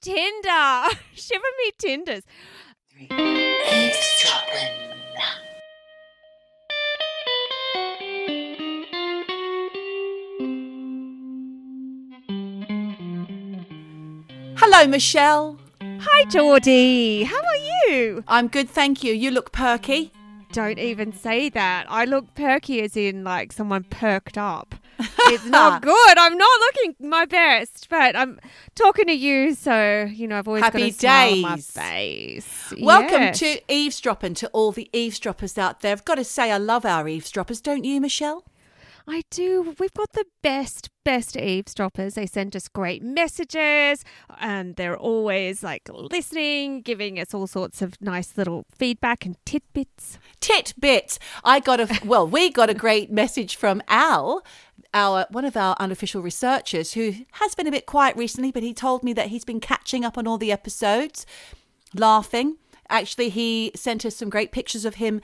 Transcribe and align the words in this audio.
Tinder. 0.00 0.84
Shiver 1.14 1.44
me 1.58 1.72
Tinders. 1.78 2.22
Eavesdropping. 3.10 4.76
Hello, 14.56 14.86
Michelle. 14.86 15.58
Hi, 15.82 16.24
Geordie. 16.26 17.24
How 17.24 17.36
are 17.36 17.88
you? 17.88 18.24
I'm 18.28 18.48
good, 18.48 18.70
thank 18.70 19.04
you. 19.04 19.12
You 19.12 19.30
look 19.30 19.52
perky. 19.52 20.12
Don't 20.52 20.78
even 20.78 21.12
say 21.12 21.48
that. 21.50 21.86
I 21.88 22.04
look 22.04 22.34
perky 22.34 22.80
as 22.82 22.96
in 22.96 23.22
like 23.24 23.52
someone 23.52 23.84
perked 23.84 24.38
up. 24.38 24.74
It's 25.30 25.44
not 25.44 25.82
good. 25.92 26.18
I'm 26.18 26.36
not 26.36 26.60
looking 26.60 27.08
my 27.08 27.24
best, 27.24 27.86
but 27.88 28.16
I'm 28.16 28.40
talking 28.74 29.06
to 29.06 29.12
you, 29.12 29.54
so 29.54 30.08
you 30.12 30.26
know 30.26 30.38
I've 30.38 30.48
always 30.48 30.62
got 30.62 30.72
Happy 30.72 30.88
a 30.88 30.92
smile 30.92 31.32
on 31.34 31.40
my 31.42 31.56
face. 31.56 32.72
Welcome 32.80 33.22
Yes. 33.22 33.38
to 33.40 33.60
eavesdropping 33.72 34.34
to 34.34 34.48
all 34.48 34.72
the 34.72 34.90
eavesdroppers 34.92 35.56
out 35.56 35.80
there. 35.80 35.92
I've 35.92 36.04
got 36.04 36.16
to 36.16 36.24
say, 36.24 36.50
I 36.50 36.58
love 36.58 36.84
our 36.84 37.06
eavesdroppers, 37.08 37.60
don't 37.60 37.84
you, 37.84 38.00
Michelle? 38.00 38.44
I 39.08 39.22
do. 39.30 39.74
We've 39.80 39.92
got 39.94 40.12
the 40.12 40.26
best, 40.42 40.90
best 41.04 41.36
eavesdroppers. 41.36 42.14
They 42.14 42.26
send 42.26 42.54
us 42.54 42.68
great 42.68 43.02
messages 43.02 44.04
and 44.38 44.76
they're 44.76 44.96
always 44.96 45.64
like 45.64 45.88
listening, 45.92 46.82
giving 46.82 47.18
us 47.18 47.34
all 47.34 47.48
sorts 47.48 47.82
of 47.82 48.00
nice 48.00 48.36
little 48.36 48.66
feedback 48.70 49.24
and 49.26 49.36
tidbits. 49.44 50.18
Titbits. 50.40 51.18
I 51.42 51.58
got 51.60 51.80
a 51.80 51.88
well, 52.04 52.26
we 52.26 52.50
got 52.50 52.70
a 52.70 52.74
great 52.74 53.10
message 53.10 53.56
from 53.56 53.82
Al, 53.88 54.44
our 54.92 55.26
one 55.30 55.44
of 55.44 55.56
our 55.56 55.76
unofficial 55.78 56.22
researchers, 56.22 56.94
who 56.94 57.14
has 57.32 57.54
been 57.54 57.66
a 57.66 57.70
bit 57.70 57.86
quiet 57.86 58.16
recently, 58.16 58.50
but 58.50 58.62
he 58.62 58.74
told 58.74 59.02
me 59.02 59.12
that 59.12 59.28
he's 59.28 59.44
been 59.44 59.60
catching 59.60 60.04
up 60.04 60.18
on 60.18 60.26
all 60.26 60.38
the 60.38 60.52
episodes, 60.52 61.26
laughing. 61.94 62.56
Actually, 62.88 63.28
he 63.28 63.70
sent 63.76 64.04
us 64.04 64.16
some 64.16 64.28
great 64.28 64.50
pictures 64.50 64.84
of 64.84 64.96
him 64.96 65.20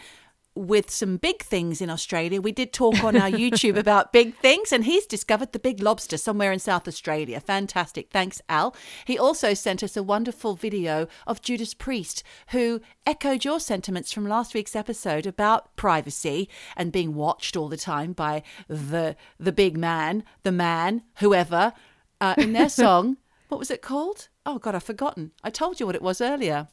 with 0.56 0.90
some 0.90 1.18
big 1.18 1.42
things 1.42 1.80
in 1.80 1.90
Australia. 1.90 2.40
We 2.40 2.52
did 2.52 2.72
talk 2.72 3.04
on 3.04 3.16
our 3.16 3.30
YouTube 3.30 3.76
about 3.76 4.12
big 4.12 4.34
things, 4.36 4.72
and 4.72 4.84
he's 4.84 5.06
discovered 5.06 5.52
the 5.52 5.58
big 5.58 5.82
lobster 5.82 6.16
somewhere 6.16 6.52
in 6.52 6.58
South 6.58 6.88
Australia. 6.88 7.38
Fantastic. 7.40 8.10
Thanks, 8.10 8.40
Al. 8.48 8.74
He 9.04 9.18
also 9.18 9.54
sent 9.54 9.82
us 9.82 9.96
a 9.96 10.02
wonderful 10.02 10.54
video 10.54 11.06
of 11.26 11.42
Judas 11.42 11.74
Priest, 11.74 12.22
who 12.48 12.80
echoed 13.06 13.44
your 13.44 13.60
sentiments 13.60 14.12
from 14.12 14.26
last 14.26 14.54
week's 14.54 14.74
episode 14.74 15.26
about 15.26 15.76
privacy 15.76 16.48
and 16.76 16.90
being 16.92 17.14
watched 17.14 17.56
all 17.56 17.68
the 17.68 17.76
time 17.76 18.12
by 18.12 18.42
the 18.68 19.16
the 19.38 19.52
big 19.52 19.76
man, 19.76 20.24
the 20.42 20.52
man, 20.52 21.02
whoever, 21.18 21.72
uh, 22.20 22.34
in 22.38 22.52
their 22.52 22.68
song. 22.82 23.18
What 23.48 23.58
was 23.58 23.70
it 23.70 23.82
called? 23.82 24.28
Oh 24.44 24.58
God, 24.58 24.74
I've 24.74 24.82
forgotten. 24.82 25.32
I 25.44 25.50
told 25.50 25.78
you 25.78 25.86
what 25.86 25.94
it 25.94 26.02
was 26.02 26.20
earlier. 26.20 26.68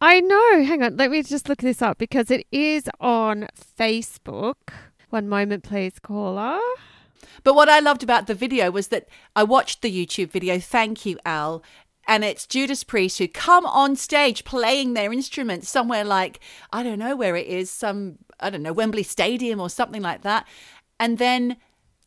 I 0.00 0.20
know. 0.20 0.64
Hang 0.64 0.82
on. 0.82 0.96
Let 0.96 1.10
me 1.10 1.22
just 1.22 1.48
look 1.48 1.58
this 1.58 1.82
up 1.82 1.98
because 1.98 2.30
it 2.30 2.46
is 2.50 2.88
on 3.00 3.48
Facebook. 3.78 4.54
One 5.10 5.28
moment, 5.28 5.64
please, 5.64 5.98
caller. 5.98 6.58
But 7.44 7.54
what 7.54 7.68
I 7.68 7.80
loved 7.80 8.02
about 8.02 8.26
the 8.26 8.34
video 8.34 8.70
was 8.70 8.88
that 8.88 9.08
I 9.36 9.42
watched 9.42 9.82
the 9.82 10.06
YouTube 10.06 10.30
video. 10.30 10.58
Thank 10.58 11.04
you, 11.04 11.18
Al. 11.26 11.62
And 12.08 12.24
it's 12.24 12.46
Judas 12.46 12.82
Priest 12.82 13.18
who 13.18 13.28
come 13.28 13.66
on 13.66 13.94
stage 13.94 14.44
playing 14.44 14.94
their 14.94 15.12
instruments 15.12 15.68
somewhere 15.68 16.04
like, 16.04 16.40
I 16.72 16.82
don't 16.82 16.98
know 16.98 17.14
where 17.14 17.36
it 17.36 17.46
is, 17.46 17.70
some, 17.70 18.18
I 18.40 18.50
don't 18.50 18.62
know, 18.62 18.72
Wembley 18.72 19.02
Stadium 19.02 19.60
or 19.60 19.68
something 19.68 20.02
like 20.02 20.22
that. 20.22 20.46
And 20.98 21.18
then 21.18 21.56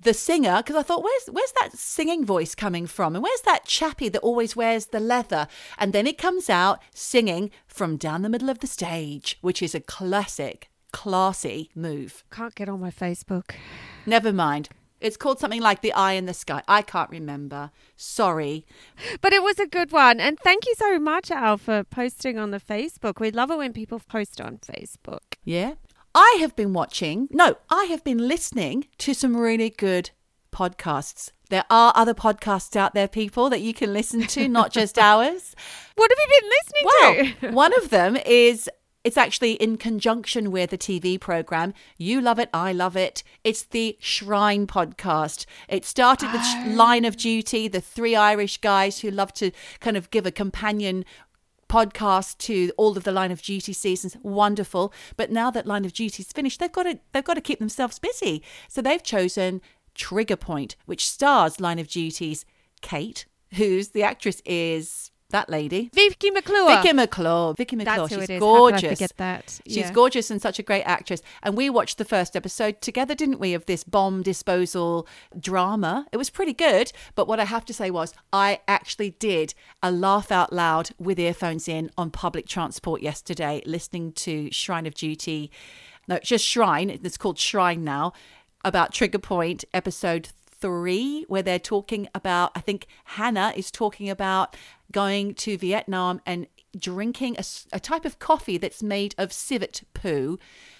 the 0.04 0.14
singer, 0.14 0.58
because 0.58 0.76
I 0.76 0.84
thought, 0.84 1.04
where's 1.04 1.26
where's 1.32 1.54
that 1.60 1.78
singing 1.78 2.26
voice 2.26 2.56
coming 2.56 2.88
from? 2.88 3.16
And 3.16 3.24
where's 3.24 3.42
that 3.42 3.66
chappie 3.66 4.10
that 4.10 4.22
always 4.22 4.56
wears 4.56 4.88
the 4.88 5.00
leather? 5.00 5.48
And 5.78 5.94
then 5.94 6.08
it 6.08 6.18
comes 6.18 6.50
out 6.50 6.82
singing 6.94 7.52
from 7.68 7.98
down 7.98 8.22
the 8.22 8.30
middle 8.30 8.50
of 8.50 8.60
the 8.60 8.68
stage, 8.68 9.38
which 9.42 9.62
is 9.62 9.76
a 9.76 9.80
classic, 9.80 10.70
classy 10.92 11.70
move. 11.76 12.24
Can't 12.32 12.56
get 12.56 12.70
on 12.70 12.80
my 12.80 12.92
Facebook. 12.92 13.52
Never 14.06 14.32
mind. 14.34 14.70
It's 15.04 15.18
called 15.18 15.38
something 15.38 15.62
like 15.62 15.82
The 15.82 15.92
Eye 15.92 16.14
in 16.14 16.28
the 16.28 16.34
Sky. 16.34 16.64
I 16.66 16.82
can't 16.82 17.10
remember. 17.10 17.72
Sorry. 17.98 18.66
But 19.20 19.34
it 19.34 19.44
was 19.44 19.60
a 19.60 19.68
good 19.68 19.92
one. 19.92 20.22
And 20.22 20.40
thank 20.40 20.66
you 20.66 20.76
so 20.78 20.98
much, 20.98 21.30
Al, 21.30 21.58
for 21.58 21.84
posting 21.84 22.40
on 22.40 22.52
the 22.52 22.60
Facebook. 22.60 23.20
We 23.20 23.30
love 23.30 23.52
it 23.52 23.58
when 23.58 23.74
people 23.74 24.00
post 24.00 24.40
on 24.40 24.60
Facebook. 24.60 25.36
Yeah. 25.44 25.74
I 26.16 26.38
have 26.42 26.56
been 26.56 26.74
watching, 26.74 27.28
no, 27.32 27.58
I 27.70 27.86
have 27.86 28.04
been 28.04 28.28
listening 28.28 28.88
to 29.00 29.14
some 29.14 29.36
really 29.36 29.70
good 29.70 30.12
podcasts. 30.52 31.32
There 31.50 31.66
are 31.70 31.92
other 31.96 32.14
podcasts 32.14 32.76
out 32.76 32.94
there, 32.94 33.08
people, 33.08 33.50
that 33.50 33.62
you 33.62 33.74
can 33.74 33.94
listen 33.94 34.22
to, 34.28 34.48
not 34.48 34.72
just 34.72 34.98
ours. 35.00 35.56
What 35.96 36.12
have 36.12 36.18
you 36.20 36.42
been 36.42 36.50
listening 36.50 37.34
Well, 37.42 37.52
to? 37.52 37.56
one 37.56 37.74
of 37.82 37.90
them 37.90 38.16
is 38.26 38.70
it's 39.04 39.18
actually 39.18 39.54
in 39.54 39.76
conjunction 39.78 40.50
with 40.52 40.72
a 40.72 40.78
TV 40.78 41.20
program. 41.20 41.74
You 41.98 42.22
love 42.22 42.40
it, 42.40 42.50
I 42.54 42.72
love 42.72 42.96
it. 42.96 43.22
It's 43.44 43.64
the 43.64 43.98
Shrine 44.00 44.66
podcast. 44.66 45.46
It 45.68 45.84
started 45.84 46.32
with 46.32 46.42
Sh- 46.44 46.54
oh. 46.68 46.70
Line 46.70 47.04
of 47.06 47.18
Duty, 47.18 47.68
the 47.68 47.82
three 47.82 48.16
Irish 48.16 48.58
guys 48.58 49.00
who 49.00 49.12
love 49.12 49.34
to 49.34 49.52
kind 49.82 49.98
of 49.98 50.10
give 50.10 50.26
a 50.26 50.32
companion 50.32 51.04
podcast 51.74 52.38
to 52.38 52.72
all 52.78 52.96
of 52.96 53.04
the 53.04 53.12
Line 53.12 53.32
of 53.32 53.42
Duty 53.42 53.74
seasons. 53.74 54.16
Wonderful. 54.22 54.94
But 55.18 55.32
now 55.32 55.50
that 55.50 55.66
Line 55.66 55.86
of 55.86 55.94
Duty's 55.94 56.32
finished, 56.32 56.60
they've 56.60 56.72
got 56.72 56.84
to 56.84 57.00
they've 57.14 57.24
got 57.24 57.34
to 57.34 57.42
keep 57.42 57.58
themselves 57.58 57.98
busy. 57.98 58.44
So 58.68 58.80
they've 58.80 59.02
chosen 59.02 59.60
Trigger 59.96 60.36
Point, 60.36 60.76
which 60.86 61.10
stars 61.10 61.60
Line 61.60 61.80
of 61.80 61.88
Duty's 61.88 62.46
Kate, 62.82 63.26
who's 63.56 63.90
the 63.90 64.04
actress 64.04 64.40
is 64.46 65.10
that 65.34 65.50
lady. 65.50 65.90
Vicky 65.94 66.32
McClure. 66.32 66.68
Vicky 66.82 66.94
McClure. 66.94 67.54
Vicky 67.54 67.76
McClure. 67.76 67.98
That's 67.98 68.14
who 68.16 68.22
She's 68.22 68.30
it 68.30 68.34
is. 68.36 68.42
How 68.42 68.54
could 68.56 68.56
I 68.56 68.70
gorgeous. 68.72 68.90
forget 69.00 69.18
that? 69.18 69.60
She's 69.68 69.78
Yeah. 69.78 69.92
gorgeous 69.92 70.32
and 70.32 70.42
such 70.42 70.58
a 70.60 70.64
great 70.64 70.84
actress. 70.84 71.22
And 71.42 71.58
we 71.58 71.70
watched 71.70 71.98
the 71.98 72.06
first 72.06 72.36
episode 72.36 72.82
together, 72.82 73.14
didn't 73.14 73.40
we, 73.40 73.54
of 73.54 73.66
this 73.66 73.84
bomb 73.84 74.22
disposal 74.24 75.06
drama? 75.38 76.08
It 76.12 76.18
was 76.18 76.30
pretty 76.30 76.54
good. 76.54 76.92
But 77.16 77.28
what 77.28 77.40
I 77.40 77.46
have 77.46 77.66
to 77.66 77.74
say 77.74 77.92
was, 77.92 78.14
I 78.32 78.62
actually 78.68 79.12
did 79.12 79.54
a 79.82 79.92
laugh 79.92 80.32
out 80.32 80.54
loud 80.54 80.92
with 80.98 81.20
earphones 81.20 81.68
in 81.68 81.92
on 81.98 82.10
public 82.12 82.48
transport 82.48 83.02
yesterday, 83.02 83.62
listening 83.66 84.14
to 84.14 84.50
Shrine 84.52 84.86
of 84.86 84.94
Duty. 84.94 85.52
No, 86.08 86.16
it's 86.16 86.30
just 86.30 86.46
Shrine. 86.46 86.90
It's 86.90 87.18
called 87.18 87.40
Shrine 87.40 87.84
now, 87.84 88.14
about 88.64 88.94
Trigger 88.94 89.20
Point, 89.20 89.66
episode 89.74 90.30
three, 90.64 91.26
where 91.28 91.42
they're 91.44 91.60
talking 91.60 92.08
about, 92.16 92.52
I 92.56 92.62
think 92.62 92.88
Hannah 93.20 93.54
is 93.56 93.70
talking 93.70 94.10
about 94.10 94.56
going 94.92 95.34
to 95.36 95.58
Vietnam 95.58 96.22
and 96.26 96.48
drinking 96.78 97.36
a 97.74 97.80
type 97.80 98.06
of 98.06 98.18
coffee 98.20 98.58
that's 98.58 98.82
made 98.82 99.14
of 99.18 99.34
civet 99.34 99.84
poo. 99.94 100.40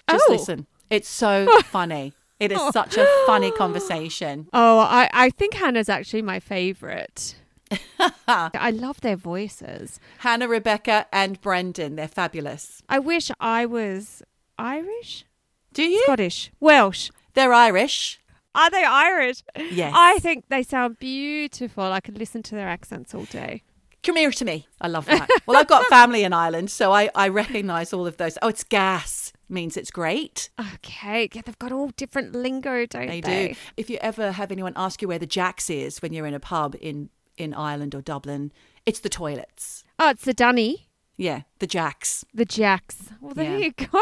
Just 0.10 0.26
Oh. 0.30 0.32
listen. 0.32 0.68
It's 0.90 1.10
so 1.10 1.48
funny. 1.66 2.14
It 2.40 2.52
is 2.54 2.62
such 2.72 2.96
a 2.98 3.06
funny 3.26 3.52
conversation. 3.52 4.48
Oh, 4.54 4.80
I, 4.80 5.10
I 5.14 5.30
think 5.30 5.54
Hannah's 5.56 5.90
actually 5.90 6.22
my 6.22 6.40
favourite. 6.40 7.36
I 8.28 8.72
love 8.72 9.02
their 9.02 9.16
voices. 9.18 10.00
Hannah, 10.20 10.48
Rebecca, 10.48 11.08
and 11.12 11.42
Brendan, 11.42 11.96
they're 11.98 12.08
fabulous. 12.08 12.82
I 12.88 13.00
wish 13.00 13.32
I 13.40 13.66
was 13.66 14.24
Irish, 14.58 15.26
Do 15.74 15.84
you? 15.84 16.02
Scottish, 16.04 16.52
Welsh. 16.60 17.10
They're 17.34 17.54
Irish. 17.54 18.20
Are 18.56 18.70
they 18.70 18.84
Irish? 18.84 19.44
Yes. 19.58 19.94
I 19.96 20.20
think 20.20 20.46
they 20.50 20.64
sound 20.64 21.00
beautiful. 21.00 21.84
I 21.84 22.00
could 22.00 22.18
listen 22.18 22.44
to 22.44 22.56
their 22.56 22.68
accents 22.68 23.14
all 23.16 23.26
day. 23.26 23.64
Come 24.04 24.18
here 24.18 24.32
to 24.32 24.46
me. 24.46 24.68
I 24.82 24.90
love 24.90 25.06
that. 25.06 25.30
well, 25.46 25.58
I've 25.58 25.68
got 25.68 25.86
family 25.86 26.24
in 26.24 26.34
Ireland, 26.34 26.70
so 26.70 26.92
I, 26.92 27.10
I 27.16 27.30
recognise 27.30 27.94
all 27.94 28.06
of 28.06 28.18
those. 28.18 28.38
Oh, 28.42 28.50
it's 28.50 28.64
gas. 28.64 29.32
Means 29.50 29.78
it's 29.78 29.92
great. 29.92 30.50
Okay, 30.76 31.30
yeah, 31.34 31.42
they've 31.46 31.60
got 31.60 31.72
all 31.72 31.90
different 31.96 32.34
lingo, 32.34 32.86
don't 32.86 33.08
They 33.08 33.22
they? 33.22 33.48
do. 33.50 33.56
If 33.78 33.90
you 33.90 33.98
ever 34.02 34.32
have 34.32 34.52
anyone 34.52 34.74
ask 34.76 35.02
you 35.02 35.08
where 35.08 35.20
the 35.20 35.26
Jacks 35.28 35.70
is 35.70 36.02
when 36.02 36.12
you're 36.12 36.26
in 36.26 36.34
a 36.34 36.40
pub 36.40 36.76
in, 36.82 37.10
in 37.38 37.54
Ireland 37.54 37.94
or 37.96 38.02
Dublin, 38.02 38.52
it's 38.86 39.00
the 39.00 39.10
toilets. 39.10 39.84
Oh, 40.00 40.10
it's 40.10 40.26
the 40.26 40.34
Dunny, 40.34 40.88
Yeah, 41.16 41.42
the 41.60 41.68
Jacks. 41.68 42.26
the 42.34 42.46
Jacks. 42.46 43.10
Well, 43.22 43.34
there 43.34 43.58
Yeah. 43.58 43.66
you 43.66 43.72
go. 43.72 44.00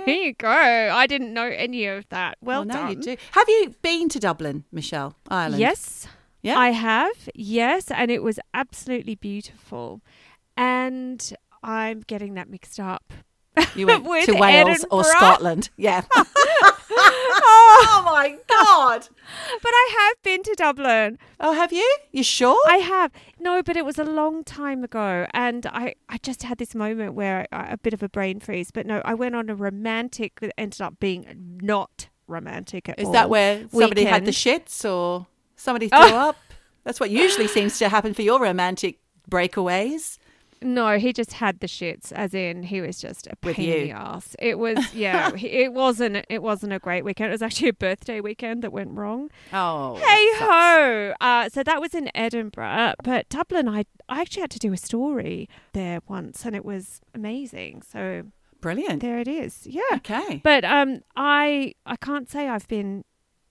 There 0.06 0.08
you 0.08 0.32
go. 0.34 0.48
I 0.48 1.06
didn't 1.06 1.32
know 1.34 1.46
any 1.46 1.86
of 1.86 2.08
that. 2.08 2.38
Oh, 2.42 2.46
well 2.46 2.60
oh, 2.60 2.64
no, 2.64 2.74
done. 2.74 2.88
you 2.90 2.96
do. 2.96 3.16
Have 3.32 3.48
you 3.48 3.74
been 3.82 4.08
to 4.08 4.18
Dublin, 4.18 4.64
Michelle, 4.72 5.14
Ireland? 5.28 5.60
Yes. 5.60 6.06
Yeah? 6.42 6.58
I 6.58 6.70
have. 6.70 7.28
Yes, 7.34 7.90
and 7.90 8.10
it 8.10 8.22
was 8.22 8.38
absolutely 8.54 9.14
beautiful. 9.14 10.00
And 10.56 11.32
I'm 11.62 12.00
getting 12.06 12.34
that 12.34 12.48
mixed 12.48 12.80
up. 12.80 13.12
You 13.74 13.86
went 14.04 14.04
to 14.26 14.34
Wales 14.34 14.84
or 14.90 15.04
Scotland. 15.04 15.70
Yeah. 15.76 16.04
oh 16.90 18.02
my 18.04 18.36
God. 18.48 19.08
But 19.62 19.70
I 19.72 19.96
have 19.98 20.22
been 20.22 20.42
to 20.42 20.54
Dublin. 20.56 21.18
Oh, 21.38 21.52
have 21.52 21.72
you? 21.72 21.96
You 22.12 22.22
sure? 22.22 22.58
I 22.68 22.76
have. 22.78 23.12
No, 23.38 23.62
but 23.62 23.76
it 23.76 23.84
was 23.84 23.98
a 23.98 24.04
long 24.04 24.44
time 24.44 24.84
ago. 24.84 25.26
And 25.32 25.66
I, 25.66 25.94
I 26.08 26.18
just 26.18 26.42
had 26.42 26.58
this 26.58 26.74
moment 26.74 27.14
where 27.14 27.46
I, 27.52 27.72
a 27.72 27.76
bit 27.78 27.94
of 27.94 28.02
a 28.02 28.08
brain 28.08 28.40
freeze. 28.40 28.70
But 28.70 28.86
no, 28.86 29.02
I 29.04 29.14
went 29.14 29.34
on 29.34 29.48
a 29.48 29.54
romantic 29.54 30.40
that 30.40 30.52
ended 30.58 30.80
up 30.80 30.98
being 31.00 31.58
not 31.62 32.08
romantic 32.26 32.88
at 32.88 32.98
Is 32.98 33.06
all. 33.06 33.12
Is 33.12 33.14
that 33.14 33.30
where 33.30 33.68
somebody 33.70 34.04
had 34.04 34.24
the 34.24 34.30
shits 34.30 34.84
or 34.88 35.26
somebody 35.56 35.88
threw 35.88 35.98
Oh. 35.98 36.28
up? 36.30 36.36
That's 36.84 36.98
what 36.98 37.10
usually 37.10 37.46
seems 37.46 37.78
to 37.78 37.88
happen 37.88 38.14
for 38.14 38.22
your 38.22 38.40
romantic 38.40 38.98
breakaways? 39.30 40.18
No, 40.62 40.98
he 40.98 41.12
just 41.12 41.32
had 41.34 41.60
the 41.60 41.66
shits, 41.66 42.12
as 42.12 42.34
in 42.34 42.64
he 42.64 42.80
was 42.82 43.00
just 43.00 43.26
a 43.26 43.30
With 43.42 43.56
pain 43.56 43.68
you. 43.68 43.74
in 43.76 43.84
the 43.88 43.90
ass. 43.92 44.36
It 44.38 44.58
was, 44.58 44.92
yeah, 44.94 45.34
he- 45.34 45.48
it 45.48 45.72
wasn't. 45.72 46.24
It 46.28 46.42
wasn't 46.42 46.72
a 46.74 46.78
great 46.78 47.02
weekend. 47.04 47.28
It 47.28 47.32
was 47.32 47.42
actually 47.42 47.68
a 47.70 47.72
birthday 47.72 48.20
weekend 48.20 48.62
that 48.62 48.72
went 48.72 48.90
wrong. 48.92 49.30
Oh, 49.54 49.96
Hey 49.96 50.26
ho! 50.38 51.14
Uh, 51.20 51.48
so 51.48 51.62
that 51.62 51.80
was 51.80 51.94
in 51.94 52.10
Edinburgh, 52.14 52.94
but 53.02 53.28
Dublin, 53.30 53.68
I 53.68 53.84
I 54.08 54.20
actually 54.20 54.42
had 54.42 54.50
to 54.50 54.58
do 54.58 54.72
a 54.72 54.76
story 54.76 55.48
there 55.72 56.00
once, 56.08 56.44
and 56.44 56.54
it 56.54 56.64
was 56.64 57.00
amazing. 57.14 57.82
So 57.82 58.24
Brilliant. 58.60 59.00
there 59.00 59.18
it 59.18 59.28
is. 59.28 59.66
Yeah, 59.66 59.80
Okay. 59.94 60.40
but 60.44 60.64
um, 60.64 61.00
I 61.16 61.72
I 61.86 61.96
can't 61.96 62.28
say 62.30 62.48
I've 62.48 62.68
been. 62.68 63.04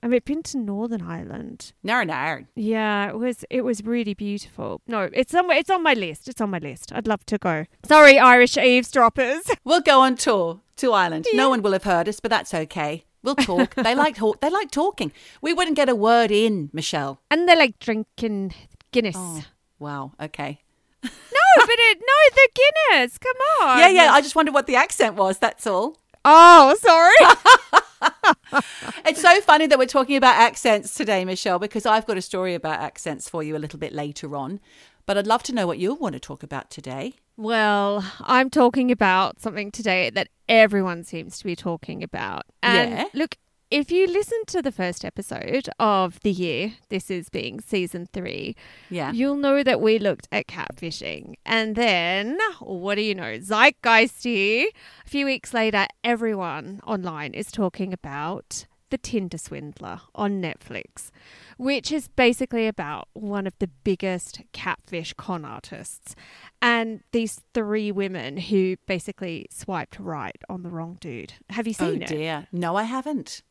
Mean, 0.07 0.13
I've 0.13 0.25
been 0.25 0.43
to 0.43 0.57
Northern 0.57 1.01
Ireland. 1.01 1.73
No, 1.83 2.03
no. 2.03 2.45
Yeah, 2.55 3.09
it 3.09 3.17
was 3.17 3.43
it 3.49 3.61
was 3.61 3.83
really 3.83 4.13
beautiful. 4.13 4.81
No, 4.87 5.09
it's 5.13 5.31
somewhere. 5.31 5.57
it's 5.57 5.69
on 5.69 5.83
my 5.83 5.93
list. 5.93 6.27
It's 6.29 6.41
on 6.41 6.49
my 6.49 6.59
list. 6.59 6.91
I'd 6.93 7.07
love 7.07 7.25
to 7.27 7.37
go. 7.37 7.65
Sorry, 7.85 8.17
Irish 8.19 8.57
eavesdroppers. 8.57 9.43
We'll 9.65 9.81
go 9.81 10.01
on 10.01 10.15
tour 10.15 10.61
to 10.77 10.93
Ireland. 10.93 11.27
No 11.33 11.49
one 11.49 11.61
will 11.61 11.73
have 11.73 11.83
heard 11.83 12.07
us, 12.09 12.19
but 12.19 12.31
that's 12.31 12.53
okay. 12.53 13.03
We'll 13.21 13.35
talk. 13.35 13.75
they 13.75 13.93
like 13.93 14.15
talk. 14.15 14.39
They 14.39 14.49
like 14.49 14.71
talking. 14.71 15.11
We 15.41 15.53
wouldn't 15.53 15.75
get 15.75 15.89
a 15.89 15.95
word 15.95 16.31
in, 16.31 16.69
Michelle. 16.73 17.19
And 17.29 17.47
they're 17.47 17.57
like 17.57 17.77
drinking 17.79 18.53
Guinness. 18.91 19.15
Oh, 19.17 19.43
wow. 19.79 20.13
Okay. 20.19 20.61
No, 21.03 21.65
but 21.65 21.75
it 21.77 21.97
no, 21.99 22.35
the 22.35 22.49
Guinness. 22.59 23.17
Come 23.17 23.35
on. 23.61 23.79
Yeah, 23.79 23.87
yeah. 23.89 24.11
I 24.11 24.21
just 24.21 24.35
wondered 24.35 24.53
what 24.53 24.67
the 24.67 24.75
accent 24.75 25.15
was. 25.15 25.39
That's 25.39 25.65
all. 25.65 25.97
Oh, 26.25 26.75
sorry. 26.79 27.81
It's 29.05 29.21
so 29.21 29.41
funny 29.41 29.65
that 29.67 29.79
we're 29.79 29.85
talking 29.87 30.15
about 30.17 30.35
accents 30.35 30.93
today, 30.93 31.25
Michelle, 31.25 31.57
because 31.59 31.85
I've 31.85 32.05
got 32.05 32.17
a 32.17 32.21
story 32.21 32.53
about 32.53 32.79
accents 32.79 33.27
for 33.29 33.41
you 33.43 33.55
a 33.55 33.59
little 33.59 33.79
bit 33.79 33.93
later 33.93 34.35
on. 34.35 34.59
But 35.05 35.17
I'd 35.17 35.25
love 35.27 35.41
to 35.43 35.53
know 35.53 35.65
what 35.65 35.79
you 35.79 35.95
want 35.95 36.13
to 36.13 36.19
talk 36.19 36.43
about 36.43 36.69
today. 36.69 37.15
well, 37.37 38.03
I'm 38.21 38.49
talking 38.49 38.91
about 38.91 39.39
something 39.41 39.71
today 39.71 40.09
that 40.11 40.27
everyone 40.47 41.03
seems 41.03 41.37
to 41.39 41.45
be 41.45 41.55
talking 41.55 42.03
about. 42.03 42.43
And 42.61 42.91
Yeah. 42.91 43.05
look, 43.13 43.37
if 43.71 43.91
you 43.91 44.07
listen 44.07 44.39
to 44.47 44.61
the 44.61 44.71
first 44.71 45.05
episode 45.05 45.69
of 45.79 46.19
the 46.21 46.31
year, 46.31 46.73
this 46.89 47.11
is 47.11 47.29
being 47.29 47.59
season 47.61 48.07
three, 48.11 48.55
Yeah. 48.89 49.11
you'll 49.11 49.35
know 49.35 49.61
that 49.63 49.79
we 49.81 49.99
looked 49.99 50.27
at 50.31 50.47
catfishing. 50.47 51.35
And 51.45 51.75
then, 51.75 52.37
what 52.59 52.95
do 52.95 53.01
you 53.01 53.13
know? 53.15 53.37
Zeitgeisty. 53.37 54.65
A 55.05 55.09
few 55.09 55.25
weeks 55.25 55.53
later, 55.53 55.85
everyone 56.03 56.81
online 56.85 57.33
is 57.33 57.51
talking 57.51 57.93
about 57.93 58.65
The 58.89 58.97
Tinder 58.97 59.37
Swindler 59.37 60.01
on 60.15 60.41
Netflix, 60.41 61.11
which 61.57 61.91
is 61.91 62.07
basically 62.07 62.65
about 62.65 63.07
one 63.13 63.45
of 63.45 63.53
the 63.59 63.69
biggest 63.83 64.41
catfish 64.51 65.13
con 65.13 65.45
artists. 65.45 66.15
And 66.59 67.01
these 67.11 67.41
three 67.53 67.91
women 67.91 68.37
who 68.37 68.77
basically 68.87 69.45
swiped 69.51 69.99
right 69.99 70.41
on 70.49 70.63
the 70.63 70.69
wrong 70.69 70.97
dude. 70.99 71.33
Have 71.51 71.67
you 71.67 71.75
Oh 71.79 71.91
seen 71.91 72.01
it? 72.01 72.07
dear. 72.07 72.47
No, 72.51 72.75
I 72.75 72.83
haven't. 72.83 73.43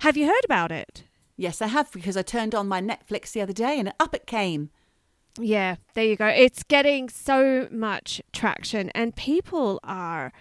Have 0.00 0.16
you 0.16 0.26
heard 0.26 0.44
about 0.44 0.72
it? 0.72 1.04
Yes, 1.36 1.62
I 1.62 1.68
have 1.68 1.90
because 1.92 2.16
I 2.16 2.22
turned 2.22 2.54
on 2.54 2.68
my 2.68 2.80
Netflix 2.80 3.32
the 3.32 3.40
other 3.40 3.52
day 3.52 3.78
and 3.78 3.92
up 3.98 4.14
it 4.14 4.26
came. 4.26 4.70
Yeah, 5.38 5.76
there 5.94 6.04
you 6.04 6.16
go. 6.16 6.26
It's 6.26 6.62
getting 6.62 7.08
so 7.08 7.68
much 7.70 8.20
traction, 8.32 8.90
and 8.90 9.14
people 9.14 9.80
are 9.84 10.32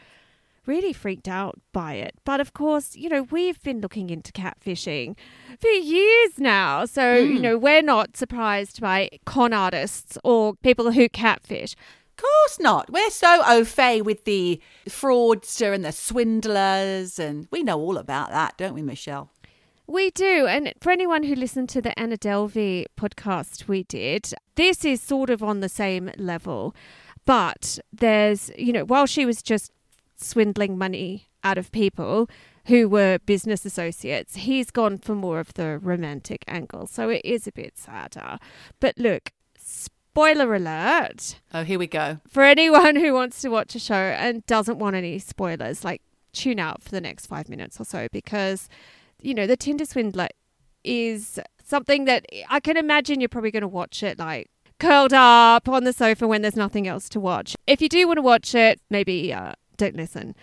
really 0.65 0.93
freaked 0.93 1.27
out 1.27 1.59
by 1.73 1.93
it. 1.93 2.15
But 2.25 2.39
of 2.39 2.53
course, 2.53 2.95
you 2.95 3.09
know, 3.09 3.23
we've 3.23 3.61
been 3.63 3.81
looking 3.81 4.09
into 4.09 4.31
catfishing 4.31 5.15
for 5.59 5.67
years 5.67 6.37
now. 6.37 6.85
So, 6.85 7.15
you 7.15 7.37
hmm. 7.37 7.41
know, 7.41 7.57
we're 7.57 7.81
not 7.81 8.15
surprised 8.15 8.79
by 8.79 9.09
con 9.25 9.51
artists 9.53 10.17
or 10.23 10.55
people 10.55 10.91
who 10.91 11.09
catfish. 11.09 11.75
Course 12.19 12.59
not. 12.59 12.91
We're 12.91 13.09
so 13.09 13.41
au 13.45 13.63
fait 13.63 14.01
with 14.01 14.25
the 14.25 14.61
fraudster 14.87 15.73
and 15.73 15.85
the 15.85 15.91
swindlers, 15.91 17.19
and 17.19 17.47
we 17.51 17.63
know 17.63 17.79
all 17.79 17.97
about 17.97 18.29
that, 18.31 18.57
don't 18.57 18.73
we, 18.73 18.81
Michelle? 18.81 19.31
We 19.87 20.11
do. 20.11 20.45
And 20.45 20.73
for 20.79 20.91
anyone 20.91 21.23
who 21.23 21.33
listened 21.33 21.69
to 21.69 21.81
the 21.81 21.97
Anna 21.99 22.17
Delvey 22.17 22.85
podcast 22.95 23.67
we 23.67 23.83
did, 23.83 24.33
this 24.55 24.85
is 24.85 25.01
sort 25.01 25.29
of 25.29 25.41
on 25.41 25.61
the 25.61 25.69
same 25.69 26.11
level. 26.17 26.75
But 27.25 27.79
there's, 27.91 28.51
you 28.57 28.71
know, 28.71 28.85
while 28.85 29.07
she 29.07 29.25
was 29.25 29.41
just 29.41 29.71
swindling 30.15 30.77
money 30.77 31.29
out 31.43 31.57
of 31.57 31.71
people 31.71 32.29
who 32.65 32.87
were 32.87 33.17
business 33.25 33.65
associates, 33.65 34.35
he's 34.35 34.69
gone 34.69 34.99
for 34.99 35.15
more 35.15 35.39
of 35.39 35.53
the 35.55 35.79
romantic 35.79 36.43
angle. 36.47 36.85
So 36.85 37.09
it 37.09 37.21
is 37.23 37.47
a 37.47 37.51
bit 37.51 37.77
sadder. 37.77 38.37
But 38.79 38.95
look, 38.97 39.31
spoiler 40.19 40.53
alert 40.53 41.39
Oh, 41.53 41.63
here 41.63 41.79
we 41.79 41.87
go. 41.87 42.19
for 42.27 42.43
anyone 42.43 42.97
who 42.97 43.13
wants 43.13 43.39
to 43.41 43.47
watch 43.49 43.73
a 43.75 43.79
show 43.79 43.93
and 43.95 44.45
doesn't 44.47 44.77
want 44.77 44.95
any 44.97 45.17
spoilers, 45.17 45.85
like 45.85 46.01
tune 46.33 46.59
out 46.59 46.83
for 46.83 46.89
the 46.91 46.99
next 46.99 47.27
five 47.27 47.47
minutes 47.47 47.79
or 47.79 47.85
so 47.85 48.07
because, 48.11 48.67
you 49.21 49.33
know, 49.33 49.47
the 49.47 49.55
Tinder 49.55 49.85
Swindler 49.85 50.27
is 50.83 51.39
something 51.63 52.03
that 52.05 52.25
I 52.49 52.59
can 52.59 52.75
imagine 52.75 53.21
you're 53.21 53.29
probably 53.29 53.51
going 53.51 53.61
to 53.61 53.67
watch 53.67 54.03
it 54.03 54.19
like 54.19 54.49
curled 54.79 55.13
up 55.13 55.69
on 55.69 55.85
the 55.85 55.93
sofa 55.93 56.27
when 56.27 56.41
there's 56.41 56.55
nothing 56.57 56.85
else 56.85 57.07
to 57.09 57.19
watch. 57.21 57.55
If 57.65 57.81
you 57.81 57.87
do 57.87 58.05
want 58.05 58.17
to 58.17 58.21
watch 58.21 58.53
it, 58.53 58.81
maybe 58.89 59.31
uh, 59.33 59.53
don't 59.77 59.95
listen. 59.95 60.35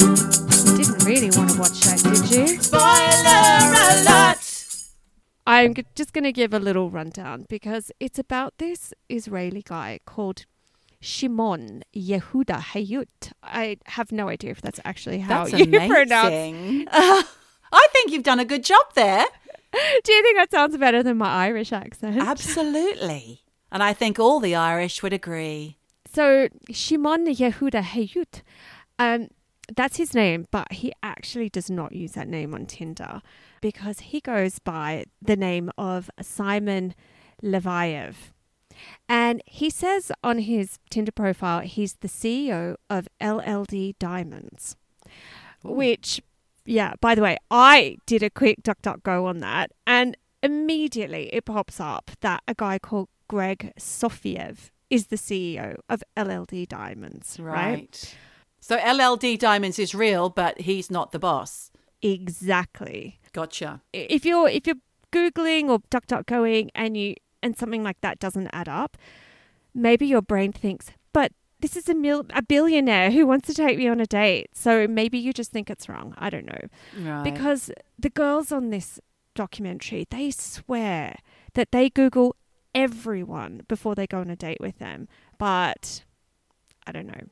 You 0.00 0.76
didn't 0.76 1.04
really 1.04 1.30
want 1.36 1.50
to 1.50 1.58
watch 1.58 1.80
that, 1.82 2.00
did 2.02 2.30
you? 2.50 2.60
Spoiler 2.60 2.82
alert! 4.10 4.45
I'm 5.46 5.74
g- 5.74 5.84
just 5.94 6.12
going 6.12 6.24
to 6.24 6.32
give 6.32 6.52
a 6.52 6.58
little 6.58 6.90
rundown 6.90 7.46
because 7.48 7.92
it's 8.00 8.18
about 8.18 8.54
this 8.58 8.92
Israeli 9.08 9.62
guy 9.62 10.00
called 10.04 10.44
Shimon 11.00 11.82
Yehuda 11.94 12.60
Hayut. 12.72 13.32
I 13.42 13.76
have 13.86 14.10
no 14.12 14.28
idea 14.28 14.50
if 14.50 14.60
that's 14.60 14.80
actually 14.84 15.20
how 15.20 15.44
That's 15.44 15.52
you 15.58 15.64
amazing. 15.64 15.88
pronounce. 15.88 16.88
I 17.72 17.86
think 17.92 18.10
you've 18.12 18.22
done 18.22 18.40
a 18.40 18.44
good 18.44 18.64
job 18.64 18.86
there. 18.94 19.24
Do 20.04 20.12
you 20.12 20.22
think 20.22 20.36
that 20.38 20.50
sounds 20.50 20.76
better 20.78 21.02
than 21.02 21.18
my 21.18 21.28
Irish 21.46 21.72
accent? 21.72 22.18
Absolutely. 22.18 23.42
And 23.70 23.82
I 23.82 23.92
think 23.92 24.18
all 24.18 24.40
the 24.40 24.54
Irish 24.54 25.02
would 25.02 25.12
agree. 25.12 25.76
So 26.12 26.48
Shimon 26.70 27.26
Yehuda 27.26 27.82
Hayut, 27.82 28.42
um, 28.98 29.28
that's 29.74 29.96
his 29.96 30.14
name, 30.14 30.46
but 30.50 30.72
he 30.72 30.92
actually 31.02 31.48
does 31.48 31.70
not 31.70 31.92
use 31.92 32.12
that 32.12 32.28
name 32.28 32.54
on 32.54 32.66
Tinder 32.66 33.20
because 33.60 34.00
he 34.00 34.20
goes 34.20 34.58
by 34.58 35.04
the 35.20 35.36
name 35.36 35.70
of 35.76 36.10
Simon 36.20 36.94
Leviev. 37.42 38.14
And 39.08 39.42
he 39.46 39.70
says 39.70 40.12
on 40.22 40.38
his 40.38 40.78
Tinder 40.90 41.12
profile 41.12 41.60
he's 41.60 41.94
the 41.94 42.08
CEO 42.08 42.76
of 42.90 43.08
LLD 43.20 43.98
Diamonds, 43.98 44.76
which, 45.62 46.20
yeah, 46.64 46.94
by 47.00 47.14
the 47.14 47.22
way, 47.22 47.38
I 47.50 47.96
did 48.06 48.22
a 48.22 48.30
quick 48.30 48.62
DuckDuckGo 48.62 49.24
on 49.24 49.38
that, 49.38 49.72
and 49.86 50.16
immediately 50.42 51.30
it 51.32 51.46
pops 51.46 51.80
up 51.80 52.10
that 52.20 52.42
a 52.46 52.54
guy 52.54 52.78
called 52.78 53.08
Greg 53.28 53.72
Sofiev 53.78 54.70
is 54.90 55.06
the 55.08 55.16
CEO 55.16 55.76
of 55.88 56.02
LLD 56.16 56.68
Diamonds, 56.68 57.40
right? 57.40 58.16
So 58.66 58.76
LLD 58.78 59.38
Diamonds 59.38 59.78
is 59.78 59.94
real, 59.94 60.28
but 60.28 60.62
he's 60.62 60.90
not 60.90 61.12
the 61.12 61.20
boss. 61.20 61.70
Exactly. 62.02 63.20
Gotcha. 63.32 63.80
If 63.92 64.24
you're 64.24 64.48
if 64.48 64.66
you're 64.66 64.82
googling 65.12 65.68
or 65.68 65.78
DuckDuckGoing 65.88 66.70
and 66.74 66.96
you 66.96 67.14
and 67.44 67.56
something 67.56 67.84
like 67.84 68.00
that 68.00 68.18
doesn't 68.18 68.48
add 68.52 68.68
up, 68.68 68.96
maybe 69.72 70.04
your 70.04 70.20
brain 70.20 70.50
thinks, 70.50 70.90
but 71.12 71.30
this 71.60 71.76
is 71.76 71.88
a 71.88 71.94
mil- 71.94 72.26
a 72.34 72.42
billionaire 72.42 73.12
who 73.12 73.24
wants 73.24 73.46
to 73.46 73.54
take 73.54 73.78
me 73.78 73.86
on 73.86 74.00
a 74.00 74.06
date. 74.06 74.48
So 74.52 74.88
maybe 74.88 75.16
you 75.16 75.32
just 75.32 75.52
think 75.52 75.70
it's 75.70 75.88
wrong. 75.88 76.12
I 76.18 76.28
don't 76.28 76.46
know. 76.46 77.08
Right. 77.08 77.22
Because 77.22 77.70
the 77.96 78.10
girls 78.10 78.50
on 78.50 78.70
this 78.70 78.98
documentary, 79.36 80.08
they 80.10 80.32
swear 80.32 81.18
that 81.54 81.70
they 81.70 81.88
Google 81.88 82.34
everyone 82.74 83.62
before 83.68 83.94
they 83.94 84.08
go 84.08 84.18
on 84.18 84.28
a 84.28 84.34
date 84.34 84.58
with 84.58 84.80
them. 84.80 85.06
But 85.38 86.02
I 86.84 86.90
don't 86.90 87.06
know. 87.06 87.26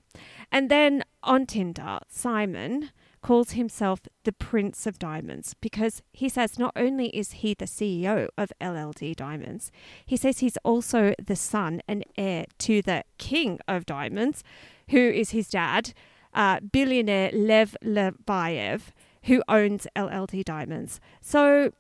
And 0.50 0.70
then 0.70 1.04
on 1.22 1.46
Tinder, 1.46 1.98
Simon 2.08 2.90
calls 3.22 3.52
himself 3.52 4.00
the 4.24 4.32
Prince 4.32 4.86
of 4.86 4.98
Diamonds 4.98 5.54
because 5.60 6.02
he 6.12 6.28
says 6.28 6.58
not 6.58 6.72
only 6.76 7.08
is 7.16 7.32
he 7.32 7.54
the 7.54 7.64
CEO 7.64 8.28
of 8.36 8.52
LLD 8.60 9.16
Diamonds, 9.16 9.72
he 10.04 10.16
says 10.16 10.40
he's 10.40 10.58
also 10.58 11.14
the 11.24 11.34
son 11.34 11.80
and 11.88 12.04
heir 12.18 12.44
to 12.58 12.82
the 12.82 13.02
King 13.16 13.58
of 13.66 13.86
Diamonds, 13.86 14.44
who 14.90 14.98
is 14.98 15.30
his 15.30 15.48
dad, 15.48 15.94
uh, 16.34 16.60
billionaire 16.60 17.30
Lev 17.32 17.76
Leviev, 17.82 18.92
who 19.22 19.42
owns 19.48 19.86
LLD 19.96 20.44
Diamonds. 20.44 21.00
So 21.22 21.72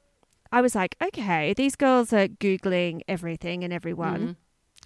I 0.50 0.62
was 0.62 0.74
like, 0.74 0.96
okay, 1.02 1.52
these 1.52 1.76
girls 1.76 2.12
are 2.12 2.28
Googling 2.28 3.02
everything 3.06 3.62
and 3.64 3.72
everyone. 3.72 4.36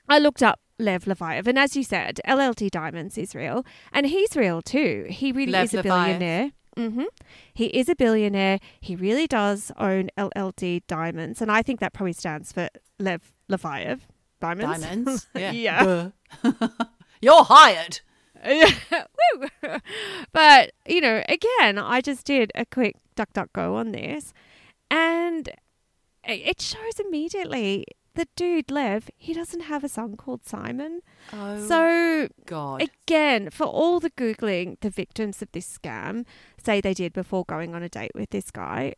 I 0.08 0.18
looked 0.18 0.42
up 0.42 0.58
Lev 0.78 1.04
Leviev, 1.04 1.46
and 1.46 1.58
as 1.58 1.76
you 1.76 1.82
said, 1.82 2.20
LLD 2.26 2.70
Diamonds 2.70 3.18
is 3.18 3.34
real, 3.34 3.64
and 3.92 4.06
he's 4.06 4.36
real 4.36 4.62
too. 4.62 5.06
He 5.10 5.32
really 5.32 5.52
Lev 5.52 5.64
is 5.64 5.74
a 5.74 5.82
billionaire. 5.82 6.52
hmm 6.76 7.04
He 7.52 7.66
is 7.66 7.88
a 7.88 7.96
billionaire. 7.96 8.58
He 8.80 8.94
really 8.94 9.26
does 9.26 9.72
own 9.76 10.10
LLD 10.16 10.82
Diamonds, 10.86 11.42
and 11.42 11.50
I 11.50 11.62
think 11.62 11.80
that 11.80 11.92
probably 11.92 12.12
stands 12.12 12.52
for 12.52 12.68
Lev 12.98 13.32
Leviev. 13.50 14.00
diamonds. 14.40 14.80
Diamonds. 14.82 15.26
Yeah. 15.34 15.52
Yeah. 15.52 16.10
You're 17.20 17.44
hired. 17.44 18.00
Woo! 18.46 19.48
but 20.32 20.70
you 20.86 21.00
know, 21.00 21.24
again, 21.28 21.76
I 21.78 22.00
just 22.00 22.24
did 22.24 22.52
a 22.54 22.64
quick 22.64 22.94
duck 23.16 23.32
duck 23.32 23.52
go 23.52 23.74
on 23.74 23.90
this, 23.90 24.32
and 24.90 25.48
it 26.22 26.60
shows 26.60 27.00
immediately 27.00 27.84
the 28.14 28.26
dude 28.36 28.70
Lev. 28.70 29.10
He 29.16 29.32
doesn't 29.32 29.62
have 29.62 29.84
a 29.84 29.88
son 29.88 30.16
called 30.16 30.44
Simon. 30.44 31.00
Oh, 31.32 31.66
So 31.66 32.28
God. 32.46 32.82
again, 32.82 33.50
for 33.50 33.64
all 33.66 34.00
the 34.00 34.10
googling 34.10 34.76
the 34.80 34.90
victims 34.90 35.40
of 35.42 35.52
this 35.52 35.78
scam 35.78 36.24
say 36.62 36.80
they 36.80 36.94
did 36.94 37.12
before 37.12 37.44
going 37.44 37.74
on 37.74 37.82
a 37.82 37.88
date 37.88 38.12
with 38.14 38.30
this 38.30 38.50
guy, 38.50 38.94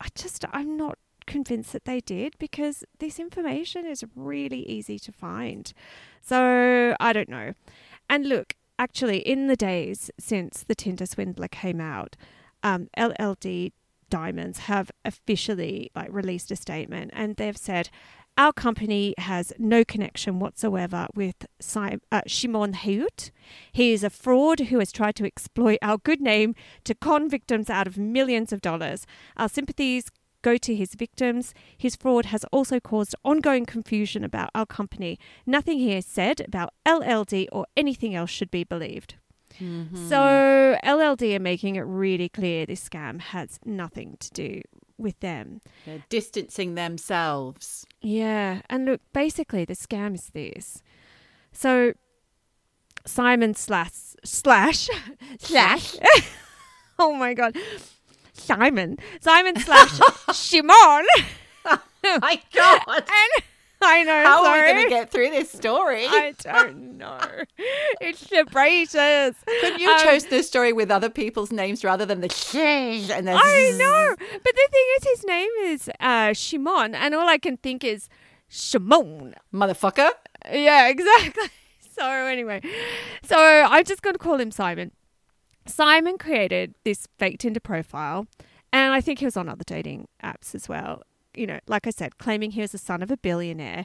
I 0.00 0.08
just 0.14 0.44
I'm 0.52 0.76
not 0.76 0.98
convinced 1.26 1.72
that 1.72 1.84
they 1.84 2.00
did 2.00 2.34
because 2.38 2.82
this 2.98 3.18
information 3.20 3.86
is 3.86 4.04
really 4.16 4.68
easy 4.68 4.98
to 4.98 5.12
find. 5.12 5.72
So 6.20 6.96
I 6.98 7.12
don't 7.12 7.28
know. 7.28 7.52
And 8.10 8.28
look, 8.28 8.54
actually, 8.78 9.18
in 9.18 9.46
the 9.46 9.56
days 9.56 10.10
since 10.18 10.64
the 10.64 10.74
Tinder 10.74 11.06
swindler 11.06 11.48
came 11.48 11.80
out, 11.80 12.16
um, 12.64 12.88
LLD 12.98 13.72
Diamonds 14.12 14.58
have 14.68 14.90
officially 15.06 15.90
like 15.96 16.12
released 16.12 16.50
a 16.50 16.56
statement, 16.56 17.12
and 17.14 17.36
they've 17.36 17.56
said 17.56 17.88
our 18.36 18.52
company 18.52 19.14
has 19.16 19.54
no 19.58 19.86
connection 19.86 20.38
whatsoever 20.38 21.06
with 21.14 21.46
Sim- 21.60 22.02
uh, 22.12 22.20
Shimon 22.26 22.74
Hayut. 22.74 23.30
He 23.72 23.94
is 23.94 24.04
a 24.04 24.10
fraud 24.10 24.60
who 24.60 24.80
has 24.80 24.92
tried 24.92 25.16
to 25.16 25.24
exploit 25.24 25.78
our 25.80 25.96
good 25.96 26.20
name 26.20 26.54
to 26.84 26.94
con 26.94 27.30
victims 27.30 27.70
out 27.70 27.86
of 27.86 27.96
millions 27.96 28.52
of 28.52 28.60
dollars. 28.60 29.06
Our 29.38 29.48
sympathies 29.48 30.10
go 30.42 30.58
to 30.58 30.74
his 30.74 30.94
victims. 30.94 31.54
His 31.78 31.96
fraud 31.96 32.26
has 32.26 32.44
also 32.52 32.80
caused 32.80 33.14
ongoing 33.24 33.64
confusion 33.64 34.24
about 34.24 34.50
our 34.54 34.66
company. 34.66 35.18
Nothing 35.46 35.78
he 35.78 35.92
has 35.92 36.04
said 36.04 36.42
about 36.42 36.74
LLD 36.86 37.48
or 37.50 37.64
anything 37.78 38.14
else 38.14 38.28
should 38.28 38.50
be 38.50 38.62
believed. 38.62 39.14
So 40.08 40.76
LLD 40.84 41.36
are 41.36 41.40
making 41.40 41.76
it 41.76 41.82
really 41.82 42.28
clear 42.28 42.66
this 42.66 42.88
scam 42.88 43.20
has 43.20 43.58
nothing 43.64 44.16
to 44.20 44.30
do 44.32 44.62
with 44.98 45.18
them. 45.20 45.60
They're 45.84 46.04
distancing 46.08 46.74
themselves. 46.74 47.86
Yeah, 48.00 48.62
and 48.70 48.86
look, 48.86 49.00
basically 49.12 49.64
the 49.64 49.74
scam 49.74 50.14
is 50.14 50.30
this. 50.32 50.82
So 51.52 51.92
Simon 53.04 53.54
slash 53.54 53.92
slash 54.24 54.88
slash. 55.38 55.96
oh 56.98 57.14
my 57.14 57.34
god, 57.34 57.56
Simon 58.32 58.98
Simon 59.20 59.56
slash 59.56 60.00
Shimon. 60.34 61.04
My 62.04 62.42
God. 62.52 62.82
and 62.88 63.44
I 63.84 64.02
know. 64.04 64.22
How 64.24 64.46
are 64.46 64.60
we 64.60 64.72
going 64.72 64.84
to 64.84 64.88
get 64.88 65.10
through 65.10 65.30
this 65.30 65.50
story? 65.50 66.06
I 66.06 66.34
don't 66.42 66.98
know. 66.98 67.18
it's 68.00 68.22
the 68.28 68.44
Braces. 68.50 69.34
Couldn't 69.60 69.80
you 69.80 69.90
Um, 69.90 70.00
chose 70.04 70.26
this 70.26 70.46
story 70.46 70.72
with 70.72 70.90
other 70.90 71.10
people's 71.10 71.50
names 71.52 71.84
rather 71.84 72.06
than 72.06 72.20
the 72.20 72.28
sh 72.28 72.54
and 72.54 73.26
the 73.26 73.32
I 73.32 73.70
zzz? 73.72 73.78
know, 73.78 74.14
but 74.18 74.54
the 74.54 74.68
thing 74.70 74.84
is, 74.98 75.04
his 75.18 75.24
name 75.26 75.50
is 75.64 75.90
uh, 76.00 76.32
Shimon, 76.32 76.94
and 76.94 77.14
all 77.14 77.28
I 77.28 77.38
can 77.38 77.56
think 77.56 77.84
is 77.84 78.08
Shimon. 78.48 79.34
motherfucker? 79.52 80.10
Yeah, 80.50 80.88
exactly. 80.94 81.48
So 81.96 82.04
anyway, 82.06 82.62
so 83.22 83.36
I'm 83.38 83.84
just 83.84 84.02
going 84.02 84.14
to 84.14 84.18
call 84.18 84.40
him 84.40 84.50
Simon. 84.50 84.92
Simon 85.66 86.18
created 86.18 86.74
this 86.84 87.06
fake 87.18 87.38
Tinder 87.38 87.60
profile, 87.60 88.26
and 88.72 88.92
I 88.94 89.00
think 89.00 89.18
he 89.20 89.24
was 89.24 89.36
on 89.36 89.48
other 89.48 89.64
dating 89.64 90.08
apps 90.22 90.54
as 90.54 90.68
well. 90.68 91.02
You 91.34 91.46
know, 91.46 91.60
like 91.66 91.86
I 91.86 91.90
said, 91.90 92.18
claiming 92.18 92.52
he 92.52 92.60
was 92.60 92.72
the 92.72 92.78
son 92.78 93.02
of 93.02 93.10
a 93.10 93.16
billionaire. 93.16 93.84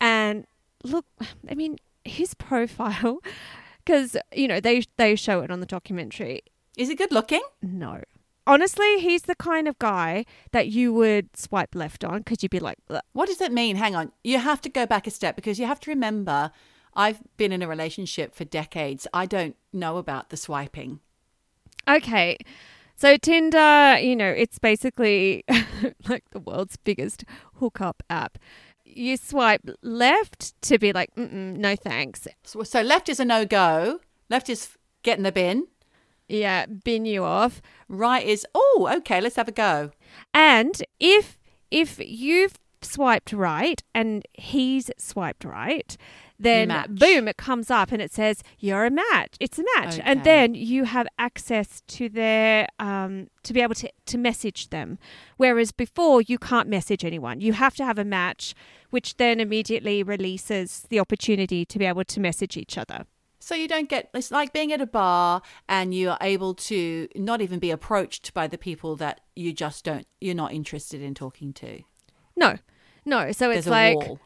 And 0.00 0.46
look, 0.82 1.06
I 1.48 1.54
mean, 1.54 1.78
his 2.04 2.34
profile, 2.34 3.20
because 3.84 4.16
you 4.34 4.48
know 4.48 4.60
they 4.60 4.82
they 4.96 5.16
show 5.16 5.40
it 5.40 5.50
on 5.50 5.60
the 5.60 5.66
documentary. 5.66 6.42
Is 6.76 6.88
he 6.88 6.94
good 6.94 7.12
looking? 7.12 7.42
No. 7.62 8.02
Honestly, 8.46 8.98
he's 9.00 9.22
the 9.22 9.34
kind 9.34 9.68
of 9.68 9.78
guy 9.78 10.24
that 10.52 10.68
you 10.68 10.92
would 10.92 11.36
swipe 11.36 11.74
left 11.74 12.04
on 12.04 12.18
because 12.18 12.42
you'd 12.42 12.50
be 12.50 12.58
like, 12.58 12.78
"Ugh." 12.88 13.02
What 13.12 13.26
does 13.26 13.38
that 13.38 13.52
mean? 13.52 13.76
Hang 13.76 13.94
on. 13.94 14.12
You 14.24 14.38
have 14.38 14.60
to 14.62 14.68
go 14.68 14.86
back 14.86 15.06
a 15.06 15.10
step 15.10 15.36
because 15.36 15.58
you 15.58 15.66
have 15.66 15.80
to 15.80 15.90
remember 15.90 16.50
I've 16.94 17.20
been 17.36 17.52
in 17.52 17.62
a 17.62 17.68
relationship 17.68 18.34
for 18.34 18.44
decades. 18.44 19.06
I 19.12 19.26
don't 19.26 19.56
know 19.72 19.98
about 19.98 20.30
the 20.30 20.36
swiping. 20.36 21.00
Okay. 21.88 22.38
So 23.00 23.16
Tinder, 23.16 23.96
you 23.98 24.14
know, 24.14 24.28
it's 24.28 24.58
basically 24.58 25.42
like 26.06 26.28
the 26.32 26.38
world's 26.38 26.76
biggest 26.76 27.24
hookup 27.54 28.02
app. 28.10 28.36
You 28.84 29.16
swipe 29.16 29.62
left 29.80 30.60
to 30.64 30.78
be 30.78 30.92
like, 30.92 31.14
Mm-mm, 31.14 31.56
no 31.56 31.76
thanks. 31.76 32.28
So, 32.44 32.62
so 32.62 32.82
left 32.82 33.08
is 33.08 33.18
a 33.18 33.24
no 33.24 33.46
go. 33.46 34.00
Left 34.28 34.50
is 34.50 34.76
get 35.02 35.16
in 35.16 35.24
the 35.24 35.32
bin. 35.32 35.68
Yeah, 36.28 36.66
bin 36.66 37.06
you 37.06 37.24
off. 37.24 37.62
Right 37.88 38.26
is 38.26 38.46
oh 38.54 38.92
okay. 38.98 39.22
Let's 39.22 39.36
have 39.36 39.48
a 39.48 39.52
go. 39.52 39.92
And 40.34 40.82
if 40.98 41.38
if 41.70 41.98
you've 42.00 42.58
swiped 42.82 43.32
right 43.32 43.82
and 43.94 44.26
he's 44.34 44.90
swiped 44.98 45.46
right, 45.46 45.96
then 46.40 46.68
Match. 46.68 46.88
boom, 46.88 47.28
it 47.28 47.36
comes 47.36 47.70
up 47.70 47.92
and 47.92 48.00
it 48.00 48.12
says 48.12 48.42
you're 48.58 48.86
a 48.86 48.90
match. 48.90 49.36
It's 49.38 49.58
a 49.58 49.64
match, 49.76 50.00
and 50.02 50.24
then 50.24 50.54
you 50.54 50.84
have 50.84 51.06
access 51.18 51.82
to 51.88 52.08
their 52.08 52.66
um, 52.78 53.28
to 53.42 53.52
be 53.52 53.60
able 53.60 53.74
to 53.76 53.92
to 54.06 54.18
message 54.18 54.70
them. 54.70 54.98
Whereas 55.36 55.70
before, 55.70 56.22
you 56.22 56.38
can't 56.38 56.68
message 56.68 57.04
anyone. 57.04 57.40
You 57.40 57.52
have 57.52 57.76
to 57.76 57.84
have 57.84 57.98
a 57.98 58.04
match, 58.04 58.54
which 58.88 59.18
then 59.18 59.38
immediately 59.38 60.02
releases 60.02 60.86
the 60.88 60.98
opportunity 60.98 61.64
to 61.66 61.78
be 61.78 61.84
able 61.84 62.04
to 62.04 62.20
message 62.20 62.56
each 62.56 62.78
other. 62.78 63.04
So 63.38 63.54
you 63.54 63.68
don't 63.68 63.88
get 63.88 64.10
it's 64.14 64.30
like 64.30 64.52
being 64.52 64.72
at 64.72 64.80
a 64.80 64.86
bar 64.86 65.42
and 65.68 65.94
you 65.94 66.10
are 66.10 66.18
able 66.20 66.54
to 66.54 67.08
not 67.14 67.40
even 67.40 67.58
be 67.58 67.70
approached 67.70 68.34
by 68.34 68.46
the 68.46 68.58
people 68.58 68.96
that 68.96 69.20
you 69.34 69.52
just 69.52 69.84
don't 69.84 70.06
you're 70.20 70.34
not 70.34 70.52
interested 70.52 71.02
in 71.02 71.14
talking 71.14 71.52
to. 71.54 71.82
No, 72.36 72.58
no. 73.04 73.32
So 73.32 73.48
There's 73.48 73.58
it's 73.58 73.66
like. 73.66 73.96
wall. 73.96 74.20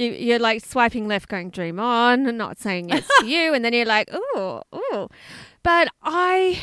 You, 0.00 0.12
you're 0.12 0.38
like 0.38 0.64
swiping 0.64 1.06
left, 1.06 1.28
going 1.28 1.50
dream 1.50 1.78
on, 1.78 2.26
and 2.26 2.38
not 2.38 2.58
saying 2.58 2.88
yes 2.88 3.06
to 3.20 3.26
you, 3.26 3.52
and 3.52 3.62
then 3.62 3.74
you're 3.74 3.84
like, 3.84 4.08
oh, 4.10 4.62
oh. 4.72 5.08
But 5.62 5.88
I, 6.02 6.58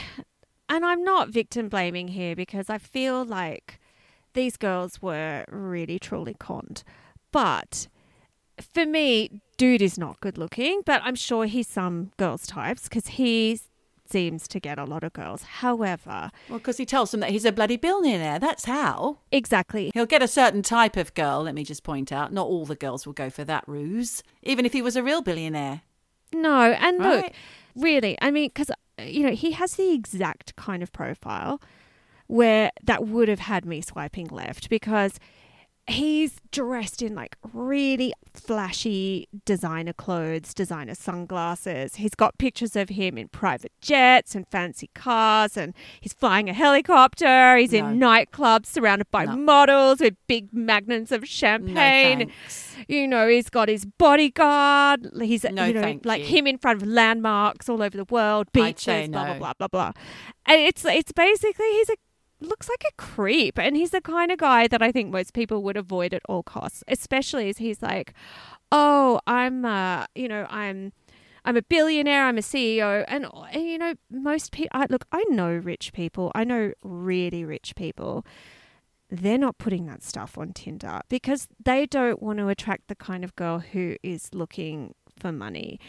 and 0.68 0.84
I'm 0.84 1.04
not 1.04 1.30
victim 1.30 1.70
blaming 1.70 2.08
here 2.08 2.36
because 2.36 2.68
I 2.68 2.80
feel 2.80 3.24
like 3.24 3.80
these 4.34 4.58
girls 4.58 5.04
were 5.04 5.46
really 5.50 6.00
truly 6.00 6.36
conned. 6.40 6.84
But 7.32 7.88
for 8.74 8.88
me, 8.88 9.42
dude 9.58 9.84
is 9.84 10.00
not 10.00 10.20
good 10.20 10.40
looking, 10.40 10.82
but 10.84 11.02
I'm 11.04 11.16
sure 11.16 11.46
he's 11.46 11.68
some 11.68 12.12
girls' 12.18 12.48
types 12.48 12.84
because 12.84 13.08
he 13.08 13.60
seems 14.10 14.48
to 14.50 14.60
get 14.60 14.78
a 14.80 14.86
lot 14.86 15.04
of 15.04 15.14
girls. 15.14 15.44
However, 15.44 16.32
Well, 16.50 16.60
because 16.60 16.78
he 16.78 16.86
tells 16.86 17.12
them 17.12 17.20
that 17.22 17.30
he's 17.32 17.46
a 17.46 17.52
bloody 17.52 17.78
billionaire. 17.78 18.40
That's 18.40 18.66
how. 18.66 19.20
exactly, 19.32 19.92
He'll 19.94 20.06
get 20.06 20.22
a 20.24 20.28
certain 20.28 20.62
type 20.62 20.98
of 20.98 21.14
girl, 21.14 21.44
let 21.44 21.56
me 21.56 21.64
just 21.64 21.84
point 21.84 22.12
out. 22.12 22.32
Not 22.34 22.48
all 22.48 22.66
the 22.66 22.76
girls 22.76 23.06
will 23.06 23.14
go 23.14 23.30
for 23.30 23.44
that 23.44 23.64
ruse, 23.68 24.24
even 24.44 24.66
if 24.66 24.74
he 24.74 24.82
was 24.82 24.96
a 24.96 25.04
real 25.04 25.22
billionaire. 25.22 25.82
No, 26.34 26.74
and 26.74 26.98
look, 27.00 27.32
really, 27.76 28.18
I 28.22 28.32
mean, 28.32 28.50
because 28.50 28.72
you 29.00 29.24
know 29.24 29.34
he 29.34 29.52
has 29.52 29.76
the 29.76 29.94
exact 29.94 30.56
kind 30.56 30.82
of 30.84 30.92
profile 30.92 31.62
where 32.28 32.72
that 32.84 33.08
would 33.08 33.30
have 33.30 33.40
had 33.40 33.66
me 33.66 33.80
swiping 33.80 34.28
left 34.28 34.70
because 34.70 35.20
he's 35.88 36.38
dressed 36.52 37.02
in 37.02 37.16
like 37.16 37.38
really 37.54 38.14
flashy 38.34 39.28
designer 39.46 39.94
clothes, 39.94 40.54
designer 40.54 40.96
sunglasses. 40.96 41.96
He's 41.96 42.14
got 42.16 42.38
pictures 42.38 42.76
of 42.76 42.90
him 42.90 43.18
in 43.18 43.30
private 43.30 43.72
jets 43.82 44.36
and 44.36 44.46
fancy 44.48 44.90
cars, 44.94 45.56
and 45.58 45.74
he's 46.02 46.14
flying 46.14 46.50
a 46.50 46.54
helicopter. 46.54 47.58
He's 47.58 47.74
in 47.74 48.00
nightclubs 48.00 48.66
surrounded 48.68 49.10
by 49.12 49.26
No. 49.26 49.38
models 49.38 50.00
with 50.00 50.16
big 50.28 50.54
magnums 50.54 51.12
of 51.12 51.28
champagne 51.28 52.18
thanks. 52.20 52.76
you 52.88 53.08
know, 53.08 53.28
he's 53.28 53.50
got 53.50 53.70
his 53.70 53.86
bodyguard. 53.86 55.08
He's, 55.22 55.44
No, 55.46 55.66
you 55.66 55.74
know, 55.74 56.00
like 56.04 56.22
you. 56.22 56.28
him 56.38 56.48
in 56.48 56.58
front 56.58 56.82
of 56.82 56.88
landmarks 56.88 57.70
all 57.70 57.82
over 57.82 57.96
the 57.98 58.06
world, 58.10 58.52
beaches, 58.52 59.10
blah, 59.10 59.26
blah, 59.26 59.38
blah, 59.38 59.54
blah, 59.58 59.68
blah. 59.68 59.92
And 60.46 60.62
it's, 60.62 60.86
it's 60.86 61.12
basically, 61.12 61.70
he's 61.72 61.90
a, 61.90 61.96
looks 62.40 62.70
like 62.70 62.84
a 62.88 63.02
creep. 63.02 63.58
And 63.58 63.76
he's 63.76 63.92
the 63.92 64.02
kind 64.02 64.32
of 64.32 64.38
guy 64.38 64.68
that 64.68 64.82
I 64.82 64.92
think 64.92 65.12
most 65.12 65.34
people 65.34 65.64
would 65.64 65.78
avoid 65.78 66.14
at 66.14 66.22
all 66.28 66.44
costs, 66.44 66.84
especially 66.88 67.50
as 67.50 67.58
he's 67.58 67.82
like, 67.82 68.14
oh, 68.72 69.20
I'm, 69.28 69.66
uh, 69.66 70.06
you 70.16 70.28
know, 70.28 70.46
I'm, 70.50 70.94
I'm 71.48 71.56
a 71.56 71.62
billionaire. 71.62 72.26
I'm 72.26 72.38
a 72.38 72.42
CEO, 72.42 73.06
and, 73.08 73.26
and 73.54 73.64
you 73.64 73.78
know, 73.78 73.94
most 74.12 74.52
people. 74.52 74.86
Look, 74.90 75.06
I 75.14 75.24
know 75.30 75.52
rich 75.52 75.94
people. 75.94 76.30
I 76.36 76.44
know 76.44 76.74
really 76.84 77.46
rich 77.46 77.74
people. 77.76 78.26
They're 79.10 79.38
not 79.38 79.58
putting 79.58 79.86
that 79.86 80.04
stuff 80.04 80.38
on 80.38 80.52
Tinder 80.52 81.00
because 81.08 81.48
they 81.64 81.86
don't 81.86 82.22
want 82.22 82.40
to 82.40 82.50
attract 82.50 82.90
the 82.90 82.96
kind 82.96 83.24
of 83.24 83.34
girl 83.38 83.60
who 83.60 83.96
is 84.04 84.30
looking 84.34 84.94
for 85.18 85.32
money. 85.32 85.80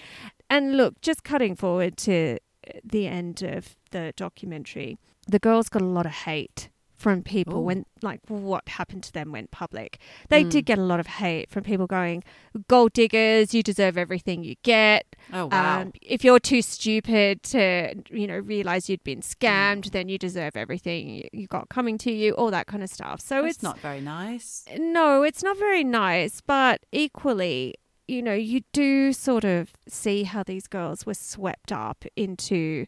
And 0.48 0.76
look, 0.76 1.00
just 1.00 1.24
cutting 1.24 1.56
forward 1.56 1.96
to 1.98 2.38
the 2.84 3.08
end 3.08 3.42
of 3.42 3.74
the 3.90 4.12
documentary, 4.16 4.96
the 5.28 5.38
girls 5.38 5.68
got 5.68 5.82
a 5.82 5.86
lot 5.86 6.06
of 6.06 6.12
hate 6.12 6.70
from 6.94 7.22
people 7.22 7.58
Ooh. 7.58 7.62
when 7.62 7.86
like 8.02 8.18
what 8.26 8.68
happened 8.68 9.04
to 9.04 9.12
them 9.12 9.30
went 9.30 9.52
public. 9.52 10.00
They 10.30 10.42
did 10.42 10.64
get 10.66 10.78
a 10.78 10.82
lot 10.82 10.98
of 10.98 11.06
hate 11.06 11.48
from 11.48 11.62
people 11.62 11.86
going, 11.86 12.24
"Gold 12.66 12.92
diggers, 12.92 13.54
you 13.54 13.62
deserve 13.62 13.96
everything 13.96 14.42
you 14.42 14.56
get." 14.64 15.06
Oh 15.32 15.46
wow. 15.46 15.82
Um, 15.82 15.92
if 16.02 16.24
you're 16.24 16.40
too 16.40 16.60
stupid 16.60 17.44
to, 17.44 17.94
you 18.10 18.26
know, 18.26 18.38
realize 18.38 18.88
you'd 18.90 19.04
been 19.04 19.20
scammed, 19.20 19.92
then 19.92 20.08
you 20.08 20.18
deserve 20.18 20.56
everything 20.56 21.28
you, 21.32 21.46
got 21.46 21.68
coming 21.68 21.98
to 21.98 22.10
you, 22.10 22.32
all 22.32 22.50
that 22.50 22.66
kind 22.66 22.82
of 22.82 22.90
stuff. 22.90 23.20
So 23.20 23.44
It's 23.44 23.58
it's 23.58 23.62
not 23.62 23.78
very 23.78 24.00
nice. 24.00 24.64
no, 24.76 25.22
it's 25.22 25.44
not 25.44 25.56
very 25.56 25.84
nice, 25.84 26.40
but 26.40 26.80
equally, 26.90 27.74
you 28.08 28.22
know, 28.22 28.34
you 28.34 28.62
do 28.72 29.12
sort 29.12 29.44
of 29.44 29.70
see 29.86 30.24
how 30.24 30.42
these 30.42 30.66
girls 30.66 31.06
were 31.06 31.14
swept 31.14 31.70
up 31.70 32.04
into 32.16 32.86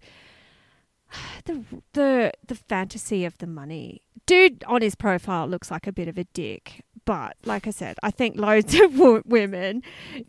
the 1.45 1.65
the 1.93 2.33
the 2.47 2.55
fantasy 2.55 3.25
of 3.25 3.39
the 3.39 3.47
money. 3.47 4.03
Dude 4.27 4.63
on 4.67 4.83
his 4.83 4.95
profile 4.95 5.47
looks 5.47 5.71
like 5.71 5.87
a 5.87 5.93
bit 5.93 6.07
of 6.09 6.17
a 6.17 6.25
dick, 6.25 6.85
but 7.05 7.37
like 7.45 7.67
I 7.67 7.71
said, 7.71 7.99
I 8.03 8.11
think 8.11 8.37
loads 8.37 8.75
of 8.81 8.99
women 9.27 9.83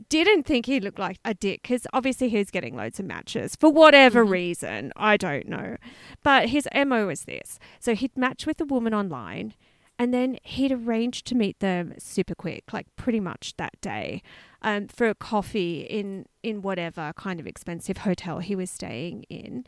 didn't 0.09 0.43
think 0.43 0.65
he 0.65 0.79
looked 0.79 0.99
like 0.99 1.19
a 1.23 1.33
dick 1.33 1.61
because 1.61 1.85
obviously 1.93 2.29
he 2.29 2.37
was 2.37 2.51
getting 2.51 2.75
loads 2.75 2.99
of 2.99 3.05
matches 3.05 3.55
for 3.55 3.71
whatever 3.71 4.23
reason. 4.23 4.91
I 4.95 5.17
don't 5.17 5.47
know, 5.47 5.77
but 6.23 6.49
his 6.49 6.67
mo 6.73 7.07
was 7.07 7.25
this: 7.25 7.59
so 7.79 7.95
he'd 7.95 8.17
match 8.17 8.45
with 8.45 8.59
a 8.61 8.65
woman 8.65 8.93
online. 8.93 9.53
And 9.99 10.11
then 10.11 10.39
he'd 10.41 10.71
arrange 10.71 11.23
to 11.25 11.35
meet 11.35 11.59
them 11.59 11.93
super 11.99 12.33
quick, 12.33 12.73
like 12.73 12.87
pretty 12.95 13.19
much 13.19 13.53
that 13.57 13.79
day, 13.81 14.23
um, 14.63 14.87
for 14.87 15.07
a 15.07 15.13
coffee 15.13 15.81
in 15.81 16.25
in 16.41 16.63
whatever 16.63 17.13
kind 17.15 17.39
of 17.39 17.45
expensive 17.45 17.97
hotel 17.97 18.39
he 18.39 18.55
was 18.55 18.71
staying 18.71 19.25
in. 19.29 19.63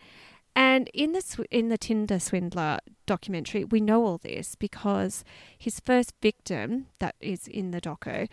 And 0.56 0.90
in 0.94 1.14
the 1.14 1.22
sw- 1.22 1.50
in 1.50 1.70
the 1.70 1.78
Tinder 1.78 2.20
swindler 2.20 2.80
documentary, 3.06 3.64
we 3.64 3.82
know 3.82 4.06
all 4.06 4.18
this 4.18 4.56
because 4.56 5.24
his 5.58 5.80
first 5.80 6.14
victim, 6.22 6.88
that 7.00 7.16
is 7.20 7.48
in 7.48 7.72
the 7.72 7.82
doco, 7.82 8.28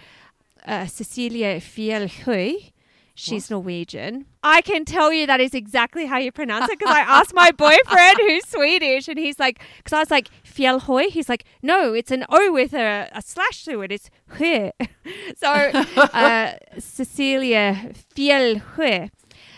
uh, 0.67 0.87
Cecilia 0.87 1.61
Fjellhøy, 1.61 2.73
she's 3.15 3.51
Norwegian. 3.51 4.27
I 4.43 4.61
can 4.61 4.85
tell 4.85 5.13
you 5.13 5.27
that 5.27 5.41
is 5.41 5.55
exactly 5.55 6.07
how 6.07 6.19
you 6.19 6.33
pronounce 6.33 6.71
it 6.71 6.79
because 6.79 6.95
I 6.95 7.01
asked 7.21 7.35
my 7.35 7.51
boyfriend 7.51 8.17
who's 8.19 8.47
Swedish, 8.47 9.09
and 9.09 9.19
he's 9.19 9.39
like, 9.39 9.61
because 9.79 9.93
I 9.95 10.01
was 10.01 10.11
like 10.11 10.29
Fjellhøy, 10.45 11.09
he's 11.09 11.29
like, 11.29 11.45
no, 11.63 11.95
it's 11.95 12.11
an 12.11 12.25
O 12.29 12.53
with 12.53 12.75
a, 12.75 13.09
a 13.13 13.23
slash 13.23 13.65
through 13.65 13.83
it. 13.83 13.93
It's 13.93 14.11
Hø. 14.35 14.73
so 15.37 15.49
uh, 16.13 16.53
Cecilia 16.79 17.93
Fjellhøy. 18.15 19.11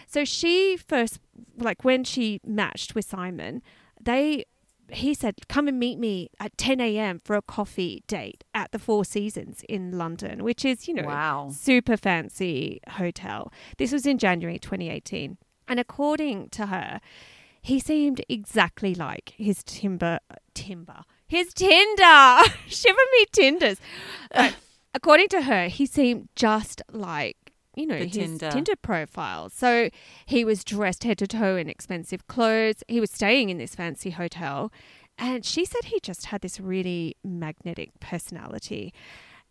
So 0.06 0.24
she 0.24 0.76
first, 0.76 1.20
like 1.56 1.84
when 1.84 2.04
she 2.04 2.40
matched 2.44 2.94
with 2.94 3.04
Simon, 3.04 3.62
they, 4.00 4.44
he 4.90 5.14
said, 5.14 5.34
come 5.48 5.68
and 5.68 5.78
meet 5.78 5.98
me 5.98 6.28
at 6.40 6.56
10 6.58 6.80
a.m. 6.80 7.20
for 7.24 7.36
a 7.36 7.42
coffee 7.42 8.02
date 8.06 8.44
at 8.54 8.72
the 8.72 8.78
Four 8.78 9.04
Seasons 9.04 9.62
in 9.68 9.96
London, 9.96 10.42
which 10.44 10.64
is, 10.64 10.86
you 10.88 10.94
know, 10.94 11.04
Wow. 11.04 11.50
super 11.52 11.96
fancy 11.96 12.80
hotel. 12.88 13.52
This 13.78 13.92
was 13.92 14.06
in 14.06 14.18
January 14.18 14.58
2018. 14.58 15.38
And 15.68 15.80
according 15.80 16.48
to 16.50 16.66
her, 16.66 17.00
he 17.62 17.78
seemed 17.78 18.20
exactly 18.28 18.94
like 18.94 19.32
his 19.36 19.62
timber, 19.62 20.18
timber, 20.52 21.04
his 21.28 21.54
Tinder. 21.54 22.40
Shiver 22.66 22.98
me 23.12 23.26
Tinders. 23.32 23.78
But 24.34 24.54
according 24.92 25.28
to 25.28 25.42
her, 25.42 25.68
he 25.68 25.86
seemed 25.86 26.28
just 26.34 26.82
like 26.90 27.36
you 27.74 27.86
know 27.86 27.98
The 27.98 28.04
his 28.04 28.12
Tinder. 28.14 28.50
Tinder 28.50 28.76
profile. 28.76 29.48
So 29.48 29.90
he 30.26 30.44
was 30.44 30.64
dressed 30.64 31.04
head 31.04 31.18
to 31.18 31.26
toe 31.26 31.56
in 31.56 31.68
expensive 31.68 32.26
clothes. 32.26 32.82
He 32.88 33.00
was 33.00 33.10
staying 33.10 33.50
in 33.50 33.58
this 33.58 33.74
fancy 33.74 34.10
hotel, 34.10 34.72
and 35.18 35.44
she 35.44 35.64
said 35.64 35.84
he 35.84 36.00
just 36.00 36.26
had 36.26 36.40
this 36.40 36.60
really 36.60 37.16
magnetic 37.24 37.98
personality. 38.00 38.92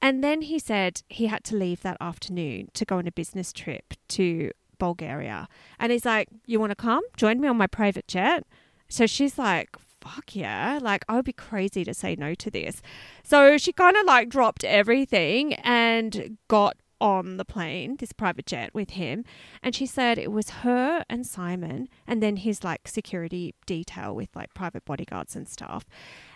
And 0.01 0.23
then 0.23 0.41
he 0.41 0.57
said 0.57 1.03
he 1.09 1.27
had 1.27 1.43
to 1.45 1.55
leave 1.55 1.81
that 1.81 1.97
afternoon 2.01 2.69
to 2.73 2.85
go 2.85 2.97
on 2.97 3.07
a 3.07 3.11
business 3.11 3.53
trip 3.53 3.93
to 4.09 4.51
Bulgaria. 4.79 5.47
And 5.79 5.91
he's 5.91 6.05
like, 6.05 6.27
You 6.45 6.59
want 6.59 6.71
to 6.71 6.75
come? 6.75 7.03
Join 7.15 7.39
me 7.39 7.47
on 7.47 7.57
my 7.57 7.67
private 7.67 8.07
jet? 8.07 8.45
So 8.89 9.05
she's 9.05 9.37
like, 9.37 9.77
Fuck 10.01 10.35
yeah. 10.35 10.79
Like, 10.81 11.05
I 11.07 11.15
would 11.15 11.25
be 11.25 11.33
crazy 11.33 11.83
to 11.85 11.93
say 11.93 12.15
no 12.15 12.33
to 12.33 12.49
this. 12.49 12.81
So 13.23 13.59
she 13.59 13.71
kind 13.71 13.95
of 13.95 14.05
like 14.05 14.29
dropped 14.29 14.63
everything 14.63 15.53
and 15.53 16.37
got 16.47 16.77
on 17.01 17.37
the 17.37 17.43
plane, 17.43 17.97
this 17.97 18.13
private 18.13 18.45
jet 18.45 18.73
with 18.73 18.91
him. 18.91 19.25
And 19.61 19.75
she 19.75 19.85
said 19.85 20.17
it 20.17 20.31
was 20.31 20.61
her 20.61 21.03
and 21.09 21.25
Simon, 21.25 21.89
and 22.07 22.23
then 22.23 22.37
his 22.37 22.63
like 22.63 22.87
security 22.87 23.55
detail 23.65 24.15
with 24.15 24.29
like 24.35 24.53
private 24.53 24.85
bodyguards 24.85 25.35
and 25.35 25.49
stuff. 25.49 25.85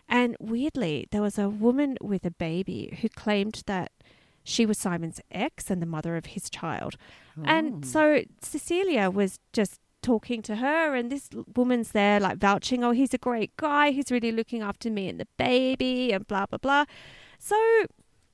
And 0.10 0.36
weirdly, 0.40 1.08
there 1.12 1.22
was 1.22 1.38
a 1.38 1.50
woman 1.50 1.98
with 2.02 2.26
a 2.26 2.32
baby 2.32 2.98
who 3.02 3.10
claimed 3.10 3.64
that 3.68 3.92
she 4.44 4.66
was 4.66 4.78
Simon's 4.78 5.22
ex 5.32 5.72
and 5.72 5.82
the 5.82 5.88
mother 5.88 6.18
of 6.18 6.28
his 6.28 6.50
child. 6.50 6.98
And 7.44 7.84
oh. 7.84 7.88
so 7.88 8.22
Cecilia 8.42 9.10
was 9.10 9.40
just 9.54 9.80
talking 10.02 10.42
to 10.44 10.58
her, 10.58 10.96
and 10.96 11.12
this 11.12 11.30
woman's 11.56 11.92
there, 11.92 12.20
like 12.20 12.38
vouching, 12.38 12.84
oh, 12.84 12.92
he's 12.92 13.14
a 13.14 13.18
great 13.18 13.58
guy. 13.58 13.92
He's 13.92 14.12
really 14.12 14.32
looking 14.32 14.62
after 14.62 14.90
me 14.92 15.10
and 15.10 15.20
the 15.20 15.28
baby, 15.38 16.12
and 16.12 16.26
blah, 16.28 16.46
blah, 16.46 16.60
blah. 16.60 16.86
So, 17.40 17.56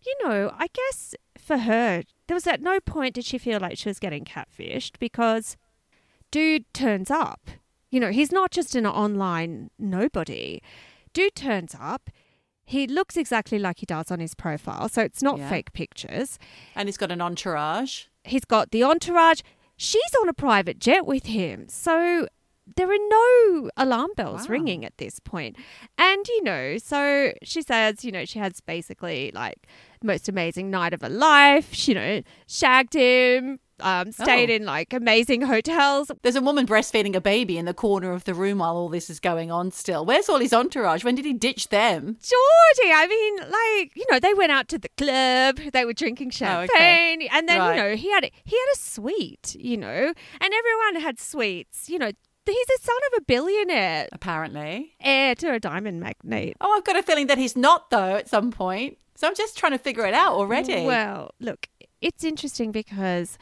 you 0.05 0.15
know, 0.23 0.53
I 0.57 0.67
guess 0.67 1.15
for 1.37 1.57
her, 1.59 2.03
there 2.27 2.35
was 2.35 2.47
at 2.47 2.61
no 2.61 2.79
point 2.79 3.15
did 3.15 3.25
she 3.25 3.37
feel 3.37 3.59
like 3.59 3.77
she 3.77 3.89
was 3.89 3.99
getting 3.99 4.23
catfished 4.25 4.99
because 4.99 5.57
dude 6.31 6.71
turns 6.73 7.11
up. 7.11 7.49
You 7.89 7.99
know, 7.99 8.11
he's 8.11 8.31
not 8.31 8.51
just 8.51 8.75
an 8.75 8.85
online 8.87 9.69
nobody. 9.77 10.61
Dude 11.13 11.35
turns 11.35 11.75
up. 11.79 12.09
He 12.63 12.87
looks 12.87 13.17
exactly 13.17 13.59
like 13.59 13.79
he 13.79 13.85
does 13.85 14.11
on 14.11 14.19
his 14.21 14.33
profile, 14.33 14.87
so 14.87 15.01
it's 15.01 15.21
not 15.21 15.39
Yeah. 15.39 15.49
fake 15.49 15.73
pictures. 15.73 16.39
And 16.73 16.87
he's 16.87 16.95
got 16.95 17.11
an 17.11 17.21
entourage. 17.21 18.05
He's 18.23 18.45
got 18.45 18.71
the 18.71 18.83
entourage. 18.83 19.41
She's 19.75 20.15
on 20.21 20.29
a 20.29 20.33
private 20.33 20.79
jet 20.79 21.05
with 21.05 21.25
him. 21.25 21.67
So 21.67 22.27
there 22.77 22.89
are 22.89 23.07
no 23.09 23.69
alarm 23.75 24.11
bells 24.15 24.47
Wow. 24.47 24.53
ringing 24.53 24.85
at 24.85 24.97
this 24.97 25.19
point. 25.19 25.57
And, 25.97 26.25
you 26.29 26.43
know, 26.43 26.77
so 26.77 27.33
she 27.43 27.61
says, 27.61 28.05
you 28.05 28.11
know, 28.13 28.23
she 28.23 28.39
has 28.39 28.61
basically 28.61 29.31
like 29.33 29.67
most 30.03 30.27
amazing 30.29 30.69
night 30.71 30.93
of 30.93 31.01
her 31.01 31.09
life. 31.09 31.73
She, 31.73 31.91
you 31.91 31.95
know, 31.95 32.21
shagged 32.47 32.93
him, 32.93 33.59
um, 33.79 34.11
stayed 34.11 34.49
Oh. 34.49 34.53
in 34.55 34.65
like 34.65 34.93
amazing 34.93 35.41
hotels. 35.43 36.11
There's 36.21 36.35
a 36.35 36.41
woman 36.41 36.65
breastfeeding 36.67 37.15
a 37.15 37.21
baby 37.21 37.57
in 37.57 37.65
the 37.65 37.73
corner 37.73 38.13
of 38.13 38.23
the 38.25 38.33
room 38.33 38.59
while 38.59 38.75
all 38.75 38.89
this 38.89 39.09
is 39.09 39.19
going 39.19 39.51
on 39.51 39.71
still. 39.71 40.05
Where's 40.05 40.29
all 40.29 40.39
his 40.39 40.53
entourage? 40.53 41.03
When 41.03 41.15
did 41.15 41.25
he 41.25 41.33
ditch 41.33 41.69
them? 41.69 42.17
Geordie, 42.21 42.93
I 42.93 43.07
mean, 43.07 43.35
like 43.37 43.95
you 43.95 44.05
know, 44.11 44.19
they 44.19 44.33
went 44.33 44.51
out 44.51 44.67
to 44.69 44.77
the 44.77 44.89
club. 44.97 45.57
They 45.73 45.85
were 45.85 45.93
drinking 45.93 46.31
Oh, 46.41 46.61
okay. 46.61 46.67
champagne, 46.67 47.27
and 47.31 47.49
then 47.49 47.59
Right. 47.59 47.75
you 47.75 47.81
know 47.81 47.95
he 47.95 48.11
had 48.11 48.23
a, 48.25 48.31
he 48.45 48.55
had 48.55 48.67
a 48.75 48.77
suite, 48.77 49.55
you 49.59 49.77
know, 49.77 50.13
and 50.41 50.53
everyone 50.53 51.01
had 51.01 51.19
suites. 51.19 51.89
You 51.89 51.99
know, 51.99 52.11
he's 52.45 52.79
a 52.79 52.81
son 52.81 52.95
of 53.11 53.19
a 53.19 53.25
billionaire, 53.25 54.07
Apparently. 54.11 54.95
heir 54.99 55.35
to 55.35 55.53
a 55.53 55.59
diamond 55.59 55.99
magnate. 55.99 56.57
Oh, 56.61 56.73
I've 56.75 56.83
got 56.83 56.95
a 56.95 57.03
feeling 57.03 57.27
that 57.27 57.37
he's 57.37 57.55
not, 57.55 57.89
though, 57.89 58.15
at 58.15 58.29
some 58.29 58.51
point. 58.51 58.97
So 59.15 59.27
I'm 59.27 59.35
just 59.35 59.57
trying 59.57 59.73
to 59.73 59.77
figure 59.77 60.05
it 60.05 60.13
out 60.13 60.33
already. 60.33 60.83
Well, 60.85 61.35
look, 61.39 61.67
it's 62.01 62.23
interesting 62.23 62.71
because 62.71 63.37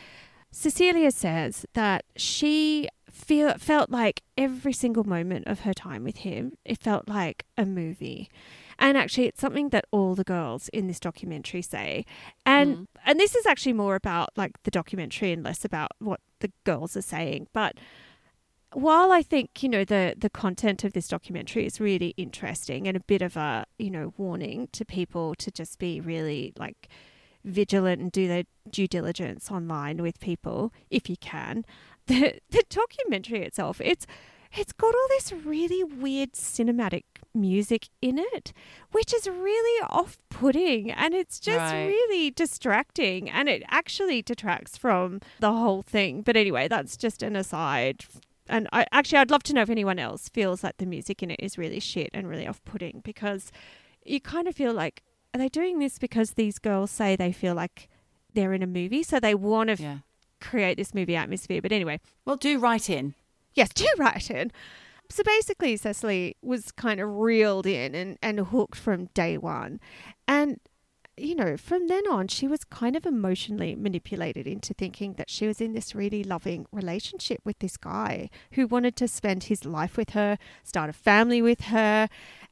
Cecilia 0.51 1.11
says 1.11 1.65
that 1.73 2.03
she 2.15 2.89
feel 3.09 3.53
felt 3.57 3.89
like 3.89 4.21
every 4.37 4.73
single 4.73 5.03
moment 5.03 5.47
of 5.47 5.61
her 5.61 5.73
time 5.73 6.03
with 6.03 6.17
him, 6.17 6.53
it 6.65 6.79
felt 6.79 7.07
like 7.07 7.45
a 7.57 7.65
movie. 7.65 8.29
And 8.77 8.97
actually 8.97 9.27
it's 9.27 9.41
something 9.41 9.69
that 9.69 9.85
all 9.91 10.15
the 10.15 10.23
girls 10.23 10.69
in 10.69 10.87
this 10.87 10.99
documentary 10.99 11.61
say. 11.61 12.05
And 12.45 12.77
mm. 12.77 12.87
and 13.05 13.19
this 13.19 13.35
is 13.35 13.45
actually 13.45 13.73
more 13.73 13.95
about 13.95 14.29
like 14.35 14.61
the 14.63 14.71
documentary 14.71 15.31
and 15.31 15.43
less 15.43 15.65
about 15.65 15.91
what 15.99 16.21
the 16.39 16.51
girls 16.63 16.95
are 16.95 17.01
saying. 17.01 17.47
But 17.53 17.77
while 18.73 19.11
I 19.11 19.21
think, 19.23 19.63
you 19.63 19.69
know, 19.69 19.83
the 19.83 20.15
the 20.17 20.29
content 20.29 20.83
of 20.83 20.93
this 20.93 21.07
documentary 21.07 21.65
is 21.65 21.79
really 21.79 22.13
interesting 22.17 22.87
and 22.87 22.95
a 22.95 22.99
bit 23.01 23.21
of 23.21 23.35
a, 23.37 23.65
you 23.77 23.89
know, 23.89 24.13
warning 24.17 24.67
to 24.73 24.85
people 24.85 25.35
to 25.35 25.51
just 25.51 25.79
be 25.79 25.99
really 25.99 26.53
like 26.57 26.87
vigilant 27.45 28.01
and 28.01 28.11
do 28.11 28.27
their 28.27 28.43
due 28.69 28.87
diligence 28.87 29.49
online 29.49 30.01
with 30.01 30.19
people 30.19 30.73
if 30.89 31.09
you 31.09 31.17
can. 31.17 31.65
The 32.09 32.39
the 32.49 32.63
documentary 32.69 33.43
itself, 33.43 33.79
it's 33.81 34.07
it's 34.51 34.73
got 34.73 34.95
all 34.95 35.07
this 35.09 35.31
really 35.31 35.83
weird 35.83 36.31
cinematic 36.33 37.03
music 37.35 37.89
in 38.01 38.17
it, 38.17 38.51
which 38.91 39.13
is 39.13 39.27
really 39.27 39.85
off 39.91 40.17
putting 40.29 40.89
and 40.91 41.13
it's 41.13 41.39
just 41.39 41.59
Right. 41.71 41.85
really 41.85 42.31
distracting 42.31 43.29
and 43.29 43.47
it 43.47 43.61
actually 43.69 44.23
detracts 44.23 44.75
from 44.75 45.21
the 45.39 45.53
whole 45.53 45.83
thing. 45.83 46.23
But 46.23 46.35
anyway, 46.35 46.67
that's 46.67 46.97
just 46.97 47.21
an 47.21 47.35
aside. 47.35 48.05
And 48.49 48.67
I 48.73 48.85
actually 48.91 49.19
I'd 49.19 49.31
love 49.31 49.43
to 49.43 49.53
know 49.53 49.61
if 49.61 49.69
anyone 49.69 49.99
else 49.99 50.29
feels 50.29 50.63
like 50.63 50.77
the 50.77 50.85
music 50.85 51.23
in 51.23 51.31
it 51.31 51.39
is 51.39 51.57
really 51.57 51.79
shit 51.79 52.09
and 52.13 52.27
really 52.27 52.47
off 52.47 52.63
putting 52.65 53.01
because 53.03 53.51
you 54.03 54.19
kind 54.19 54.47
of 54.47 54.55
feel 54.55 54.73
like 54.73 55.03
are 55.33 55.37
they 55.37 55.49
doing 55.49 55.79
this 55.79 55.99
because 55.99 56.31
these 56.31 56.57
girls 56.59 56.89
say 56.89 57.15
they 57.15 57.31
feel 57.31 57.53
like 57.53 57.87
they're 58.33 58.53
in 58.53 58.63
a 58.63 58.67
movie? 58.67 59.03
So 59.03 59.19
they 59.19 59.35
want 59.35 59.69
to 59.69 59.83
f- 59.83 60.01
create 60.41 60.77
this 60.77 60.93
movie 60.93 61.15
atmosphere. 61.15 61.61
But 61.61 61.71
anyway. 61.71 61.99
Well, 62.25 62.35
do 62.35 62.59
write 62.59 62.89
in. 62.89 63.13
yes 63.53 63.69
do 63.69 63.87
write 63.97 64.31
in. 64.31 64.51
So 65.11 65.23
basically, 65.23 65.75
Cecily 65.75 66.37
was 66.43 66.71
kind 66.71 66.99
of 66.99 67.09
reeled 67.09 67.65
in 67.65 67.95
and, 67.95 68.17
and 68.21 68.39
hooked 68.39 68.77
from 68.77 69.05
day 69.15 69.37
one. 69.37 69.79
And, 70.27 70.59
you 71.19 71.35
know, 71.35 71.57
from 71.57 71.87
then 71.87 72.07
on, 72.07 72.27
she 72.27 72.47
was 72.47 72.63
kind 72.63 72.95
of 72.95 73.05
emotionally 73.05 73.75
manipulated 73.75 74.47
into 74.47 74.73
thinking 74.73 75.13
that 75.13 75.29
she 75.29 75.47
was 75.47 75.61
in 75.61 75.73
this 75.73 75.93
really 75.93 76.23
loving 76.23 76.65
relationship 76.71 77.39
with 77.43 77.59
this 77.59 77.77
guy 77.77 78.29
who 78.53 78.67
wanted 78.67 78.95
to 78.97 79.07
spend 79.07 79.45
his 79.45 79.65
life 79.65 79.97
with 79.97 80.11
her, 80.11 80.37
start 80.63 80.89
a 80.89 80.93
family 80.93 81.41
with 81.41 81.61
her. 81.61 82.07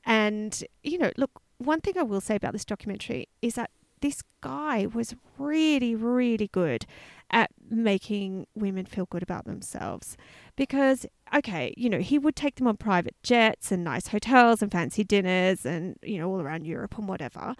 And, 0.05 0.63
you 0.83 0.97
know, 0.97 1.11
look, 1.17 1.41
one 1.57 1.81
thing 1.81 1.97
I 1.97 2.03
will 2.03 2.21
say 2.21 2.35
about 2.35 2.53
this 2.53 2.65
documentary 2.65 3.27
is 3.41 3.55
that 3.55 3.71
this 4.01 4.21
guy 4.41 4.85
was 4.85 5.15
really, 5.37 5.95
really 5.95 6.47
good 6.47 6.85
at 7.29 7.51
making 7.69 8.47
women 8.55 8.85
feel 8.85 9.05
good 9.05 9.23
about 9.23 9.45
themselves. 9.45 10.15
Because, 10.55 11.05
okay, 11.35 11.73
you 11.75 11.89
know, 11.89 11.99
he 11.99 12.17
would 12.17 12.35
take 12.35 12.55
them 12.55 12.67
on 12.67 12.77
private 12.77 13.15
jets 13.23 13.71
and 13.71 13.83
nice 13.83 14.07
hotels 14.07 14.61
and 14.61 14.71
fancy 14.71 15.03
dinners 15.03 15.65
and, 15.65 15.97
you 16.01 16.17
know, 16.17 16.29
all 16.29 16.41
around 16.41 16.65
Europe 16.65 16.97
and 16.97 17.07
whatever. 17.07 17.55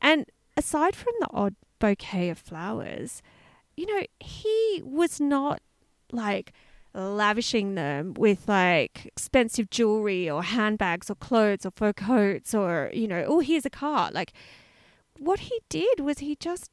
And 0.00 0.26
aside 0.56 0.96
from 0.96 1.12
the 1.20 1.28
odd 1.32 1.54
bouquet 1.78 2.30
of 2.30 2.38
flowers, 2.38 3.22
you 3.76 3.86
know, 3.86 4.04
he 4.20 4.82
was 4.84 5.20
not 5.20 5.60
like 6.12 6.52
lavishing 6.94 7.74
them 7.74 8.14
with 8.14 8.48
like 8.48 9.04
expensive 9.04 9.68
jewelry 9.68 10.30
or 10.30 10.42
handbags 10.42 11.10
or 11.10 11.14
clothes 11.14 11.66
or 11.66 11.70
fur 11.70 11.92
coats 11.92 12.54
or, 12.54 12.90
you 12.94 13.06
know, 13.06 13.24
oh, 13.26 13.40
here's 13.40 13.66
a 13.66 13.70
car. 13.70 14.10
Like, 14.12 14.32
what 15.18 15.40
he 15.40 15.60
did 15.68 16.00
was 16.00 16.18
he 16.18 16.36
just 16.36 16.70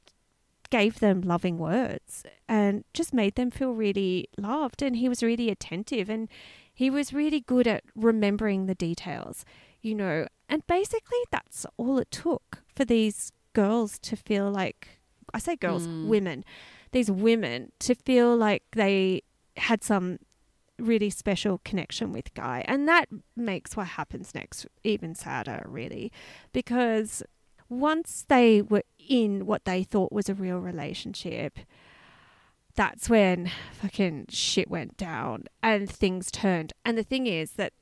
gave 0.69 0.99
them 0.99 1.21
loving 1.21 1.57
words 1.57 2.23
and 2.47 2.83
just 2.93 3.13
made 3.13 3.35
them 3.35 3.51
feel 3.51 3.71
really 3.71 4.27
loved. 4.37 4.81
And 4.81 4.95
he 4.95 5.09
was 5.09 5.21
really 5.21 5.49
attentive 5.49 6.09
and 6.09 6.29
he 6.73 6.89
was 6.89 7.13
really 7.13 7.41
good 7.41 7.67
at 7.67 7.83
remembering 7.95 8.65
the 8.65 8.75
details, 8.75 9.45
you 9.81 9.93
know. 9.93 10.27
And 10.49 10.65
basically, 10.67 11.19
that's 11.31 11.65
all 11.77 11.99
it 11.99 12.09
took 12.11 12.63
for 12.75 12.85
these 12.85 13.31
girls 13.53 13.99
to 13.99 14.15
feel 14.15 14.51
like 14.51 14.99
I 15.33 15.39
say 15.39 15.55
girls, 15.55 15.87
Mm. 15.87 16.07
women, 16.07 16.45
these 16.91 17.09
women 17.09 17.71
to 17.79 17.95
feel 17.95 18.35
like 18.35 18.63
they 18.73 19.23
had 19.57 19.83
some 19.83 20.19
really 20.77 21.09
special 21.09 21.59
connection 21.63 22.11
with 22.11 22.33
Guy. 22.33 22.63
And 22.67 22.87
that 22.87 23.07
makes 23.35 23.75
what 23.77 23.87
happens 23.87 24.35
next 24.35 24.67
even 24.83 25.15
sadder, 25.15 25.65
really, 25.67 26.11
because 26.51 27.23
once 27.69 28.25
they 28.27 28.61
were 28.61 28.83
in 28.99 29.45
what 29.45 29.65
they 29.65 29.83
thought 29.83 30.11
was 30.11 30.29
a 30.29 30.33
real 30.35 30.59
relationship, 30.59 31.59
that's 32.75 33.09
when 33.09 33.51
fucking 33.81 34.25
shit 34.29 34.69
went 34.69 34.97
down 34.97 35.45
and 35.61 35.89
things 35.89 36.31
turned. 36.31 36.73
And 36.83 36.97
the 36.97 37.03
thing 37.03 37.27
is 37.27 37.51
that 37.53 37.73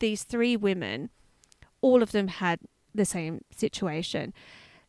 these 0.00 0.24
three 0.24 0.56
women, 0.56 1.10
all 1.80 2.02
of 2.02 2.12
them 2.12 2.28
had 2.28 2.60
the 2.94 3.04
same 3.04 3.42
situation. 3.54 4.34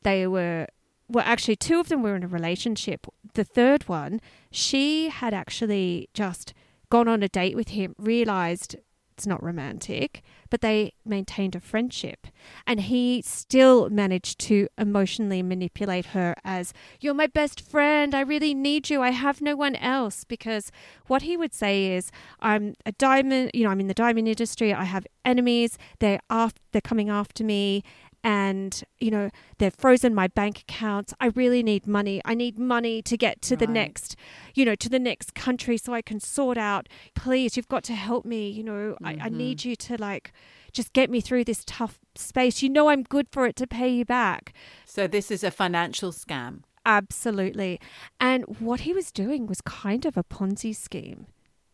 They 0.04 0.28
were, 0.28 0.68
well, 1.08 1.24
actually, 1.26 1.56
two 1.56 1.80
of 1.80 1.89
them 1.89 2.04
were 2.04 2.16
in 2.16 2.24
a 2.24 2.28
relationship. 2.28 3.08
The 3.34 3.44
third 3.44 3.88
one, 3.88 4.22
she 4.52 5.10
had 5.10 5.34
actually 5.34 6.10
just 6.13 6.54
gone 6.89 7.08
on 7.08 7.24
a 7.24 7.28
date 7.28 7.56
with 7.56 7.70
him, 7.70 7.96
realized 7.98 8.76
it's 9.13 9.28
not 9.28 9.44
romantic, 9.44 10.24
but 10.50 10.62
they 10.62 10.94
maintained 11.06 11.56
a 11.56 11.60
friendship. 11.60 12.28
And 12.66 12.82
he 12.82 13.22
still 13.22 13.89
managed 13.89 14.39
to 14.42 14.68
emotionally 14.78 15.42
manipulate 15.42 16.08
her 16.08 16.36
as, 16.44 16.74
You're 17.00 17.13
my 17.13 17.28
best 17.28 17.62
friend. 17.62 18.13
I 18.13 18.22
really 18.22 18.54
need 18.54 18.89
you. 18.89 19.02
I 19.02 19.12
have 19.12 19.42
no 19.42 19.56
one 19.56 19.76
else. 19.78 20.24
Because 20.24 20.72
what 21.08 21.22
he 21.22 21.38
would 21.38 21.54
say 21.54 21.94
is, 21.94 22.12
I'm 22.39 22.74
a 22.86 22.92
diamond, 22.92 23.52
you 23.54 23.63
know, 23.63 23.70
I'm 23.70 23.80
in 23.80 23.88
the 23.88 23.94
diamond 23.94 24.28
industry. 24.28 24.74
I 24.74 24.84
have 24.84 25.08
enemies. 25.24 25.78
They're, 26.00 26.20
they're 26.30 26.82
coming 26.82 27.10
after 27.10 27.44
me. 27.44 27.84
And, 28.23 28.83
you 28.99 29.12
know, 29.12 29.29
they've 29.57 29.75
frozen 29.75 30.15
my 30.15 30.27
bank 30.27 30.62
accounts. 30.62 31.13
I 31.19 31.27
really 31.27 31.62
need 31.62 31.86
money. 31.86 32.21
I 32.23 32.36
need 32.36 32.57
money 32.57 33.01
to 33.01 33.17
get 33.17 33.41
to 33.43 33.57
the 33.57 33.67
next, 33.67 34.15
you 34.55 34.63
know, 34.63 34.75
to 34.75 34.88
the 34.88 34.99
next 34.99 35.36
country 35.36 35.77
so 35.77 35.93
I 35.93 36.01
can 36.01 36.19
sort 36.19 36.57
out. 36.57 36.88
Please, 37.15 37.57
you've 37.57 37.67
got 37.67 37.83
to 37.86 37.93
help 37.93 38.23
me. 38.25 38.49
You 38.49 38.63
know, 38.63 38.97
I, 39.03 39.12
I 39.12 39.15
mm-hmm. 39.15 39.38
need 39.38 39.65
you 39.65 39.75
to 39.75 39.97
like 39.97 40.31
just 40.71 40.93
get 40.93 41.09
me 41.09 41.19
through 41.19 41.43
this 41.43 41.63
tough 41.65 41.99
space. 42.15 42.62
You 42.62 42.69
know, 42.69 42.89
I'm 42.89 43.03
good 43.03 43.27
for 43.31 43.45
it 43.45 43.55
to 43.57 43.67
pay 43.67 43.89
you 43.89 44.05
back. 44.05 44.53
So 44.86 45.05
this 45.07 45.29
is 45.29 45.43
a 45.43 45.51
financial 45.51 46.12
scam. 46.12 46.62
Absolutely. 46.86 47.79
And 48.19 48.43
what 48.59 48.81
he 48.81 48.93
was 48.93 49.12
doing 49.12 49.47
was 49.47 49.62
kind 49.62 50.05
of 50.05 50.17
a 50.17 50.23
Ponzi 50.23 50.75
scheme 50.75 51.27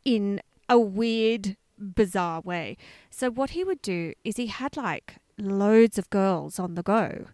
in 0.06 0.42
a 0.68 0.80
weird, 0.80 1.58
bizarre 1.78 2.42
way. 2.42 2.78
So, 3.10 3.32
what 3.32 3.52
he 3.52 3.64
would 3.64 3.82
do 3.82 4.14
is 4.24 4.38
he 4.38 4.48
had 4.48 4.78
like 4.78 5.16
loads 5.42 5.98
of 5.98 6.10
girls 6.10 6.60
on 6.60 6.76
the 6.76 6.84
go. 6.84 7.28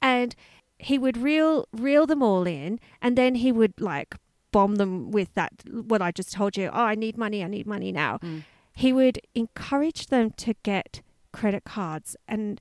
And 0.00 0.34
he 0.78 0.98
would 0.98 1.16
reel 1.16 1.66
reel 1.72 2.06
them 2.06 2.22
all 2.22 2.46
in 2.46 2.80
and 3.02 3.16
then 3.16 3.34
he 3.34 3.52
would 3.52 3.78
like 3.80 4.14
bomb 4.50 4.76
them 4.76 5.10
with 5.10 5.32
that 5.34 5.52
what 5.70 6.00
I 6.00 6.10
just 6.10 6.32
told 6.32 6.56
you. 6.56 6.70
Oh 6.72 6.84
I 6.84 6.94
need 6.94 7.16
money 7.18 7.44
I 7.44 7.48
need 7.48 7.66
money 7.66 7.92
now. 7.92 8.18
Mm. 8.18 8.44
He 8.74 8.92
would 8.92 9.20
encourage 9.34 10.06
them 10.06 10.30
to 10.38 10.54
get 10.62 11.02
credit 11.32 11.64
cards 11.64 12.16
and 12.26 12.60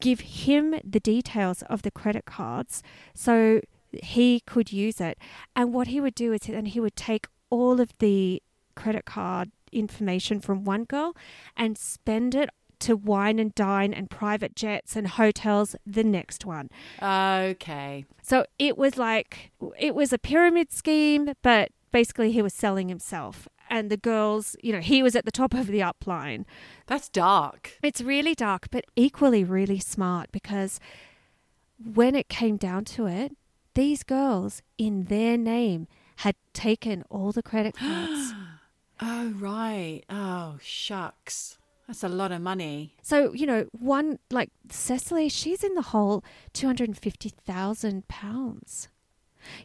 give 0.00 0.20
him 0.20 0.80
the 0.84 1.00
details 1.00 1.62
of 1.62 1.82
the 1.82 1.90
credit 1.90 2.24
cards 2.24 2.82
so 3.14 3.60
he 3.92 4.40
could 4.40 4.72
use 4.72 5.00
it. 5.00 5.18
And 5.56 5.72
what 5.72 5.88
he 5.88 6.00
would 6.00 6.14
do 6.14 6.32
is 6.32 6.42
then 6.42 6.66
he 6.66 6.80
would 6.80 6.96
take 6.96 7.26
all 7.50 7.80
of 7.80 7.96
the 7.98 8.42
credit 8.74 9.04
card 9.04 9.50
information 9.72 10.40
from 10.40 10.64
one 10.64 10.84
girl 10.84 11.14
and 11.56 11.76
spend 11.76 12.34
it 12.34 12.50
to 12.80 12.96
wine 12.96 13.38
and 13.38 13.54
dine 13.54 13.92
and 13.92 14.10
private 14.10 14.54
jets 14.56 14.96
and 14.96 15.08
hotels 15.08 15.76
the 15.86 16.04
next 16.04 16.44
one. 16.44 16.70
Okay. 17.02 18.04
So 18.22 18.44
it 18.58 18.76
was 18.76 18.96
like 18.96 19.50
it 19.78 19.94
was 19.94 20.12
a 20.12 20.18
pyramid 20.18 20.72
scheme, 20.72 21.32
but 21.42 21.70
basically 21.92 22.32
he 22.32 22.42
was 22.42 22.54
selling 22.54 22.88
himself. 22.88 23.48
And 23.70 23.90
the 23.90 23.98
girls, 23.98 24.56
you 24.62 24.72
know, 24.72 24.80
he 24.80 25.02
was 25.02 25.14
at 25.14 25.26
the 25.26 25.30
top 25.30 25.52
of 25.52 25.66
the 25.66 25.80
upline. 25.80 26.46
That's 26.86 27.08
dark. 27.08 27.72
It's 27.82 28.00
really 28.00 28.34
dark, 28.34 28.68
but 28.70 28.84
equally 28.96 29.44
really 29.44 29.78
smart 29.78 30.32
because 30.32 30.80
when 31.78 32.14
it 32.14 32.28
came 32.28 32.56
down 32.56 32.84
to 32.86 33.06
it, 33.06 33.36
these 33.74 34.02
girls 34.02 34.62
in 34.78 35.04
their 35.04 35.36
name 35.36 35.86
had 36.16 36.34
taken 36.52 37.04
all 37.10 37.30
the 37.32 37.42
credit 37.42 37.76
cards. 37.76 38.32
Oh, 39.00 39.32
right. 39.38 40.02
Oh, 40.10 40.56
shucks. 40.60 41.56
That's 41.88 42.04
a 42.04 42.08
lot 42.08 42.30
of 42.32 42.42
money. 42.42 42.94
so, 43.02 43.32
you 43.32 43.46
know, 43.46 43.66
one 43.72 44.18
like 44.30 44.50
Cecily, 44.70 45.28
she's 45.30 45.64
in 45.64 45.74
the 45.74 45.82
hole 45.82 46.22
two 46.52 46.66
hundred 46.66 46.88
and 46.88 46.98
fifty 46.98 47.30
thousand 47.30 48.06
pounds. 48.08 48.88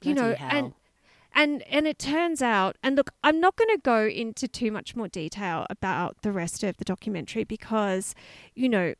You 0.01 0.13
know, 0.13 0.33
hell. 0.33 0.49
and 0.49 0.73
and 1.35 1.63
and 1.63 1.85
it 1.87 1.99
turns 1.99 2.41
out 2.41 2.77
and 2.83 2.95
look 2.95 3.09
i'm 3.23 3.39
not 3.39 3.55
going 3.55 3.69
to 3.69 3.81
go 3.83 4.05
into 4.05 4.47
too 4.47 4.71
much 4.71 4.95
more 4.95 5.07
detail 5.07 5.65
about 5.69 6.21
the 6.21 6.31
rest 6.31 6.63
of 6.63 6.77
the 6.77 6.85
documentary 6.85 7.43
because 7.43 8.13
you 8.53 8.69
know 8.69 8.93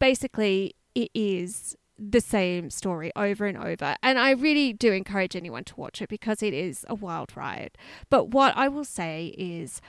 basically 0.00 0.74
it 0.94 1.08
is 1.14 1.76
the 1.98 2.20
same 2.20 2.68
story 2.68 3.10
over 3.16 3.46
and 3.46 3.56
over 3.56 3.96
and 4.02 4.18
i 4.18 4.30
really 4.30 4.72
do 4.72 4.92
encourage 4.92 5.36
anyone 5.36 5.64
to 5.64 5.76
watch 5.76 6.02
it 6.02 6.08
because 6.08 6.42
it 6.42 6.52
is 6.52 6.84
a 6.88 6.94
wild 6.94 7.34
ride 7.36 7.78
but 8.10 8.28
what 8.30 8.54
i 8.56 8.68
will 8.68 8.84
say 8.84 9.32
is 9.38 9.80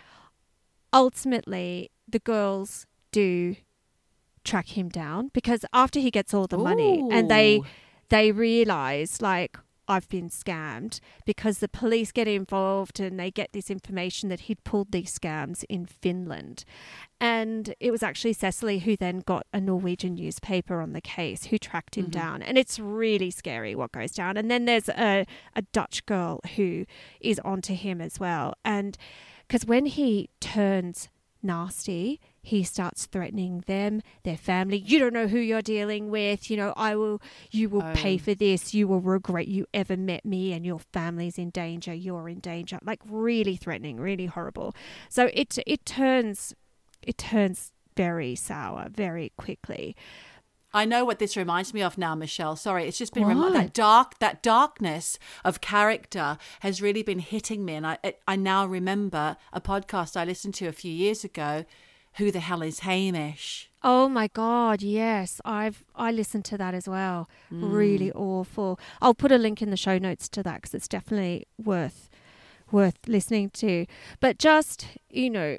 ultimately 0.93 1.89
the 2.07 2.19
girls 2.19 2.85
do 3.11 3.55
track 4.43 4.77
him 4.77 4.87
down 4.87 5.29
because 5.33 5.65
after 5.73 5.99
he 5.99 6.09
gets 6.09 6.33
all 6.33 6.47
the 6.47 6.57
money 6.57 7.03
and 7.11 7.29
they 7.29 7.61
they 8.09 8.31
realize 8.31 9.21
like 9.21 9.57
I've 9.89 10.09
been 10.09 10.29
scammed 10.29 10.99
because 11.25 11.59
the 11.59 11.69
police 11.69 12.11
get 12.11 12.27
involved 12.27 12.99
and 12.99 13.17
they 13.17 13.31
get 13.31 13.53
this 13.53 13.69
information 13.69 14.27
that 14.29 14.41
he'd 14.41 14.63
pulled 14.65 14.91
these 14.91 15.17
scams 15.17 15.63
in 15.69 15.85
Finland. 15.85 16.65
And 17.21 17.73
it 17.79 17.91
was 17.91 18.03
actually 18.03 18.33
Cecily 18.33 18.79
who 18.79 18.97
then 18.97 19.21
got 19.21 19.47
a 19.53 19.61
Norwegian 19.61 20.15
newspaper 20.15 20.81
on 20.81 20.91
the 20.91 21.01
case 21.01 21.45
who 21.45 21.57
tracked 21.57 21.95
him 21.95 22.05
mm-hmm. 22.05 22.19
down. 22.19 22.41
And 22.41 22.57
it's 22.57 22.79
really 22.79 23.31
scary 23.31 23.75
what 23.75 23.93
goes 23.93 24.11
down. 24.11 24.35
And 24.35 24.51
then 24.51 24.65
there's 24.65 24.89
a, 24.89 25.25
a 25.55 25.61
Dutch 25.61 26.05
girl 26.05 26.41
who 26.57 26.85
is 27.21 27.39
onto 27.45 27.73
him 27.73 28.01
as 28.01 28.19
well. 28.19 28.55
And 28.65 28.97
because 29.47 29.65
when 29.65 29.85
he 29.85 30.29
turns 30.41 31.07
nasty, 31.43 32.19
he 32.41 32.63
starts 32.63 33.05
threatening 33.05 33.63
them, 33.67 34.01
their 34.23 34.37
family. 34.37 34.77
You 34.77 34.99
don't 34.99 35.13
know 35.13 35.27
who 35.27 35.39
you're 35.39 35.61
dealing 35.61 36.09
with. 36.09 36.49
You 36.49 36.57
know, 36.57 36.73
I 36.77 36.95
will, 36.95 37.21
you 37.51 37.69
will 37.69 37.83
pay 37.93 38.15
Oh. 38.15 38.19
for 38.19 38.33
this. 38.35 38.73
You 38.73 38.87
will 38.87 39.01
regret 39.01 39.47
you 39.47 39.65
ever 39.73 39.97
met 39.97 40.25
me, 40.25 40.53
and 40.53 40.65
your 40.65 40.79
family's 40.79 41.37
in 41.37 41.49
danger. 41.49 41.93
You're 41.93 42.29
in 42.29 42.39
danger. 42.39 42.79
Like 42.83 43.01
really 43.07 43.55
threatening, 43.55 43.97
really 43.97 44.27
horrible. 44.27 44.73
So 45.09 45.29
it 45.33 45.57
it 45.65 45.85
turns, 45.85 46.53
it 47.01 47.17
turns 47.17 47.71
very 47.95 48.35
sour 48.35 48.87
very 48.89 49.31
quickly. 49.37 49.95
I 50.77 50.85
know 50.85 51.03
what 51.03 51.17
this 51.17 51.35
reminds 51.35 51.73
me 51.73 51.81
of 51.81 51.97
now, 51.97 52.13
Michelle. 52.13 52.55
Sorry, 52.55 52.87
it's 52.87 52.99
just 52.99 53.11
been 53.11 53.35
What? 53.35 53.53
that 53.53 53.73
dark, 53.73 54.19
that 54.19 54.43
darkness 54.43 55.17
of 55.43 55.59
character 55.59 56.37
has 56.59 56.83
really 56.83 57.01
been 57.01 57.17
hitting 57.17 57.65
me, 57.65 57.73
and 57.73 57.87
I, 57.87 57.97
I 58.27 58.35
now 58.35 58.63
remember 58.67 59.37
a 59.51 59.59
podcast 59.59 60.15
I 60.15 60.23
listened 60.23 60.53
to 60.55 60.67
a 60.67 60.71
few 60.71 60.91
years 60.91 61.23
ago, 61.23 61.65
Who 62.17 62.31
the 62.31 62.41
hell 62.41 62.61
is 62.61 62.81
Hamish? 62.81 63.71
Oh 63.81 64.07
my 64.07 64.27
god, 64.27 64.83
yes. 64.83 65.41
I've 65.43 65.83
I 65.95 66.11
listened 66.11 66.45
to 66.45 66.57
that 66.59 66.75
as 66.75 66.87
well. 66.87 67.27
Really 67.49 68.11
mm. 68.11 68.19
awful. 68.19 68.79
I'll 69.01 69.15
put 69.15 69.31
a 69.31 69.37
link 69.37 69.61
in 69.61 69.71
the 69.71 69.77
show 69.77 69.97
notes 69.97 70.29
to 70.29 70.43
that 70.43 70.61
cuz 70.61 70.73
it's 70.75 70.87
definitely 70.87 71.47
worth 71.57 72.09
worth 72.71 72.97
listening 73.07 73.49
to. 73.51 73.85
But 74.19 74.37
just, 74.39 74.87
you 75.09 75.29
know, 75.29 75.57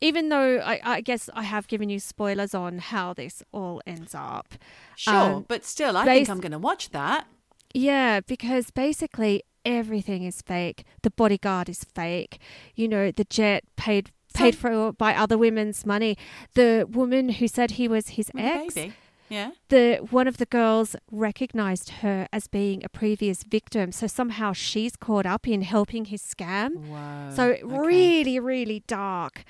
even 0.00 0.28
though 0.28 0.58
I, 0.58 0.80
I 0.84 1.00
guess 1.00 1.28
I 1.34 1.42
have 1.42 1.66
given 1.68 1.88
you 1.88 1.98
spoilers 2.00 2.54
on 2.54 2.78
how 2.78 3.12
this 3.14 3.42
all 3.52 3.80
ends 3.86 4.14
up. 4.14 4.54
Sure, 4.96 5.14
Um, 5.14 5.44
but 5.48 5.64
still, 5.64 5.96
I 5.96 6.04
bas- 6.04 6.14
think 6.14 6.30
I'm 6.30 6.40
going 6.40 6.52
to 6.52 6.58
watch 6.58 6.90
that. 6.90 7.26
Yeah, 7.74 8.20
because 8.20 8.70
basically 8.70 9.42
everything 9.64 10.22
is 10.24 10.42
fake. 10.42 10.84
The 11.02 11.10
bodyguard 11.10 11.68
is 11.68 11.84
fake. 11.84 12.38
You 12.74 12.88
know, 12.88 13.10
the 13.10 13.24
jet 13.24 13.64
paid 13.76 14.10
paid 14.34 14.54
for 14.54 14.92
by 14.92 15.14
other 15.14 15.38
women's 15.38 15.86
money. 15.86 16.16
The 16.54 16.86
woman 16.90 17.30
who 17.30 17.48
said 17.48 17.72
he 17.72 17.88
was 17.88 18.10
his 18.10 18.30
With 18.34 18.44
ex, 18.44 18.74
baby. 18.74 18.94
Yeah. 19.28 19.50
the 19.70 19.96
one 20.10 20.28
of 20.28 20.36
the 20.36 20.46
girls 20.46 20.94
recognized 21.10 21.88
her 22.02 22.28
as 22.32 22.46
being 22.46 22.84
a 22.84 22.88
previous 22.88 23.42
victim, 23.42 23.90
so 23.92 24.06
somehow 24.06 24.52
she's 24.52 24.94
caught 24.94 25.26
up 25.26 25.48
in 25.48 25.62
helping 25.62 26.04
his 26.06 26.22
scam. 26.22 26.76
Whoa. 26.76 27.34
So 27.34 27.44
okay. 27.52 27.62
really, 27.64 28.38
really 28.38 28.84
dark. 28.86 29.42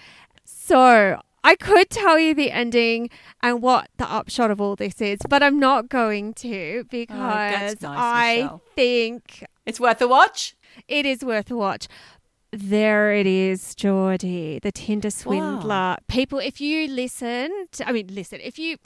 So 0.66 1.20
I 1.44 1.55
could 1.55 1.90
tell 1.90 2.18
you 2.18 2.35
the 2.35 2.50
ending 2.50 3.09
and 3.40 3.62
what 3.62 3.88
the 3.98 4.11
upshot 4.11 4.50
of 4.50 4.61
all 4.61 4.74
this 4.74 5.00
is, 5.00 5.20
but 5.29 5.40
I'm 5.40 5.61
not 5.61 5.88
going 5.88 6.35
to 6.35 6.81
oh, 6.81 6.85
because 6.90 7.76
Oh, 7.85 7.88
nice, 7.88 7.96
I 7.96 8.37
Michelle. 8.42 8.62
think 8.74 9.44
It's 9.64 9.79
worth 9.79 10.02
a 10.02 10.09
watch. 10.09 10.57
it 10.88 11.07
is 11.07 11.24
worth 11.24 11.52
a 11.52 11.57
watch. 11.57 11.87
There 12.50 13.12
it 13.12 13.29
is, 13.29 13.76
Geordie, 13.76 14.59
the 14.61 14.72
Tinder 14.72 15.11
swindler. 15.11 15.98
People, 16.09 16.40
if 16.40 16.61
you 16.61 16.88
listen, 16.88 17.66
to, 17.72 17.88
I 17.88 17.92
mean, 17.92 18.09
listen, 18.11 18.40
if 18.42 18.59
you, 18.59 18.79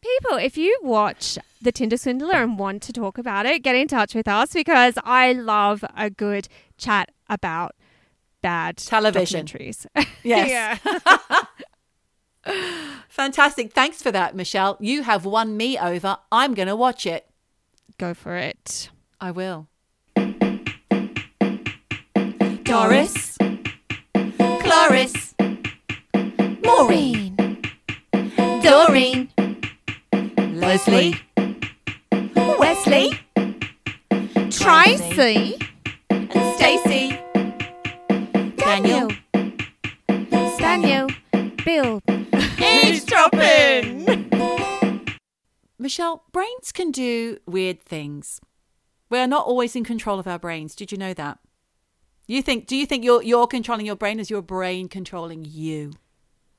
people, 0.00 0.38
if 0.38 0.56
you 0.58 0.76
watch 0.82 1.38
the 1.62 1.70
Tinder 1.70 1.96
swindler 1.98 2.42
and 2.42 2.58
want 2.58 2.82
to 2.82 2.92
talk 2.92 3.16
about 3.16 3.46
it, 3.46 3.62
get 3.62 3.76
in 3.76 3.86
touch 3.86 4.12
with 4.16 4.26
us 4.26 4.54
because 4.54 4.94
I 5.04 5.32
love 5.34 5.84
a 5.96 6.10
good 6.10 6.48
chat 6.78 7.10
about 7.28 7.76
bad 8.42 8.76
Television. 8.78 9.46
documentaries. 9.46 9.86
Yes. 10.22 10.80
Fantastic. 13.08 13.72
Thanks 13.72 14.02
for 14.02 14.10
that, 14.12 14.34
Michelle. 14.34 14.76
You 14.80 15.02
have 15.02 15.24
won 15.24 15.56
me 15.56 15.78
over. 15.78 16.18
I'm 16.32 16.54
going 16.54 16.68
to 16.68 16.76
watch 16.76 17.06
it. 17.06 17.26
Go 17.98 18.14
for 18.14 18.36
it. 18.36 18.90
I 19.20 19.30
will. 19.30 19.68
Doris. 22.62 23.38
Cloris. 24.60 25.34
Maureen. 26.62 27.36
Doreen. 28.62 29.28
Leslie. 30.38 31.14
Wesley. 32.58 33.18
Tracy. 34.50 35.56
And 36.10 36.30
Stacey. 36.56 37.18
Daniel. 38.68 39.08
Daniel. 40.58 41.08
Bill. 41.64 42.02
Eavesdropping. 42.60 44.28
Michelle, 45.78 46.24
brains 46.32 46.70
can 46.72 46.90
do 46.90 47.38
weird 47.46 47.80
things. 47.80 48.42
We're 49.08 49.26
not 49.26 49.46
always 49.46 49.74
in 49.74 49.84
control 49.84 50.18
of 50.18 50.26
our 50.26 50.38
brains. 50.38 50.74
Did 50.74 50.92
you 50.92 50.98
know 50.98 51.14
that? 51.14 51.38
You 52.26 52.42
think? 52.42 52.66
Do 52.66 52.76
you 52.76 52.84
think 52.84 53.04
you're 53.04 53.22
you're 53.22 53.46
controlling 53.46 53.86
your 53.86 53.96
brain? 53.96 54.20
Is 54.20 54.28
your 54.28 54.42
brain 54.42 54.88
controlling 54.88 55.46
you? 55.48 55.92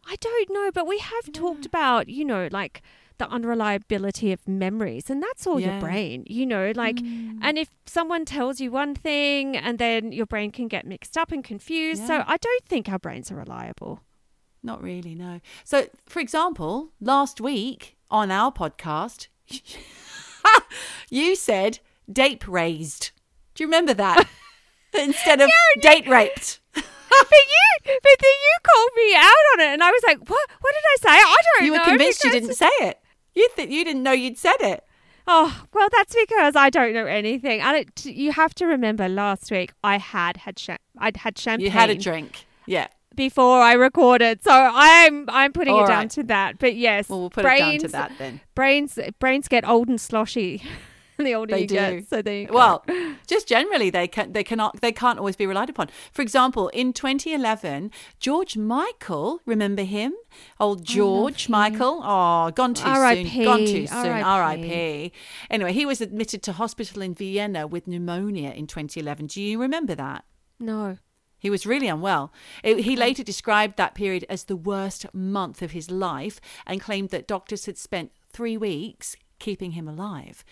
I 0.04 0.16
don't 0.20 0.50
know, 0.50 0.72
but 0.74 0.88
we 0.88 0.98
have 0.98 1.32
talked 1.32 1.68
about, 1.68 2.10
you 2.10 2.26
know, 2.26 2.50
like 2.52 2.82
the 3.20 3.30
unreliability 3.30 4.32
of 4.32 4.48
memories, 4.48 5.10
and 5.10 5.22
that's 5.22 5.46
all 5.46 5.60
Yeah. 5.60 5.74
your 5.74 5.80
brain, 5.82 6.24
you 6.28 6.46
know, 6.46 6.72
like, 6.76 6.96
mm. 6.96 7.38
and 7.42 7.58
if 7.60 7.70
someone 7.86 8.26
tells 8.26 8.60
you 8.60 8.72
one 8.72 8.96
thing 8.96 9.56
and 9.56 9.78
then 9.78 10.12
your 10.12 10.26
brain 10.26 10.52
can 10.52 10.68
get 10.68 10.86
mixed 10.88 11.18
up 11.18 11.32
and 11.32 11.44
confused. 11.44 12.08
So 12.08 12.24
I 12.26 12.38
don't 12.38 12.66
think 12.66 12.90
our 12.90 13.00
brains 13.00 13.32
are 13.32 13.36
reliable. 13.36 14.02
Not 14.64 14.82
really, 14.82 15.16
no. 15.16 15.40
So, 15.64 15.88
for 16.08 16.20
example, 16.20 16.92
last 17.00 17.40
week 17.40 17.96
on 18.12 18.32
our 18.32 18.52
podcast, 18.52 19.28
you 21.10 21.36
said 21.36 21.80
date 22.12 22.48
raised. 22.48 23.12
Do 23.56 23.64
you 23.64 23.68
remember 23.68 23.94
that? 23.94 24.28
Instead 24.94 25.42
of 25.42 25.50
date 25.82 26.08
raped. 26.08 26.60
but 26.74 26.84
you, 26.84 27.64
but 27.86 28.18
then 28.20 28.38
you 28.46 28.58
called 28.66 28.90
me 28.96 29.16
out 29.16 29.46
on 29.54 29.60
it, 29.62 29.74
and 29.74 29.84
I 29.84 29.92
was 29.92 30.02
like, 30.08 30.18
"What? 30.20 30.50
What 30.62 30.74
did 30.74 30.84
I 31.10 31.14
say? 31.14 31.22
I 31.22 31.38
don't 31.58 31.66
You 31.66 31.72
were 31.74 31.78
know." 31.78 31.86
convinced 31.86 32.24
you 32.24 32.32
didn't 32.32 32.54
say 32.56 32.70
it. 32.82 33.00
You 33.36 33.48
th- 33.56 33.70
you 33.70 33.84
didn't 33.86 34.04
know 34.04 34.12
you'd 34.12 34.38
said 34.38 34.58
it. 34.60 34.84
Oh 35.28 35.64
well, 35.74 35.90
that's 35.92 36.16
because 36.16 36.56
I 36.56 36.70
don't 36.70 36.94
know 36.94 37.06
anything. 37.06 37.62
And 37.62 37.78
it, 37.78 38.06
you 38.06 38.32
have 38.32 38.56
to 38.56 38.66
remember, 38.66 39.08
last 39.08 39.52
week 39.52 39.74
I 39.84 39.98
had 39.98 40.38
had 40.38 40.56
cha- 40.58 40.78
I'd 40.98 41.18
had 41.18 41.38
champagne. 41.38 41.66
You 41.66 41.72
had 41.72 41.90
a 41.90 41.96
drink. 41.96 42.46
Yeah. 42.66 42.88
before 43.16 43.62
I 43.62 43.74
recorded, 43.74 44.44
so 44.44 44.52
I'm 44.52 45.26
I'm 45.30 45.52
putting 45.54 45.74
All 45.74 45.86
it 45.86 45.88
down 45.88 46.08
to 46.10 46.24
that. 46.24 46.58
But 46.60 46.76
yes, 46.76 47.10
Well, 47.10 47.20
we'll 47.22 47.30
put 47.30 47.44
brains, 47.44 47.84
it 47.84 47.92
down 47.92 48.08
to 48.08 48.10
that 48.10 48.12
then. 48.18 48.42
Brains 48.56 48.98
brains 49.20 49.48
get 49.48 49.68
old 49.68 49.88
and 49.90 50.00
sloshy. 50.00 50.64
the 51.26 51.34
older 51.36 51.54
They 51.56 51.62
you 51.62 51.68
do. 51.68 51.76
get, 51.76 52.10
so 52.10 52.22
there. 52.22 52.48
Well, 52.52 52.84
just 53.28 53.48
generally, 53.48 53.90
they 53.90 54.08
can 54.08 54.32
they 54.34 54.44
cannot 54.44 54.82
they 54.82 54.92
can't 54.92 55.20
always 55.20 55.36
be 55.36 55.46
relied 55.46 55.70
upon. 55.70 55.90
For 56.12 56.22
example, 56.22 56.70
in 56.70 56.94
2011, 56.94 57.92
George 58.20 58.58
Michael, 58.58 59.40
remember 59.46 59.84
him? 59.84 60.14
Old 60.60 60.84
George 60.86 61.50
Michael. 61.50 62.02
Oh, 62.04 62.52
gone 62.52 62.74
too 62.74 62.88
R.I.P., 62.88 63.30
soon. 63.30 63.44
Gone 63.44 63.60
too 63.66 63.88
soon. 63.88 64.06
R.I.P.. 64.06 64.24
R.I.P. 64.24 65.12
Anyway, 65.50 65.74
he 65.74 65.86
was 65.86 66.02
admitted 66.02 66.42
to 66.44 66.54
hospital 66.54 67.02
in 67.02 67.14
Vienna 67.16 67.68
with 67.68 67.88
pneumonia 67.88 68.52
in 68.52 68.68
2011. 68.68 69.28
Do 69.28 69.42
you 69.42 69.60
remember 69.62 69.96
that? 69.96 70.24
no, 70.60 70.98
He 71.40 71.50
was 71.50 71.66
really 71.66 71.88
unwell. 71.88 72.34
It- 72.64 72.80
he 72.84 72.96
later 72.98 73.24
described 73.24 73.78
that 73.78 73.96
period 73.96 74.26
as 74.30 74.44
the 74.46 74.58
worst 74.58 75.06
month 75.14 75.62
of 75.62 75.72
his 75.72 75.90
life 75.90 76.42
and 76.68 76.82
claimed 76.82 77.10
that 77.12 77.28
doctors 77.28 77.66
had 77.66 77.78
spent 77.78 78.12
three 78.32 78.58
weeks 78.58 79.16
keeping 79.40 79.72
him 79.72 79.88
alive. 79.88 80.44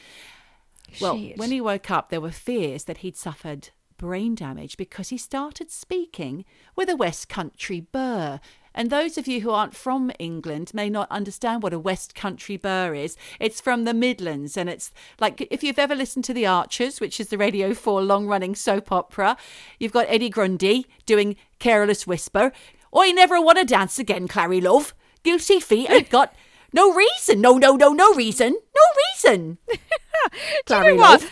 Well, 1.02 1.17
Shit. 1.17 1.38
when 1.38 1.52
he 1.52 1.62
woke 1.62 1.91
up, 1.91 2.10
there 2.10 2.21
were 2.21 2.32
fears 2.32 2.86
that 2.86 2.97
he'd 3.00 3.17
suffered 3.17 3.69
brain 3.97 4.36
damage 4.36 4.78
because 4.78 5.10
he 5.10 5.17
started 5.17 5.71
speaking 5.71 6.45
with 6.76 6.89
a 6.89 6.95
West 6.95 7.30
Country 7.30 7.80
burr. 7.80 8.39
And 8.76 8.91
those 8.91 9.17
of 9.17 9.28
you 9.28 9.41
who 9.41 9.50
aren't 9.50 9.76
from 9.76 10.12
England 10.19 10.71
may 10.71 10.88
not 10.88 11.10
understand 11.10 11.63
what 11.63 11.73
a 11.73 11.80
West 11.80 12.13
Country 12.13 12.58
burr 12.58 12.93
is. 12.93 13.17
It's 13.39 13.60
from 13.60 13.86
the 13.86 13.93
Midlands, 13.93 14.56
and 14.56 14.69
it's 14.69 14.91
like 15.19 15.47
if 15.50 15.63
you've 15.63 15.80
ever 15.80 15.95
listened 15.95 16.26
to 16.26 16.34
The 16.34 16.45
Archers, 16.45 17.02
which 17.02 17.19
is 17.19 17.30
the 17.30 17.39
Radio 17.39 17.73
4 17.73 18.04
long 18.04 18.28
running 18.28 18.54
soap 18.54 18.91
opera, 18.91 19.36
you've 19.80 19.93
got 19.93 20.06
Eddie 20.08 20.30
Grundy 20.30 20.86
doing 21.08 21.36
Careless 21.58 22.06
Whisper. 22.06 22.52
I 22.95 23.12
never 23.12 23.41
want 23.41 23.58
to 23.58 23.65
dance 23.65 23.97
again, 23.97 24.28
Clarrie 24.28 24.62
Love. 24.62 24.93
Guilty 25.23 25.60
feet 25.60 25.89
ain't 25.89 26.12
got 26.12 26.36
no 26.71 26.93
reason. 26.93 27.41
No, 27.41 27.58
no, 27.58 27.76
no, 27.76 27.93
no 27.93 28.13
reason. 28.13 28.60
No 28.78 29.32
reason. 29.32 29.58
Clarrie 30.68 30.86
you 30.86 30.96
know 30.96 31.02
what? 31.02 31.30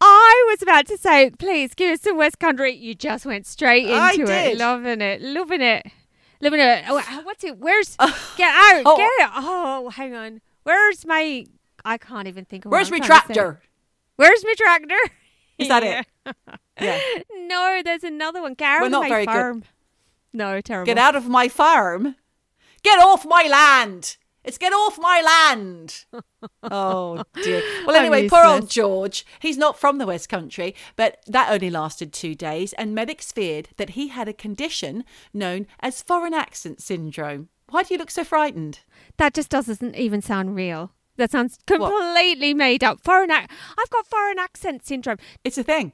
I 0.00 0.46
was 0.48 0.62
about 0.62 0.86
to 0.86 0.96
say, 0.96 1.30
please 1.30 1.74
give 1.74 1.92
us 1.92 2.02
some 2.02 2.16
West 2.16 2.38
Country. 2.38 2.74
You 2.74 2.94
just 2.94 3.26
went 3.26 3.46
straight 3.46 3.84
into 3.84 3.96
I 3.96 4.14
it, 4.18 4.58
loving 4.58 5.00
it, 5.00 5.20
loving 5.20 5.60
it, 5.60 5.86
loving 6.40 6.60
it. 6.60 6.84
Oh, 6.88 6.98
uh, 6.98 7.22
what's 7.22 7.42
it? 7.42 7.58
Where's 7.58 7.96
get 8.36 8.54
out? 8.54 8.82
Oh. 8.86 8.96
Get 8.96 9.10
it! 9.26 9.30
Oh, 9.34 9.90
hang 9.90 10.14
on. 10.14 10.40
Where's 10.62 11.04
my? 11.04 11.46
I 11.84 11.98
can't 11.98 12.28
even 12.28 12.44
think 12.44 12.64
of. 12.64 12.70
Where's 12.70 12.90
my 12.90 13.00
tractor? 13.00 13.60
Where's 14.16 14.44
my 14.44 14.54
tractor? 14.56 14.98
Is 15.58 15.68
that 15.68 15.82
it? 15.82 16.34
Yeah. 16.80 17.00
No, 17.36 17.80
there's 17.84 18.04
another 18.04 18.40
one. 18.40 18.54
Get 18.54 18.68
out 18.68 18.80
We're 18.82 18.86
of 18.86 18.92
not 18.92 19.02
my 19.02 19.08
very 19.08 19.26
good. 19.26 19.32
farm. 19.32 19.64
No, 20.32 20.60
terrible. 20.60 20.86
Get 20.86 20.96
out 20.96 21.16
of 21.16 21.28
my 21.28 21.48
farm. 21.48 22.14
Get 22.84 23.00
off 23.00 23.26
my 23.26 23.48
land. 23.50 24.16
It's 24.48 24.56
get 24.56 24.72
off 24.72 24.98
my 24.98 25.20
land. 25.20 26.06
oh 26.62 27.22
dear. 27.42 27.62
Well, 27.86 27.94
anyway, 27.94 28.30
poor 28.30 28.46
old. 28.46 28.70
George. 28.70 29.26
He's 29.40 29.58
not 29.58 29.78
from 29.78 29.98
the 29.98 30.06
West 30.06 30.30
Country, 30.30 30.74
but 30.96 31.18
that 31.26 31.52
only 31.52 31.68
lasted 31.68 32.14
two 32.14 32.34
days, 32.34 32.72
and 32.72 32.94
medics 32.94 33.30
feared 33.30 33.68
that 33.76 33.90
he 33.90 34.08
had 34.08 34.26
a 34.26 34.32
condition 34.32 35.04
known 35.34 35.66
as 35.80 36.00
foreign 36.00 36.32
accent 36.32 36.80
syndrome. 36.80 37.50
Why 37.68 37.82
do 37.82 37.92
you 37.92 37.98
look 37.98 38.10
so 38.10 38.24
frightened? 38.24 38.80
That 39.18 39.34
just 39.34 39.50
doesn't 39.50 39.94
even 39.94 40.22
sound 40.22 40.56
real. 40.56 40.92
That 41.18 41.30
sounds 41.30 41.58
completely 41.66 42.54
made 42.54 42.82
up. 42.82 43.00
Foreign 43.02 43.30
ac- 43.30 43.48
I've 43.78 43.90
got 43.90 44.06
foreign 44.06 44.38
accent 44.38 44.86
syndrome. 44.86 45.18
It's 45.44 45.58
a 45.58 45.62
thing. 45.62 45.92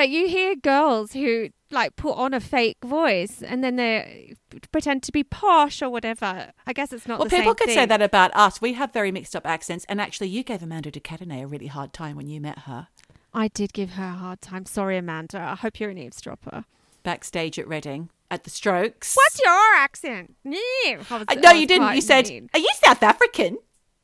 But 0.00 0.08
you 0.08 0.28
hear 0.28 0.56
girls 0.56 1.12
who 1.12 1.50
like 1.70 1.94
put 1.96 2.12
on 2.16 2.32
a 2.32 2.40
fake 2.40 2.78
voice 2.82 3.42
and 3.42 3.62
then 3.62 3.76
they 3.76 4.32
pretend 4.72 5.02
to 5.02 5.12
be 5.12 5.22
posh 5.22 5.82
or 5.82 5.90
whatever. 5.90 6.52
I 6.66 6.72
guess 6.72 6.90
it's 6.90 7.06
not 7.06 7.18
Well, 7.18 7.28
people 7.28 7.54
could 7.54 7.68
say 7.68 7.84
that 7.84 8.00
about 8.00 8.34
us. 8.34 8.62
We 8.62 8.72
have 8.72 8.94
very 8.94 9.12
mixed 9.12 9.36
up 9.36 9.46
accents, 9.46 9.84
and 9.90 10.00
actually, 10.00 10.28
you 10.28 10.42
gave 10.42 10.62
Amanda 10.62 10.90
de 10.90 11.00
Cadenet 11.00 11.42
a 11.42 11.46
really 11.46 11.66
hard 11.66 11.92
time 11.92 12.16
when 12.16 12.28
you 12.28 12.40
met 12.40 12.60
her 12.60 12.88
I 13.34 13.48
did 13.48 13.74
give 13.74 13.90
her 13.90 14.04
a 14.04 14.12
hard 14.12 14.40
time. 14.40 14.64
Sorry, 14.64 14.96
Amanda. 14.96 15.38
I 15.38 15.54
hope 15.54 15.78
you're 15.78 15.90
an 15.90 15.98
eavesdropper. 15.98 16.64
backstage 17.02 17.58
at 17.58 17.68
Reading. 17.68 18.08
at 18.30 18.44
the 18.44 18.50
strokes. 18.50 19.14
What's 19.14 19.38
your 19.44 19.74
accent? 19.76 20.34
Yeah. 20.44 20.96
Was- 21.10 21.24
Uh, 21.28 21.34
no, 21.34 21.50
you 21.50 21.66
didn't. 21.66 21.94
You 21.94 22.00
said, 22.00 22.26
mean. 22.26 22.48
"Are 22.54 22.58
you 22.60 22.70
South 22.82 23.02
African?" 23.02 23.58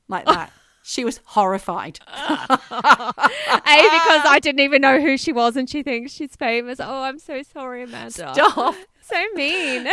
Like 0.08 0.26
that. 0.34 0.52
She 0.88 1.04
was 1.04 1.20
horrified. 1.24 1.98
A, 2.08 2.46
because 2.48 4.22
I 4.24 4.38
didn't 4.40 4.60
even 4.60 4.82
know 4.82 5.00
who 5.00 5.16
she 5.16 5.32
was 5.32 5.56
and 5.56 5.68
she 5.68 5.82
thinks 5.82 6.12
she's 6.12 6.36
famous. 6.36 6.78
Oh, 6.78 7.02
I'm 7.02 7.18
so 7.18 7.42
sorry, 7.42 7.82
Amanda. 7.82 8.32
Stop. 8.32 8.74
So 9.02 9.24
mean. 9.34 9.86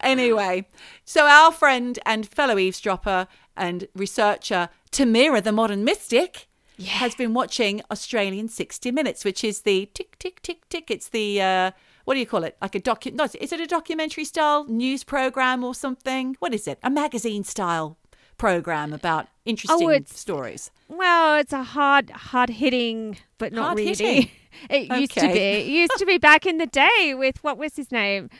anyway, 0.00 0.66
so 1.04 1.24
our 1.24 1.52
friend 1.52 2.00
and 2.04 2.26
fellow 2.26 2.58
eavesdropper 2.58 3.28
and 3.56 3.86
researcher 3.94 4.70
Tameera, 4.90 5.40
the 5.40 5.52
modern 5.52 5.84
mystic, 5.84 6.48
has 6.84 7.14
been 7.14 7.32
watching 7.32 7.80
Australian 7.92 8.48
60 8.48 8.90
Minutes, 8.90 9.24
which 9.24 9.44
is 9.44 9.60
the 9.60 9.86
tick, 9.94 10.18
tick, 10.18 10.42
tick, 10.42 10.68
tick. 10.68 10.90
It's 10.90 11.08
the, 11.10 11.40
uh, 11.40 11.70
what 12.06 12.14
do 12.14 12.20
you 12.20 12.26
call 12.26 12.42
it? 12.42 12.56
Like 12.60 12.74
a 12.74 12.80
docu, 12.80 13.14
no, 13.14 13.28
is 13.40 13.52
it 13.52 13.60
a 13.60 13.68
documentary 13.68 14.24
style 14.24 14.64
news 14.64 15.04
program 15.04 15.62
or 15.62 15.72
something? 15.72 16.34
What 16.40 16.52
is 16.52 16.66
it? 16.66 16.80
A 16.82 16.90
magazine 16.90 17.44
style 17.44 17.98
program 18.38 18.92
about 18.92 19.26
interesting 19.44 19.88
Oh, 19.90 19.98
stories. 20.06 20.70
well, 20.88 21.38
it's 21.38 21.52
a 21.52 21.62
hard, 21.62 22.10
hard 22.10 22.50
hitting, 22.50 23.16
but 23.38 23.52
not 23.52 23.64
Hard 23.66 23.78
really. 23.78 23.88
hitting. 23.94 24.30
It 24.70 24.90
used 24.98 25.12
to 25.12 25.20
be. 25.20 25.38
It 25.38 25.66
used 25.66 25.92
to 25.98 26.06
be 26.06 26.16
back 26.16 26.46
in 26.46 26.56
the 26.56 26.66
day 26.66 27.12
with 27.14 27.44
what 27.44 27.58
was 27.58 27.76
his 27.76 27.92
name? 27.92 28.30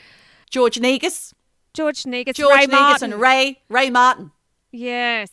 George 0.48 0.80
Negus, 0.80 1.35
George 1.74 2.06
Negus, 2.06 2.37
George 2.38 2.54
Ray 2.54 2.61
Negus 2.66 2.72
Martin. 2.72 3.12
and 3.12 3.20
Ray, 3.20 3.61
Ray 3.68 3.90
Martin. 3.90 4.30
Yes. 4.72 5.30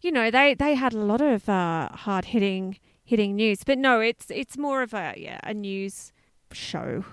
You 0.00 0.10
know, 0.10 0.30
they 0.30 0.54
they 0.54 0.76
had 0.76 0.94
a 0.94 0.98
lot 0.98 1.20
of 1.20 1.46
uh, 1.46 1.90
hard 1.90 2.24
hitting 2.26 2.78
hitting 3.04 3.36
news, 3.36 3.64
but 3.66 3.76
no, 3.76 4.00
it's 4.00 4.30
it's 4.30 4.56
more 4.56 4.80
of 4.80 4.94
a 4.94 5.12
yeah, 5.18 5.40
a 5.42 5.52
news 5.52 6.12
show. 6.52 7.04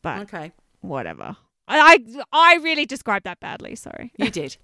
But 0.00 0.20
Okay. 0.22 0.52
whatever. 0.80 1.36
I 1.68 1.98
I 2.32 2.54
really 2.62 2.86
described 2.86 3.24
that 3.26 3.38
badly, 3.38 3.74
sorry. 3.76 4.12
You 4.16 4.30
did. 4.30 4.56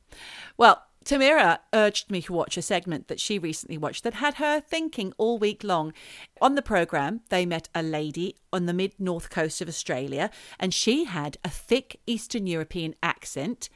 Well, 0.57 0.83
Tameera 1.05 1.59
urged 1.73 2.11
me 2.11 2.23
to 2.23 2.33
watch 2.33 2.57
a 2.57 2.63
segment 2.63 3.09
that 3.09 3.21
she 3.21 3.39
recently 3.39 3.77
watched 3.77 4.05
that 4.05 4.15
had 4.15 4.35
her 4.35 4.61
thinking 4.61 5.13
all 5.19 5.39
week 5.39 5.65
long. 5.65 5.93
On 6.41 6.55
the 6.55 6.63
program, 6.63 7.21
they 7.29 7.45
met 7.45 7.69
a 7.75 7.83
lady 7.83 8.37
on 8.53 8.67
the 8.67 8.73
mid 8.73 8.95
north 8.99 9.31
coast 9.31 9.61
of 9.61 9.69
Australia, 9.69 10.31
and 10.59 10.73
she 10.73 11.05
had 11.05 11.39
a 11.45 11.49
thick 11.49 12.01
Eastern 12.07 12.47
European 12.47 12.95
accent. 13.03 13.69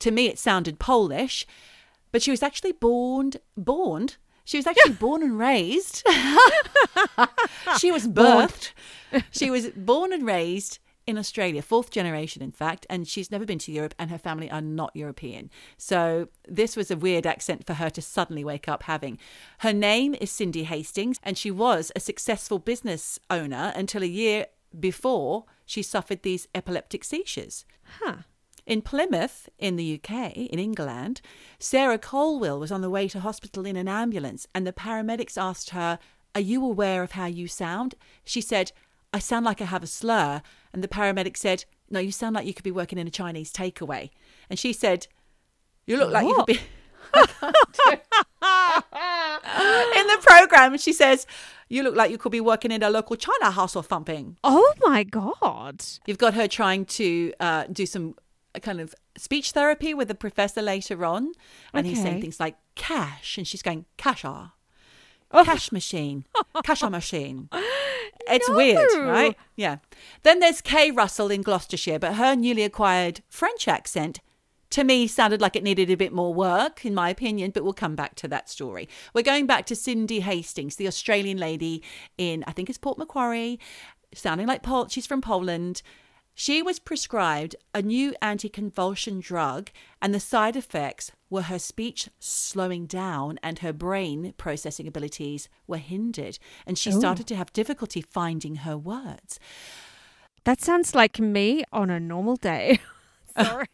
To 0.00 0.10
me, 0.10 0.26
it 0.26 0.38
sounded 0.38 0.78
Polish, 0.78 1.46
but 2.10 2.22
she 2.22 2.30
was 2.30 2.42
actually 2.42 2.72
born. 2.72 3.32
Born. 3.56 4.08
She 4.44 4.56
was 4.56 4.66
actually 4.66 4.94
born 5.00 5.22
and 5.22 5.38
raised. 5.38 6.02
she 7.78 7.92
was 7.92 8.08
birthed. 8.08 8.72
she 9.30 9.50
was 9.50 9.68
born 9.70 10.12
and 10.12 10.26
raised 10.26 10.78
in 11.06 11.18
Australia, 11.18 11.62
fourth 11.62 11.90
generation, 11.90 12.42
in 12.42 12.52
fact, 12.52 12.86
and 12.88 13.06
she's 13.06 13.30
never 13.30 13.44
been 13.44 13.58
to 13.58 13.72
Europe, 13.72 13.94
and 13.98 14.10
her 14.10 14.18
family 14.18 14.50
are 14.50 14.60
not 14.60 14.94
European. 14.94 15.50
So 15.76 16.28
this 16.46 16.76
was 16.76 16.90
a 16.90 16.96
weird 16.96 17.26
accent 17.26 17.66
for 17.66 17.74
her 17.74 17.90
to 17.90 18.02
suddenly 18.02 18.44
wake 18.44 18.68
up 18.68 18.84
having. 18.84 19.18
Her 19.58 19.72
name 19.72 20.14
is 20.20 20.30
Cindy 20.30 20.64
Hastings, 20.64 21.18
and 21.22 21.36
she 21.36 21.50
was 21.50 21.90
a 21.96 22.00
successful 22.00 22.58
business 22.58 23.18
owner 23.30 23.72
until 23.74 24.02
a 24.02 24.06
year 24.06 24.46
before 24.78 25.44
she 25.66 25.82
suffered 25.82 26.22
these 26.22 26.48
epileptic 26.54 27.04
seizures. 27.04 27.64
Huh. 28.00 28.18
In 28.64 28.80
Plymouth, 28.80 29.48
in 29.58 29.74
the 29.74 30.00
UK, 30.00 30.36
in 30.36 30.60
England, 30.60 31.20
Sarah 31.58 31.98
Colwell 31.98 32.60
was 32.60 32.70
on 32.70 32.80
the 32.80 32.90
way 32.90 33.08
to 33.08 33.20
hospital 33.20 33.66
in 33.66 33.76
an 33.76 33.88
ambulance, 33.88 34.46
and 34.54 34.64
the 34.64 34.72
paramedics 34.72 35.36
asked 35.36 35.70
her, 35.70 35.98
Are 36.36 36.40
you 36.40 36.64
aware 36.64 37.02
of 37.02 37.12
how 37.12 37.26
you 37.26 37.48
sound? 37.48 37.96
She 38.24 38.40
said, 38.40 38.70
I 39.12 39.18
sound 39.18 39.44
like 39.44 39.60
I 39.60 39.66
have 39.66 39.82
a 39.82 39.86
slur. 39.86 40.40
And 40.72 40.82
the 40.82 40.88
paramedic 40.88 41.36
said, 41.36 41.64
No, 41.90 42.00
you 42.00 42.12
sound 42.12 42.34
like 42.34 42.46
you 42.46 42.54
could 42.54 42.64
be 42.64 42.70
working 42.70 42.98
in 42.98 43.06
a 43.06 43.10
Chinese 43.10 43.52
takeaway. 43.52 44.10
And 44.48 44.58
she 44.58 44.72
said, 44.72 45.06
You 45.86 45.98
look 45.98 46.10
like 46.12 46.26
you 46.26 46.34
could 46.34 46.46
be. 46.46 46.60
in 47.14 47.26
the 50.06 50.18
program, 50.22 50.78
she 50.78 50.92
says, 50.92 51.26
You 51.68 51.82
look 51.82 51.96
like 51.96 52.10
you 52.10 52.18
could 52.18 52.32
be 52.32 52.40
working 52.40 52.70
in 52.70 52.82
a 52.82 52.90
local 52.90 53.16
China 53.16 53.50
house 53.50 53.76
or 53.76 53.84
something. 53.84 54.36
Oh 54.44 54.72
my 54.80 55.04
god. 55.04 55.82
You've 56.06 56.18
got 56.18 56.34
her 56.34 56.48
trying 56.48 56.84
to 56.86 57.32
uh, 57.40 57.64
do 57.70 57.86
some 57.86 58.14
kind 58.62 58.80
of 58.80 58.94
speech 59.16 59.52
therapy 59.52 59.94
with 59.94 60.08
the 60.08 60.14
professor 60.14 60.62
later 60.62 61.04
on, 61.04 61.32
and 61.74 61.86
he's 61.86 62.00
saying 62.02 62.20
things 62.20 62.40
like 62.40 62.56
cash, 62.74 63.38
and 63.38 63.46
she's 63.46 63.62
going 63.62 63.84
casha, 63.98 64.52
Oh. 65.30 65.44
cash 65.44 65.72
machine, 65.72 66.24
casha 66.56 66.90
machine. 66.90 67.48
It's 68.28 68.48
weird, 68.48 68.78
right? 68.94 69.36
Yeah. 69.56 69.78
Then 70.22 70.38
there's 70.40 70.60
Kay 70.60 70.90
Russell 70.90 71.30
in 71.30 71.42
Gloucestershire, 71.42 71.98
but 71.98 72.14
her 72.14 72.34
newly 72.36 72.62
acquired 72.62 73.22
French 73.28 73.66
accent. 73.68 74.20
To 74.70 74.84
me, 74.84 75.06
sounded 75.06 75.42
like 75.42 75.54
it 75.54 75.62
needed 75.62 75.90
a 75.90 75.96
bit 75.96 76.12
more 76.14 76.32
work, 76.32 76.86
in 76.86 76.94
my 76.94 77.10
opinion, 77.10 77.50
but 77.50 77.62
we'll 77.62 77.74
come 77.74 77.94
back 77.94 78.14
to 78.16 78.28
that 78.28 78.48
story. 78.48 78.88
We're 79.12 79.22
going 79.22 79.46
back 79.46 79.66
to 79.66 79.76
Cindy 79.76 80.20
Hastings, 80.20 80.76
the 80.76 80.86
Australian 80.86 81.36
lady 81.36 81.82
in, 82.16 82.42
I 82.46 82.52
think 82.52 82.70
it's 82.70 82.78
Port 82.78 82.96
Macquarie, 82.96 83.60
sounding 84.14 84.46
like 84.46 84.62
Pol- 84.62 84.88
she's 84.88 85.06
from 85.06 85.20
Poland. 85.20 85.82
She 86.34 86.62
was 86.62 86.78
prescribed 86.78 87.56
a 87.74 87.82
new 87.82 88.14
anticonvulsion 88.22 89.20
drug, 89.20 89.70
and 90.00 90.14
the 90.14 90.20
side 90.20 90.56
effects 90.56 91.12
were 91.28 91.42
her 91.42 91.58
speech 91.58 92.08
slowing 92.18 92.86
down 92.86 93.38
and 93.42 93.58
her 93.58 93.72
brain 93.72 94.34
processing 94.36 94.88
abilities 94.88 95.48
were 95.66 95.78
hindered. 95.78 96.38
And 96.66 96.78
she 96.78 96.92
oh. 96.92 96.98
started 96.98 97.26
to 97.28 97.36
have 97.36 97.52
difficulty 97.52 98.00
finding 98.00 98.56
her 98.56 98.76
words. 98.76 99.38
That 100.44 100.60
sounds 100.60 100.94
like 100.94 101.20
me 101.20 101.64
on 101.72 101.90
a 101.90 102.00
normal 102.00 102.36
day. 102.36 102.80
Sorry. 103.40 103.66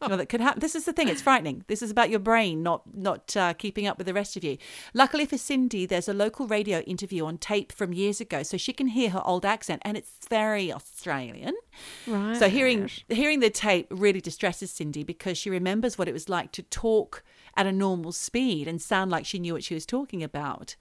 Well, 0.00 0.16
that 0.16 0.28
could 0.28 0.40
happen. 0.40 0.60
This 0.60 0.74
is 0.74 0.84
the 0.84 0.92
thing; 0.92 1.08
it's 1.08 1.22
frightening. 1.22 1.64
This 1.66 1.82
is 1.82 1.90
about 1.90 2.10
your 2.10 2.18
brain 2.18 2.62
not 2.62 2.82
not 2.94 3.36
uh, 3.36 3.54
keeping 3.54 3.86
up 3.86 3.98
with 3.98 4.06
the 4.06 4.14
rest 4.14 4.36
of 4.36 4.44
you. 4.44 4.58
Luckily 4.92 5.26
for 5.26 5.38
Cindy, 5.38 5.86
there's 5.86 6.08
a 6.08 6.14
local 6.14 6.46
radio 6.46 6.80
interview 6.80 7.24
on 7.26 7.38
tape 7.38 7.72
from 7.72 7.92
years 7.92 8.20
ago, 8.20 8.42
so 8.42 8.56
she 8.56 8.72
can 8.72 8.88
hear 8.88 9.10
her 9.10 9.22
old 9.24 9.44
accent, 9.44 9.82
and 9.84 9.96
it's 9.96 10.12
very 10.28 10.72
Australian. 10.72 11.54
Right. 12.06 12.36
So 12.36 12.48
hearing 12.48 12.90
hearing 13.08 13.40
the 13.40 13.50
tape 13.50 13.86
really 13.90 14.20
distresses 14.20 14.70
Cindy 14.70 15.04
because 15.04 15.38
she 15.38 15.50
remembers 15.50 15.98
what 15.98 16.08
it 16.08 16.12
was 16.12 16.28
like 16.28 16.52
to 16.52 16.62
talk 16.62 17.22
at 17.56 17.66
a 17.66 17.72
normal 17.72 18.12
speed 18.12 18.66
and 18.68 18.80
sound 18.80 19.10
like 19.10 19.24
she 19.26 19.38
knew 19.38 19.52
what 19.52 19.64
she 19.64 19.74
was 19.74 19.86
talking 19.86 20.22
about. 20.22 20.76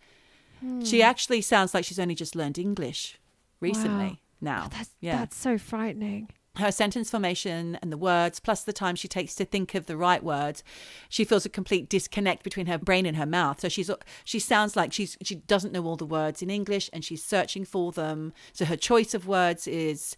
She 0.86 1.04
actually 1.04 1.42
sounds 1.42 1.74
like 1.74 1.84
she's 1.84 2.00
only 2.00 2.16
just 2.16 2.36
learned 2.36 2.58
English 2.58 3.20
recently. 3.60 4.22
Now, 4.40 4.70
that's 4.72 4.92
yeah 5.02 5.18
that's 5.18 5.38
so 5.38 5.58
frightening. 5.58 6.30
Her 6.58 6.72
sentence 6.72 7.10
formation 7.10 7.80
and 7.82 7.92
the 7.92 7.98
words, 7.98 8.40
plus 8.40 8.64
the 8.64 8.74
time 8.74 8.96
she 8.96 9.08
takes 9.08 9.34
to 9.36 9.46
think 9.46 9.74
of 9.74 9.88
the 9.88 9.98
right 9.98 10.24
words, 10.24 10.64
she 11.10 11.24
feels 11.24 11.46
a 11.46 11.50
complete 11.50 11.90
disconnect 11.90 12.44
between 12.44 12.68
her 12.68 12.78
brain 12.78 13.06
and 13.06 13.18
her 13.18 13.26
mouth. 13.26 13.60
So 13.60 13.70
she's 13.70 13.90
she 14.24 14.40
sounds 14.40 14.76
like 14.76 14.94
she's 14.94 15.18
she 15.24 15.36
doesn't 15.36 15.74
know 15.74 15.86
all 15.86 15.96
the 15.96 16.06
words 16.06 16.42
in 16.42 16.50
English 16.50 16.90
and 16.94 17.04
she's 17.04 17.24
searching 17.24 17.66
for 17.66 17.92
them. 17.92 18.34
So 18.54 18.66
her 18.66 18.78
choice 18.78 19.14
of 19.16 19.28
words 19.28 19.68
is 19.68 20.16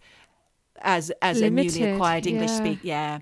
as 0.82 1.10
as 1.22 1.40
a 1.40 1.50
newly 1.50 1.84
acquired 1.84 2.28
English 2.28 2.52
yeah. 2.52 2.58
speak. 2.58 2.80
Yeah. 2.84 3.20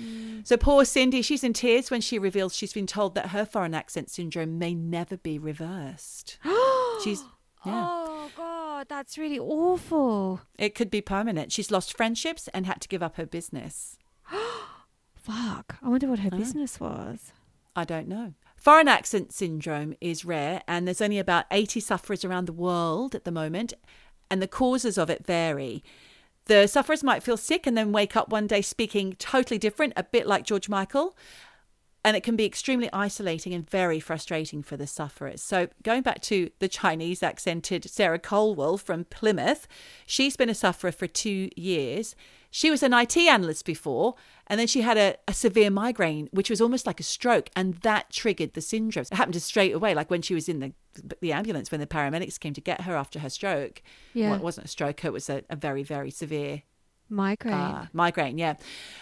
Mm. 0.00 0.44
So 0.44 0.56
poor 0.56 0.84
Cindy, 0.84 1.22
she's 1.22 1.44
in 1.44 1.52
tears 1.52 1.90
when 1.90 2.00
she 2.00 2.18
reveals 2.18 2.56
she's 2.56 2.72
been 2.72 2.86
told 2.86 3.14
that 3.14 3.28
her 3.28 3.46
foreign 3.46 3.74
accent 3.74 4.10
syndrome 4.10 4.58
may 4.58 4.74
never 4.74 5.16
be 5.16 5.38
reversed. 5.38 6.38
she's 7.04 7.22
yeah. 7.64 7.86
Oh 7.88 8.15
god, 8.86 8.96
that's 8.96 9.18
really 9.18 9.38
awful. 9.38 10.40
It 10.58 10.74
could 10.74 10.90
be 10.90 11.00
permanent. 11.00 11.52
She's 11.52 11.70
lost 11.70 11.96
friendships 11.96 12.48
and 12.48 12.66
had 12.66 12.80
to 12.82 12.88
give 12.88 13.02
up 13.02 13.16
her 13.16 13.26
business. 13.26 13.98
Fuck. 15.14 15.76
I 15.82 15.88
wonder 15.88 16.08
what 16.08 16.20
her 16.20 16.30
business 16.30 16.78
was. 16.80 17.32
I 17.74 17.84
don't 17.84 18.08
know. 18.08 18.34
Foreign 18.56 18.88
accent 18.88 19.32
syndrome 19.32 19.94
is 20.00 20.24
rare, 20.24 20.62
and 20.66 20.86
there's 20.86 21.02
only 21.02 21.18
about 21.18 21.44
80 21.50 21.80
sufferers 21.80 22.24
around 22.24 22.46
the 22.46 22.52
world 22.52 23.14
at 23.14 23.24
the 23.24 23.30
moment, 23.30 23.74
and 24.30 24.40
the 24.40 24.48
causes 24.48 24.96
of 24.98 25.10
it 25.10 25.26
vary. 25.26 25.84
The 26.46 26.66
sufferers 26.66 27.04
might 27.04 27.22
feel 27.22 27.36
sick 27.36 27.66
and 27.66 27.76
then 27.76 27.92
wake 27.92 28.16
up 28.16 28.28
one 28.30 28.46
day 28.46 28.62
speaking 28.62 29.14
totally 29.18 29.58
different, 29.58 29.92
a 29.96 30.04
bit 30.04 30.26
like 30.26 30.44
George 30.44 30.68
Michael, 30.68 31.16
and 32.06 32.16
it 32.16 32.22
can 32.22 32.36
be 32.36 32.44
extremely 32.44 32.88
isolating 32.92 33.52
and 33.52 33.68
very 33.68 33.98
frustrating 33.98 34.62
for 34.62 34.76
the 34.76 34.86
sufferers. 34.86 35.42
So, 35.42 35.66
going 35.82 36.02
back 36.02 36.20
to 36.22 36.50
the 36.60 36.68
Chinese 36.68 37.20
accented 37.20 37.90
Sarah 37.90 38.20
Colwell 38.20 38.78
from 38.78 39.06
Plymouth, 39.06 39.66
she's 40.06 40.36
been 40.36 40.48
a 40.48 40.54
sufferer 40.54 40.92
for 40.92 41.08
two 41.08 41.50
years. 41.56 42.14
She 42.48 42.70
was 42.70 42.84
an 42.84 42.94
IT 42.94 43.16
analyst 43.16 43.64
before, 43.64 44.14
and 44.46 44.60
then 44.60 44.68
she 44.68 44.82
had 44.82 44.96
a, 44.96 45.16
a 45.26 45.34
severe 45.34 45.68
migraine, 45.68 46.28
which 46.30 46.48
was 46.48 46.60
almost 46.60 46.86
like 46.86 47.00
a 47.00 47.02
stroke, 47.02 47.50
and 47.56 47.74
that 47.78 48.10
triggered 48.10 48.54
the 48.54 48.60
syndrome. 48.60 49.06
It 49.10 49.16
happened 49.16 49.42
straight 49.42 49.74
away, 49.74 49.92
like 49.92 50.08
when 50.08 50.22
she 50.22 50.34
was 50.34 50.48
in 50.48 50.60
the 50.60 50.72
the 51.20 51.32
ambulance 51.32 51.72
when 51.72 51.80
the 51.80 51.86
paramedics 51.88 52.38
came 52.38 52.54
to 52.54 52.60
get 52.60 52.82
her 52.82 52.94
after 52.94 53.18
her 53.18 53.28
stroke. 53.28 53.82
Yeah. 54.14 54.30
Well, 54.30 54.38
it 54.38 54.44
wasn't 54.44 54.66
a 54.66 54.70
stroke; 54.70 55.04
it 55.04 55.12
was 55.12 55.28
a, 55.28 55.42
a 55.50 55.56
very, 55.56 55.82
very 55.82 56.12
severe 56.12 56.62
Migraine. 57.08 57.54
Ah, 57.54 57.88
migraine, 57.92 58.38
yeah. 58.38 58.54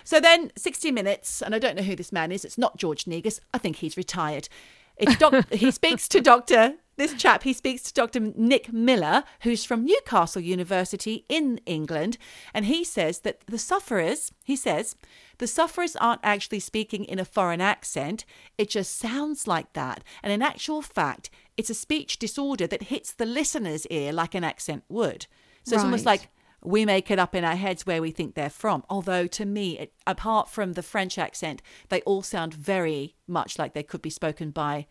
So 0.05 0.21
then 0.21 0.53
60 0.57 0.91
Minutes, 0.91 1.43
and 1.43 1.55
I 1.55 1.59
don't 1.59 1.77
know 1.77 1.83
who 1.83 1.97
this 1.97 2.13
man 2.13 2.33
is. 2.33 2.45
It's 2.45 2.59
not 2.59 2.77
George 2.77 3.07
Negus. 3.07 3.41
I 3.53 3.59
think 3.59 3.77
he's 3.77 3.97
retired. 3.97 4.49
It's 4.97 5.17
doc- 5.17 5.49
he 5.53 5.71
speaks 5.71 6.07
to 6.09 6.21
Dr. 6.21 6.75
this 6.97 7.15
chap, 7.15 7.43
he 7.43 7.53
speaks 7.53 7.83
to 7.83 7.93
Dr. 7.93 8.21
Nick 8.21 8.73
Miller, 8.73 9.25
who's 9.41 9.65
from 9.65 9.85
Newcastle 9.85 10.43
University 10.43 11.25
in 11.29 11.59
England, 11.67 12.17
and 12.53 12.67
he 12.67 12.85
says 12.85 13.21
that 13.21 13.41
the 13.47 13.59
sufferers, 13.59 14.31
he 14.45 14.55
says, 14.55 14.95
the 15.39 15.49
sufferers 15.49 15.97
aren't 15.97 16.21
actually 16.23 16.61
speaking 16.61 17.05
in 17.05 17.19
a 17.19 17.25
foreign 17.25 17.61
accent, 17.61 18.25
it 18.57 18.71
just 18.71 18.97
sounds 18.97 19.49
like 19.49 19.73
that. 19.73 20.05
And 20.23 20.33
in 20.33 20.43
actual 20.43 20.81
fact, 20.83 21.31
it's 21.57 21.71
a 21.71 21.75
speech 21.75 22.19
disorder 22.19 22.69
that 22.69 22.85
hits 22.85 23.13
the 23.13 23.27
listener's 23.27 23.87
ear 23.87 24.13
like 24.13 24.35
an 24.37 24.45
accent 24.45 24.85
would. 24.89 25.27
So 25.65 25.75
it's 25.75 25.85
almost 25.85 26.05
like 26.05 26.29
we 26.65 26.87
make 26.87 27.11
it 27.11 27.19
up 27.19 27.35
in 27.35 27.45
our 27.45 27.57
heads 27.57 27.87
where 27.87 28.01
we 28.01 28.11
think 28.11 28.35
they're 28.35 28.51
from. 28.51 28.83
Although 28.89 29.27
to 29.29 29.45
me, 29.45 29.79
it, 29.79 29.93
apart 30.07 30.49
from 30.49 30.73
the 30.73 30.83
French 30.83 31.19
accent, 31.19 31.61
they 31.91 32.01
all 32.03 32.23
sound 32.23 32.55
very 32.55 33.15
much 33.27 33.59
like 33.59 33.75
they 33.75 33.83
could 33.83 34.03
be 34.03 34.11
spoken 34.11 34.51
by 34.51 34.87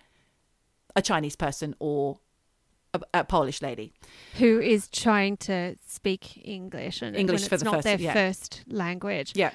a 0.96 1.02
Chinese 1.02 1.36
person 1.36 1.76
or 1.80 2.20
a, 2.94 3.02
a 3.14 3.24
Polish 3.24 3.62
lady. 3.62 3.92
Who 4.38 4.60
is 4.60 4.88
trying 4.88 5.38
to 5.38 5.76
speak 5.88 6.40
English 6.46 7.02
and 7.02 7.16
English 7.16 7.48
for 7.48 7.58
the 7.58 7.66
not 7.66 7.76
first- 7.76 7.84
their 7.86 8.00
yeah. 8.00 8.14
first 8.14 8.64
language. 8.68 9.34
Yeah. 9.36 9.52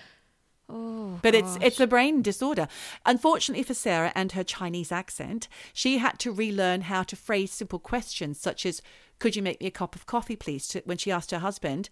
Oh, 0.70 1.18
But 1.22 1.34
it's 1.34 1.56
it's 1.62 1.80
a 1.80 1.86
brain 1.86 2.20
disorder. 2.20 2.68
Unfortunately 3.06 3.62
for 3.62 3.72
Sarah 3.72 4.12
and 4.14 4.32
her 4.32 4.44
Chinese 4.44 4.92
accent, 4.92 5.48
she 5.72 5.96
had 5.96 6.18
to 6.18 6.30
relearn 6.30 6.82
how 6.82 7.04
to 7.04 7.16
phrase 7.16 7.52
simple 7.52 7.78
questions 7.78 8.38
such 8.38 8.66
as 8.66 8.82
"Could 9.18 9.36
you 9.36 9.42
make 9.42 9.60
me 9.60 9.66
a 9.68 9.70
cup 9.70 9.94
of 9.94 10.06
coffee, 10.06 10.36
please?" 10.36 10.66
To, 10.68 10.82
when 10.84 10.98
she 10.98 11.10
asked 11.10 11.30
her 11.30 11.38
husband, 11.40 11.88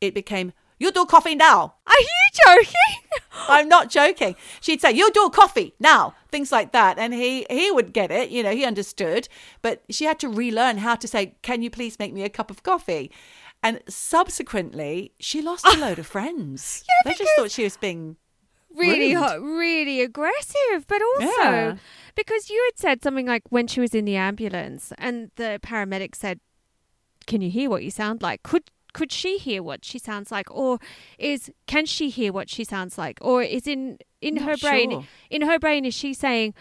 it 0.00 0.14
became 0.14 0.52
"You 0.78 0.90
do 0.92 1.06
coffee 1.06 1.34
now." 1.34 1.74
Are 1.86 2.00
you 2.00 2.20
joking? 2.46 3.08
I'm 3.48 3.68
not 3.68 3.90
joking. 3.90 4.36
She'd 4.60 4.80
say, 4.80 4.92
"You 4.92 5.10
do 5.12 5.30
coffee 5.30 5.74
now," 5.78 6.14
things 6.30 6.50
like 6.50 6.72
that, 6.72 6.98
and 6.98 7.12
he 7.14 7.46
he 7.50 7.70
would 7.70 7.92
get 7.92 8.10
it. 8.10 8.30
You 8.30 8.42
know, 8.42 8.52
he 8.52 8.64
understood. 8.64 9.28
But 9.62 9.82
she 9.90 10.04
had 10.04 10.18
to 10.20 10.28
relearn 10.28 10.78
how 10.78 10.94
to 10.96 11.06
say, 11.08 11.34
"Can 11.42 11.62
you 11.62 11.70
please 11.70 11.98
make 11.98 12.12
me 12.12 12.22
a 12.24 12.28
cup 12.28 12.50
of 12.50 12.62
coffee?" 12.62 13.10
And 13.62 13.80
subsequently, 13.88 15.12
she 15.18 15.40
lost 15.42 15.66
a 15.66 15.78
load 15.78 15.98
of 15.98 16.06
friends. 16.06 16.84
Yeah, 16.88 17.10
they 17.10 17.16
just 17.18 17.32
thought 17.36 17.50
she 17.50 17.64
was 17.64 17.76
being 17.76 18.16
really 18.74 19.14
Rude. 19.14 19.22
hot, 19.22 19.40
really 19.40 20.00
aggressive, 20.00 20.86
but 20.86 21.00
also 21.02 21.26
Yeah. 21.50 21.76
because 22.14 22.50
you 22.50 22.60
had 22.68 22.78
said 22.78 23.02
something 23.02 23.26
like 23.26 23.42
when 23.50 23.66
she 23.66 23.80
was 23.80 23.94
in 23.94 24.04
the 24.04 24.16
ambulance 24.16 24.92
and 24.98 25.30
the 25.36 25.60
paramedic 25.62 26.14
said, 26.14 26.40
"Can 27.26 27.40
you 27.40 27.50
hear 27.50 27.68
what 27.70 27.82
you 27.84 27.90
sound 27.90 28.22
like?" 28.22 28.42
Could 28.42 28.64
could 28.92 29.10
she 29.10 29.38
hear 29.38 29.60
what 29.62 29.84
she 29.84 29.98
sounds 29.98 30.30
like, 30.30 30.48
or 30.50 30.78
is 31.18 31.50
can 31.66 31.84
she 31.84 32.10
hear 32.10 32.32
what 32.32 32.48
she 32.48 32.62
sounds 32.64 32.96
like, 32.96 33.18
or 33.20 33.42
is 33.42 33.66
in 33.66 33.98
in 34.20 34.36
Not 34.36 34.44
her 34.50 34.56
brain 34.56 34.90
sure. 34.90 35.04
in 35.30 35.42
her 35.42 35.58
brain 35.58 35.84
is 35.84 35.94
she 35.94 36.14
saying? 36.14 36.54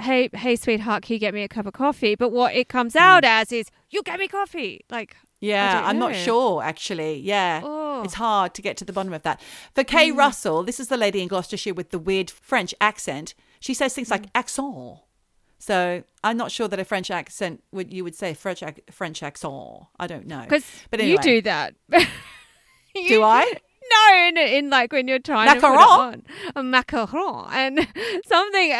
Hey, 0.00 0.28
hey, 0.32 0.56
sweetheart, 0.56 1.04
can 1.04 1.14
you 1.14 1.20
get 1.20 1.32
me 1.32 1.42
a 1.44 1.48
cup 1.48 1.64
of 1.64 1.72
coffee? 1.74 2.16
But 2.16 2.30
what 2.32 2.54
it 2.56 2.68
comes 2.68 2.94
Hmm. 2.94 2.98
out 2.98 3.24
as 3.24 3.52
is, 3.52 3.70
you 3.88 4.02
get 4.02 4.18
me 4.18 4.26
coffee. 4.26 4.80
Like, 4.90 5.16
Yeah, 5.40 5.82
I'm 5.84 5.98
not 5.98 6.14
sure 6.16 6.62
actually. 6.62 7.20
Yeah. 7.20 7.60
Oh. 7.64 8.02
It's 8.02 8.14
hard 8.14 8.52
to 8.54 8.62
get 8.62 8.76
to 8.78 8.84
the 8.84 8.92
bottom 8.92 9.12
of 9.12 9.22
that. 9.22 9.40
For 9.74 9.84
Kay 9.84 10.10
Russell, 10.10 10.64
this 10.64 10.80
is 10.80 10.88
the 10.88 10.96
lady 10.96 11.20
in 11.22 11.28
Gloucestershire 11.28 11.72
with 11.74 11.90
the 11.90 11.98
weird 12.00 12.30
French 12.30 12.74
accent. 12.80 13.34
She 13.60 13.72
says 13.74 13.94
things 13.94 14.10
like 14.10 14.26
accent. 14.34 14.98
So 15.62 16.02
I'm 16.24 16.38
not 16.38 16.50
sure 16.50 16.68
that 16.68 16.80
a 16.80 16.84
French 16.86 17.10
accent 17.10 17.62
would 17.70 17.92
you 17.92 18.02
would 18.02 18.14
say 18.14 18.32
French 18.32 18.62
ac- 18.62 18.82
French 18.90 19.22
accent. 19.22 19.52
I 19.98 20.06
don't 20.06 20.26
know. 20.26 20.40
because 20.40 20.64
But 20.90 21.04
you 21.04 21.18
do 21.18 21.42
that. 21.42 21.74
You 22.92 23.08
Do 23.08 23.22
I? 23.22 23.44
No, 23.44 24.26
in, 24.26 24.36
in 24.36 24.68
like 24.70 24.92
when 24.92 25.06
you're 25.06 25.20
trying 25.20 25.54
to 25.54 25.60
put 25.60 25.72
it 25.72 25.78
Macaron? 25.78 26.22
on 26.56 26.72
a 26.72 26.82
macaron 26.82 27.48
and 27.52 27.86
something 28.26 28.72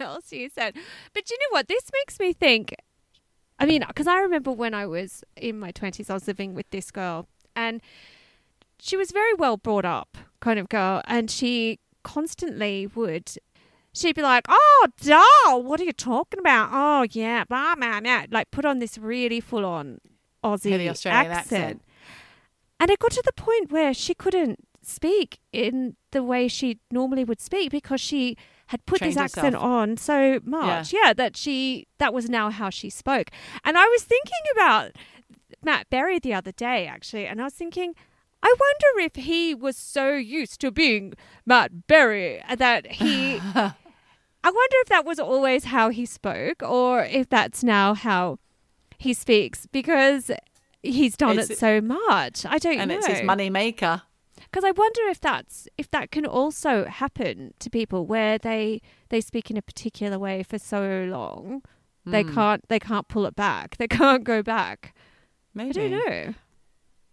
else 0.00 0.32
you 0.32 0.48
said. 0.48 0.74
But 1.12 1.28
you 1.30 1.36
know 1.38 1.50
what? 1.58 1.68
This 1.68 1.90
makes 1.92 2.18
me 2.18 2.32
think. 2.32 2.74
I 3.58 3.66
mean, 3.66 3.84
because 3.86 4.06
I 4.06 4.18
remember 4.20 4.50
when 4.50 4.72
I 4.72 4.86
was 4.86 5.24
in 5.36 5.58
my 5.58 5.72
twenties, 5.72 6.08
I 6.08 6.14
was 6.14 6.26
living 6.26 6.54
with 6.54 6.70
this 6.70 6.90
girl, 6.90 7.28
and 7.54 7.82
she 8.80 8.96
was 8.96 9.10
very 9.10 9.34
well 9.34 9.56
brought 9.58 9.84
up, 9.84 10.16
kind 10.40 10.58
of 10.58 10.68
girl, 10.70 11.02
and 11.06 11.30
she 11.30 11.80
constantly 12.02 12.86
would. 12.94 13.30
She'd 13.94 14.16
be 14.16 14.22
like, 14.22 14.44
"Oh, 14.48 14.86
doll, 15.00 15.62
what 15.62 15.80
are 15.80 15.84
you 15.84 15.92
talking 15.92 16.40
about? 16.40 16.70
Oh, 16.72 17.06
yeah, 17.10 17.44
blah, 17.44 17.74
blah, 17.76 18.00
blah." 18.00 18.24
Like 18.30 18.50
put 18.50 18.64
on 18.64 18.78
this 18.80 18.98
really 18.98 19.40
full 19.40 19.64
on 19.64 20.00
Aussie 20.42 20.88
accent. 20.88 21.14
accent. 21.30 21.82
And 22.80 22.90
it 22.90 22.98
got 22.98 23.12
to 23.12 23.22
the 23.24 23.32
point 23.32 23.70
where 23.72 23.94
she 23.94 24.12
couldn't 24.14 24.66
speak 24.82 25.38
in 25.52 25.96
the 26.10 26.22
way 26.22 26.48
she 26.48 26.78
normally 26.90 27.24
would 27.24 27.40
speak 27.40 27.70
because 27.70 28.00
she 28.00 28.36
had 28.66 28.84
put 28.84 28.98
Trained 28.98 29.14
this 29.14 29.20
accent 29.20 29.54
herself. 29.54 29.64
on 29.64 29.96
so 29.96 30.40
much. 30.44 30.92
Yeah. 30.92 31.12
that 31.14 31.36
she 31.36 31.86
that 31.98 32.12
was 32.12 32.28
now 32.28 32.50
how 32.50 32.70
she 32.70 32.90
spoke. 32.90 33.30
And 33.64 33.78
I 33.78 33.86
was 33.86 34.02
thinking 34.02 34.42
about 34.54 34.90
Matt 35.62 35.88
Berry 35.88 36.18
the 36.18 36.34
other 36.34 36.52
day 36.52 36.86
actually, 36.86 37.26
and 37.26 37.40
I 37.40 37.44
was 37.44 37.54
thinking 37.54 37.94
I 38.42 38.54
wonder 38.60 39.06
if 39.06 39.24
he 39.24 39.54
was 39.54 39.76
so 39.76 40.12
used 40.12 40.60
to 40.60 40.70
being 40.70 41.14
Matt 41.46 41.86
Berry 41.86 42.42
that 42.54 42.86
he 42.92 43.40
I 44.46 44.50
wonder 44.50 44.76
if 44.82 44.88
that 44.90 45.04
was 45.06 45.18
always 45.18 45.64
how 45.64 45.88
he 45.88 46.04
spoke 46.06 46.62
or 46.62 47.02
if 47.04 47.28
that's 47.30 47.64
now 47.64 47.94
how 47.94 48.38
he 48.98 49.14
speaks 49.14 49.66
because 49.66 50.30
he's 50.82 51.16
done 51.16 51.32
It's- 51.38 51.50
it 51.50 51.58
so 51.58 51.80
much. 51.80 52.44
I 52.44 52.58
don't 52.58 52.78
and 52.78 52.90
know. 52.90 52.96
it's 52.98 53.06
his 53.06 53.22
money 53.22 53.48
maker. 53.50 54.02
Because 54.36 54.64
I 54.64 54.70
wonder 54.72 55.00
if 55.08 55.18
that's 55.20 55.66
if 55.78 55.90
that 55.92 56.10
can 56.10 56.26
also 56.26 56.84
happen 56.84 57.54
to 57.58 57.70
people 57.70 58.06
where 58.06 58.36
they 58.38 58.80
they 59.08 59.20
speak 59.20 59.50
in 59.50 59.56
a 59.56 59.62
particular 59.62 60.18
way 60.18 60.42
for 60.42 60.58
so 60.58 61.06
long 61.10 61.62
they 62.06 62.22
Hmm. 62.22 62.34
can't 62.34 62.68
they 62.68 62.78
can't 62.78 63.08
pull 63.08 63.24
it 63.26 63.34
back. 63.34 63.78
They 63.78 63.88
can't 63.88 64.24
go 64.24 64.42
back. 64.42 64.94
Maybe. 65.54 65.70
I 65.70 65.72
don't 65.72 65.90
know. 66.06 66.34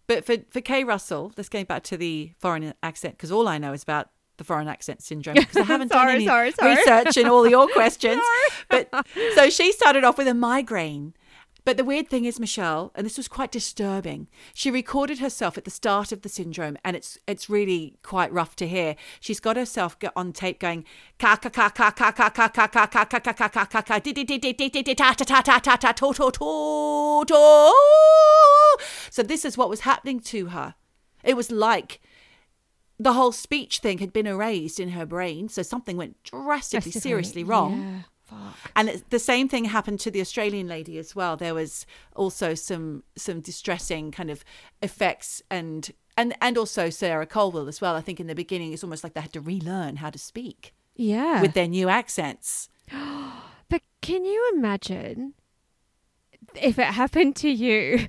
But 0.07 0.25
for 0.25 0.36
for 0.49 0.59
Kay 0.61 0.84
Russell, 0.84 1.32
let's 1.38 1.47
go 1.49 1.63
back 1.63 1.84
to 1.84 1.95
the 1.97 2.34
foreign 2.39 2.73
accent 2.84 3.15
because 3.15 3.32
all 3.32 3.47
I 3.47 3.57
know 3.57 3.71
is 3.71 3.84
about 3.84 4.09
the 4.41 4.45
foreign 4.45 4.67
accent 4.67 5.01
syndrome 5.03 5.35
because 5.35 5.57
I 5.57 5.63
haven't 5.63 5.91
done 5.91 6.09
any 6.09 6.25
sorry, 6.25 6.51
sorry. 6.51 6.75
research 6.75 7.15
in 7.17 7.27
all 7.27 7.47
your 7.47 7.67
questions. 7.67 8.21
But 8.69 8.89
so 9.35 9.49
she 9.49 9.71
started 9.71 10.03
off 10.03 10.17
with 10.17 10.27
a 10.27 10.33
migraine. 10.33 11.13
But 11.63 11.77
the 11.77 11.83
weird 11.83 12.07
thing 12.07 12.25
is, 12.25 12.39
Michelle, 12.39 12.91
and 12.95 13.05
this 13.05 13.17
was 13.17 13.27
quite 13.27 13.51
disturbing. 13.51 14.27
She 14.55 14.71
recorded 14.71 15.19
herself 15.19 15.59
at 15.59 15.63
the 15.63 15.69
start 15.69 16.11
of 16.11 16.23
the 16.23 16.29
syndrome, 16.29 16.75
and 16.83 16.95
it's 16.95 17.19
it's 17.27 17.51
really 17.51 17.99
quite 18.01 18.33
rough 18.33 18.55
to 18.57 18.67
hear. 18.67 18.95
She's 19.19 19.39
got 19.39 19.57
herself 19.57 19.95
on 20.15 20.33
tape 20.33 20.59
going 20.59 20.85
ka 21.19 21.35
ka 21.35 21.49
ka 21.49 21.69
ka 21.69 21.91
ka 21.91 22.11
ka 22.11 22.29
ka 22.29 22.47
ka 22.47 22.67
ka 22.67 22.87
ka 22.87 23.05
ka 23.05 23.19
ka 23.19 23.33
ka 23.33 23.47
ka 23.47 23.65
ka 23.65 23.81
ka 23.81 23.99
di 23.99 24.11
di 24.11 24.23
di 24.23 24.39
di 24.39 24.53
di 24.53 24.69
di 24.69 24.81
di 24.81 24.95
ta 24.95 25.13
ta 25.13 25.23
ta 25.23 25.41
ta 25.41 25.59
ta 25.59 25.75
ta 25.75 25.91
to 25.91 26.11
to 26.13 26.31
to 26.31 27.23
to. 27.27 27.73
So 29.11 29.21
this 29.21 29.45
is 29.45 29.55
what 29.55 29.69
was 29.69 29.81
happening 29.81 30.19
to 30.31 30.47
her. 30.47 30.73
It 31.23 31.37
was 31.37 31.51
like 31.51 32.01
the 33.03 33.13
whole 33.13 33.31
speech 33.31 33.79
thing 33.79 33.97
had 33.97 34.13
been 34.13 34.27
erased 34.27 34.79
in 34.79 34.89
her 34.89 35.05
brain, 35.05 35.49
so 35.49 35.61
something 35.63 35.97
went 35.97 36.21
drastically, 36.23 36.91
seriously 36.91 37.43
wrong. 37.43 38.03
Yeah. 38.31 38.37
And 38.77 39.03
the 39.09 39.19
same 39.19 39.49
thing 39.49 39.65
happened 39.65 39.99
to 40.01 40.11
the 40.11 40.21
Australian 40.21 40.67
lady 40.67 40.97
as 40.97 41.15
well. 41.15 41.35
There 41.35 41.53
was 41.53 41.85
also 42.15 42.53
some 42.55 43.03
some 43.17 43.41
distressing 43.41 44.11
kind 44.11 44.29
of 44.29 44.43
effects 44.81 45.41
and 45.49 45.91
and 46.15 46.33
and 46.41 46.57
also 46.57 46.89
Sarah 46.89 47.25
Colwell 47.25 47.67
as 47.67 47.81
well. 47.81 47.95
I 47.95 48.01
think 48.01 48.19
in 48.21 48.27
the 48.27 48.35
beginning 48.35 48.71
it's 48.71 48.83
almost 48.83 49.03
like 49.03 49.13
they 49.15 49.21
had 49.21 49.33
to 49.33 49.41
relearn 49.41 49.97
how 49.97 50.09
to 50.11 50.19
speak 50.19 50.73
Yeah. 50.95 51.41
with 51.41 51.53
their 51.53 51.67
new 51.67 51.89
accents. 51.89 52.69
But 53.69 53.81
can 54.01 54.25
you 54.25 54.51
imagine 54.55 55.33
if 56.55 56.77
it 56.77 56.87
happened 56.87 57.35
to 57.37 57.49
you? 57.49 58.07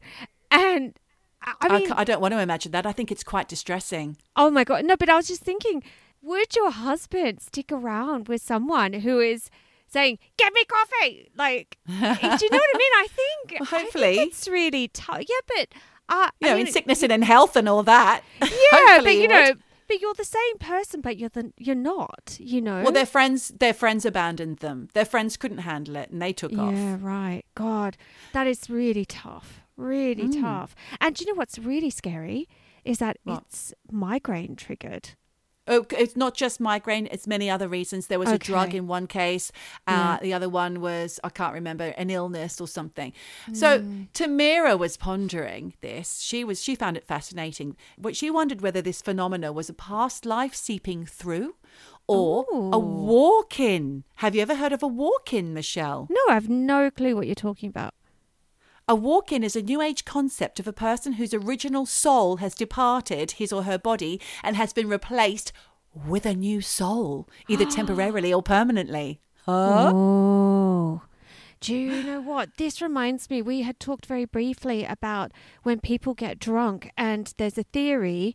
And 0.51 0.99
I 1.45 1.55
I 1.61 1.67
I, 1.69 1.79
mean, 1.79 1.93
I 1.93 2.05
don't 2.05 2.21
want 2.21 2.33
to 2.35 2.41
imagine 2.41 2.73
that. 2.73 2.87
I 2.87 2.93
think 2.93 3.11
it's 3.13 3.25
quite 3.25 3.49
distressing. 3.49 4.17
oh 4.37 4.51
my 4.51 4.65
god, 4.65 4.85
no! 4.85 4.97
But 4.97 5.09
I 5.09 5.17
was 5.17 5.27
just 5.29 5.43
thinking, 5.43 5.83
would 6.23 6.55
your 6.55 6.71
husband 6.71 7.41
stick 7.41 7.71
around 7.73 8.29
with 8.29 8.43
someone 8.43 8.93
who 8.95 9.21
is 9.21 9.51
saying, 9.89 10.19
"Get 10.37 10.53
me 10.55 10.65
coffee"? 10.65 11.31
Like, 11.37 11.79
do 11.87 11.93
you 11.95 12.01
know 12.01 12.09
what 12.09 12.75
I 12.75 12.79
mean? 12.79 12.95
I 13.05 13.07
think, 13.11 13.61
Well, 13.61 13.69
I 13.73 13.83
hopefully. 13.83 14.15
think 14.17 14.33
it's 14.33 14.49
really 14.49 14.89
tough. 14.89 15.21
Yeah, 15.21 15.37
but 15.49 15.69
uh, 16.09 16.29
You 16.41 16.49
know, 16.49 16.55
I 16.55 16.57
mean, 16.57 16.67
in 16.67 16.73
sickness 16.73 17.03
and 17.03 17.13
in 17.13 17.23
health 17.23 17.57
and 17.57 17.69
all 17.69 17.83
that. 17.85 18.23
yeah, 18.43 19.01
but 19.03 19.15
you 19.17 19.29
know, 19.29 19.53
but 19.89 20.01
you're 20.01 20.15
the 20.15 20.25
same 20.25 20.59
person, 20.59 21.01
but 21.01 21.17
you're 21.19 21.29
the 21.29 21.53
you're 21.59 21.75
not. 21.75 22.37
You 22.41 22.61
know. 22.63 22.83
Well, 22.83 22.93
their 22.93 23.07
friends, 23.07 23.49
their 23.49 23.75
friends 23.75 24.05
abandoned 24.07 24.59
them. 24.59 24.89
Their 24.95 25.05
friends 25.05 25.37
couldn't 25.37 25.59
handle 25.59 25.97
it, 25.97 26.11
and 26.11 26.23
they 26.23 26.33
took 26.33 26.53
off. 26.57 26.73
Yeah, 26.75 26.97
right. 27.01 27.43
God, 27.55 27.97
that 28.33 28.47
is 28.47 28.71
really 28.71 29.05
tough. 29.05 29.61
Really 29.83 30.29
tough. 30.41 30.75
And 31.01 31.15
do 31.15 31.25
you 31.25 31.33
know 31.33 31.39
what's 31.39 31.59
really 31.59 31.91
scary 31.91 32.49
is 32.85 32.99
that 32.99 33.17
What? 33.25 33.45
it's 33.49 33.75
migraine 33.91 34.57
triggered. 34.57 35.11
Oh, 35.69 35.87
it's 35.91 36.17
not 36.17 36.35
just 36.37 36.59
migraine; 36.59 37.07
it's 37.13 37.29
many 37.29 37.49
other 37.49 37.69
reasons. 37.69 38.09
There 38.09 38.19
was 38.19 38.33
a 38.33 38.37
drug 38.39 38.75
in 38.75 38.89
one 38.89 39.07
case. 39.07 39.53
Uh, 39.87 40.19
The 40.21 40.33
other 40.35 40.49
one 40.49 40.81
was 40.81 41.21
I 41.23 41.29
can't 41.29 41.55
remember 41.55 41.95
an 41.97 42.11
illness 42.11 42.61
or 42.61 42.67
something. 42.67 43.13
So 43.53 43.79
Tameera 44.13 44.77
was 44.77 44.97
pondering 44.97 45.75
this. 45.81 46.19
She 46.21 46.43
was 46.43 46.61
she 46.61 46.75
found 46.75 46.97
it 46.97 47.05
fascinating, 47.07 47.77
but 47.97 48.17
she 48.17 48.29
wondered 48.29 48.61
whether 48.61 48.83
this 48.83 49.01
phenomena 49.03 49.53
was 49.53 49.69
a 49.71 49.73
past 49.75 50.27
life 50.27 50.53
seeping 50.57 51.07
through, 51.07 51.55
or 52.09 52.45
a 52.73 52.79
walk-in. 52.81 54.03
Have 54.17 54.35
you 54.35 54.43
ever 54.43 54.57
heard 54.57 54.73
of 54.73 54.83
a 54.83 54.89
walk-in, 54.89 55.55
Michelle? 55.55 56.09
No, 56.11 56.21
I 56.29 56.35
have 56.35 56.49
no 56.49 56.91
clue 56.91 57.15
what 57.15 57.27
you're 57.27 57.37
talking 57.37 57.69
about. 57.69 57.95
A 58.89 58.95
walk 58.95 59.31
in 59.33 59.45
is 59.45 59.55
a 59.55 59.63
new 59.63 59.81
age 59.81 60.05
concept 60.05 60.59
of 60.59 60.67
a 60.67 60.73
person 60.73 61.15
whose 61.15 61.33
original 61.33 61.87
soul 61.87 62.39
has 62.39 62.55
departed 62.55 63.33
his 63.33 63.53
or 63.53 63.63
her 63.63 63.79
body 63.79 64.21
and 64.43 64.57
has 64.57 64.73
been 64.73 64.89
replaced 64.89 65.53
with 65.95 66.27
a 66.27 66.35
new 66.35 66.61
soul, 66.61 67.29
either 67.49 67.65
temporarily 67.71 68.33
or 68.33 68.43
permanently. 68.43 69.21
Huh? 69.47 69.93
Oh. 69.95 71.03
Do 71.61 71.75
you 71.77 72.03
know 72.03 72.21
what? 72.21 72.57
This 72.57 72.83
reminds 72.83 73.31
me, 73.31 73.41
we 73.41 73.63
had 73.63 73.79
talked 73.79 74.07
very 74.07 74.25
briefly 74.25 74.85
about 74.85 75.31
when 75.63 75.79
people 75.79 76.13
get 76.13 76.41
drunk, 76.41 76.91
and 76.97 77.33
there's 77.39 77.57
a 77.57 77.63
theory 77.63 78.35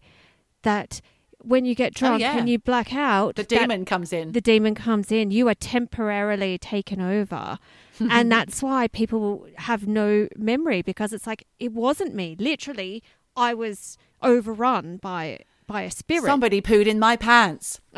that 0.61 1.01
when 1.39 1.65
you 1.65 1.75
get 1.75 1.91
oh, 1.97 1.99
drunk 1.99 2.21
yeah. 2.21 2.37
and 2.37 2.49
you 2.49 2.57
black 2.57 2.93
out, 2.93 3.35
The 3.35 3.43
demon 3.43 3.83
comes 3.83 4.13
in. 4.13 4.31
the 4.31 4.39
demon 4.39 4.75
comes 4.75 5.11
in, 5.11 5.31
you 5.31 5.49
are 5.49 5.55
temporarily 5.55 6.57
taken 6.57 7.01
over. 7.01 7.59
And 7.99 8.31
that's 8.35 8.61
why 8.61 8.87
people 8.87 9.47
have 9.57 9.87
no 9.87 10.27
memory 10.35 10.81
because 10.81 11.13
it's 11.13 11.27
like, 11.27 11.45
it 11.59 11.71
wasn't 11.71 12.15
me. 12.15 12.35
Literally, 12.39 13.03
I 13.35 13.53
was 13.53 13.97
overrun 14.21 14.97
by 14.97 15.39
by 15.67 15.81
a 15.81 15.91
spirit. 15.91 16.25
Somebody 16.25 16.61
pooed 16.61 16.87
in 16.87 16.97
my 16.97 17.15
pants. 17.15 17.81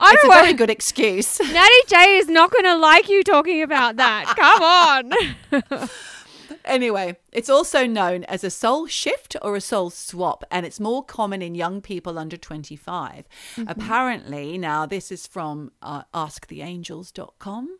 I 0.00 0.12
It's 0.12 0.24
a 0.24 0.28
very 0.28 0.52
good 0.52 0.70
excuse. 0.70 1.38
Natty 1.40 1.74
J 1.86 2.16
is 2.16 2.28
not 2.28 2.50
going 2.50 2.64
to 2.64 2.76
like 2.76 3.08
you 3.08 3.22
talking 3.22 3.62
about 3.62 3.96
that. 3.96 4.34
Come 4.36 5.82
on. 5.82 5.88
Anyway, 6.64 7.16
it's 7.30 7.50
also 7.50 7.86
known 7.86 8.24
as 8.24 8.42
a 8.42 8.50
soul 8.50 8.86
shift 8.86 9.36
or 9.42 9.54
a 9.54 9.60
soul 9.60 9.90
swap, 9.90 10.44
and 10.50 10.64
it's 10.64 10.80
more 10.80 11.04
common 11.04 11.42
in 11.42 11.54
young 11.54 11.80
people 11.80 12.18
under 12.18 12.36
25. 12.36 13.26
Apparently, 13.66 14.56
now 14.56 14.86
this 14.86 15.12
is 15.12 15.26
from 15.26 15.72
uh, 15.82 16.04
asktheangels.com. 16.14 17.78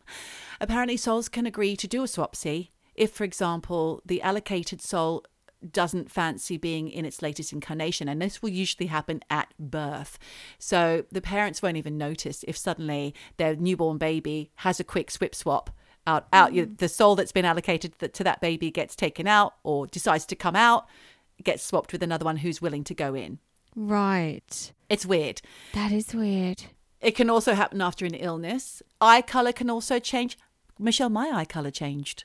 Apparently, 0.60 0.96
souls 0.96 1.28
can 1.28 1.46
agree 1.46 1.76
to 1.76 1.88
do 1.88 2.02
a 2.02 2.06
swapsy 2.06 2.70
if, 2.94 3.10
for 3.10 3.24
example, 3.24 4.02
the 4.04 4.22
allocated 4.22 4.80
soul 4.80 5.24
doesn't 5.72 6.10
fancy 6.10 6.56
being 6.56 6.90
in 6.90 7.06
its 7.06 7.22
latest 7.22 7.50
incarnation 7.50 8.06
and 8.06 8.20
this 8.20 8.42
will 8.42 8.50
usually 8.50 8.86
happen 8.86 9.22
at 9.30 9.48
birth 9.58 10.18
so 10.58 11.06
the 11.10 11.22
parents 11.22 11.62
won't 11.62 11.78
even 11.78 11.96
notice 11.96 12.44
if 12.46 12.54
suddenly 12.54 13.14
their 13.38 13.56
newborn 13.56 13.96
baby 13.96 14.50
has 14.56 14.78
a 14.78 14.84
quick 14.84 15.10
swip 15.10 15.34
swap 15.34 15.70
out 16.06 16.26
out 16.32 16.52
you 16.52 16.66
mm. 16.66 16.78
the 16.78 16.88
soul 16.88 17.14
that's 17.16 17.32
been 17.32 17.44
allocated 17.44 17.92
to 18.12 18.24
that 18.24 18.40
baby 18.40 18.70
gets 18.70 18.94
taken 18.94 19.26
out 19.26 19.54
or 19.62 19.86
decides 19.86 20.26
to 20.26 20.36
come 20.36 20.56
out 20.56 20.86
gets 21.42 21.62
swapped 21.64 21.92
with 21.92 22.02
another 22.02 22.24
one 22.24 22.36
who's 22.38 22.60
willing 22.62 22.84
to 22.84 22.94
go 22.94 23.14
in 23.14 23.38
right. 23.74 24.72
it's 24.88 25.04
weird 25.06 25.40
That 25.72 25.92
is 25.92 26.14
weird. 26.14 26.64
it 27.00 27.12
can 27.16 27.28
also 27.30 27.54
happen 27.54 27.80
after 27.80 28.04
an 28.06 28.14
illness 28.14 28.82
eye 29.00 29.22
color 29.22 29.52
can 29.52 29.68
also 29.70 29.98
change 29.98 30.38
michelle 30.78 31.10
my 31.10 31.30
eye 31.30 31.44
color 31.44 31.70
changed 31.70 32.24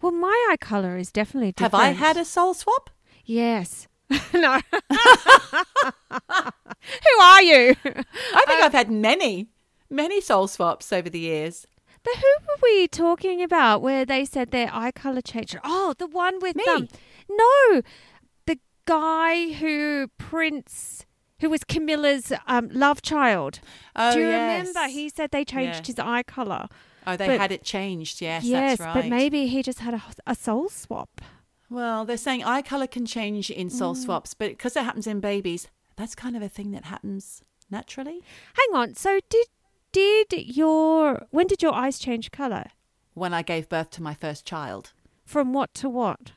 Well, 0.00 0.12
my 0.12 0.48
eye 0.50 0.56
color 0.58 0.96
is 0.96 1.10
definitely 1.12 1.52
different. 1.52 1.74
have 1.74 1.80
i 1.80 1.90
had 1.90 2.16
a 2.16 2.24
soul 2.24 2.54
swap 2.54 2.90
Yes. 3.26 3.88
no. 4.34 4.60
Who 6.10 7.20
are 7.20 7.42
you? 7.42 7.74
i 7.84 8.44
think 8.46 8.60
uh, 8.60 8.64
i've 8.64 8.72
had 8.72 8.90
many 8.90 9.46
many 9.90 10.20
soul 10.20 10.46
swaps 10.46 10.92
over 10.92 11.08
the 11.08 11.18
years 11.20 11.66
But 12.04 12.16
who 12.16 12.46
were 12.46 12.58
we 12.62 12.86
talking 12.88 13.42
about 13.42 13.80
where 13.82 14.04
they 14.04 14.24
said 14.24 14.50
their 14.50 14.68
eye 14.72 14.90
color 14.92 15.22
changed? 15.22 15.56
Oh, 15.64 15.94
the 15.98 16.06
one 16.06 16.38
with 16.40 16.54
Me. 16.56 16.64
um 16.68 16.88
no, 17.28 17.82
the 18.46 18.58
guy 18.84 19.52
who 19.54 20.08
Prince 20.18 21.06
who 21.40 21.50
was 21.50 21.64
Camilla's 21.64 22.32
um, 22.46 22.68
love 22.72 23.02
child. 23.02 23.60
oh 23.96 24.12
Do 24.14 24.20
you 24.20 24.28
yes. 24.28 24.66
remember? 24.68 24.88
He 24.92 25.08
said 25.08 25.30
they 25.30 25.44
changed 25.44 25.80
Yeah. 25.80 25.86
his 25.86 25.98
eye 25.98 26.22
color. 26.22 26.68
Oh, 27.06 27.16
they 27.16 27.26
But- 27.26 27.40
had 27.40 27.52
it 27.52 27.64
changed. 27.64 28.20
Yes, 28.22 28.44
yes, 28.44 28.78
that's 28.78 28.80
right. 28.86 28.94
but 29.02 29.06
maybe 29.10 29.46
he 29.48 29.62
just 29.62 29.80
had 29.80 29.94
a, 29.94 30.02
a 30.26 30.34
soul 30.34 30.68
swap. 30.68 31.20
Well, 31.68 32.04
they're 32.04 32.16
saying 32.16 32.44
eye 32.44 32.62
color 32.62 32.86
can 32.86 33.04
change 33.04 33.50
in 33.50 33.68
soul 33.68 33.94
Mm. 33.94 34.04
swaps, 34.04 34.32
but 34.34 34.50
because 34.50 34.76
it 34.76 34.84
happens 34.84 35.06
in 35.06 35.20
babies, 35.20 35.68
that's 35.96 36.14
kind 36.14 36.36
of 36.36 36.42
a 36.42 36.48
thing 36.48 36.70
that 36.72 36.84
happens 36.84 37.42
naturally. 37.70 38.22
Hang 38.54 38.76
on. 38.80 38.94
So 38.94 39.20
did 39.28 39.46
did 39.94 40.32
your 40.32 41.26
when 41.30 41.46
did 41.46 41.62
your 41.62 41.72
eyes 41.72 41.98
change 41.98 42.30
color? 42.32 42.66
When 43.14 43.32
I 43.32 43.42
gave 43.42 43.68
birth 43.68 43.90
to 43.90 44.02
my 44.02 44.12
first 44.14 44.44
child, 44.44 44.92
From 45.24 45.52
what 45.52 45.72
to 45.74 45.88
what? 45.88 46.32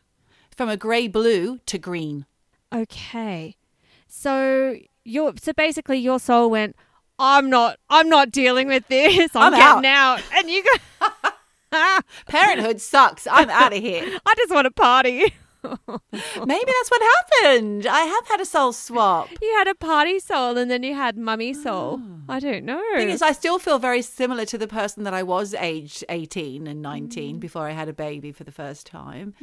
from 0.55 0.70
a 0.70 0.78
grey 0.78 1.08
blue 1.08 1.60
to 1.66 1.78
green. 1.78 2.26
Okay. 2.74 3.55
So 4.08 4.76
your 5.03 5.34
so 5.41 5.53
basically 5.53 5.97
your 5.97 6.20
soul 6.20 6.49
went, 6.49 6.76
I'm 7.20 7.49
not 7.49 7.80
I'm 7.89 8.10
not 8.10 8.32
dealing 8.32 8.68
with 8.68 8.88
this. 8.88 9.36
I'm, 9.36 9.53
I'm 9.53 9.60
getting 9.60 9.89
out. 9.89 10.22
And 10.34 10.49
you 10.49 10.64
go 10.64 11.08
Parenthood 12.28 12.80
sucks. 12.80 13.28
I'm 13.30 13.49
out 13.62 13.74
of 13.74 13.80
here. 13.82 14.03
I 14.26 14.34
just 14.38 14.53
want 14.53 14.66
to 14.66 14.72
party. 14.72 15.34
Maybe 16.45 16.72
that's 16.78 16.89
what 16.91 17.01
happened. 17.01 17.86
I 17.88 18.01
have 18.01 18.28
had 18.28 18.41
a 18.41 18.45
soul 18.45 18.74
swap. 18.74 19.30
You 19.41 19.53
had 19.57 19.68
a 19.68 19.76
party 19.76 20.20
soul 20.20 20.57
and 20.57 20.70
then 20.72 20.84
you 20.84 20.95
had 20.95 21.18
mummy 21.18 21.53
soul. 21.53 22.01
I 22.30 22.39
don't 22.39 22.65
know. 22.65 22.82
Thing 22.95 23.09
is, 23.09 23.22
I 23.22 23.32
still 23.32 23.57
feel 23.59 23.80
very 23.80 24.01
similar 24.01 24.45
to 24.45 24.57
the 24.57 24.68
person 24.68 25.03
that 25.03 25.13
I 25.13 25.24
was 25.24 25.53
aged 25.53 26.03
18 26.09 26.68
and 26.68 26.82
19 26.82 27.39
before 27.39 27.68
I 27.68 27.72
had 27.72 27.88
a 27.89 27.93
baby 27.93 28.32
for 28.32 28.43
the 28.43 28.51
first 28.51 28.86
time. 28.86 29.34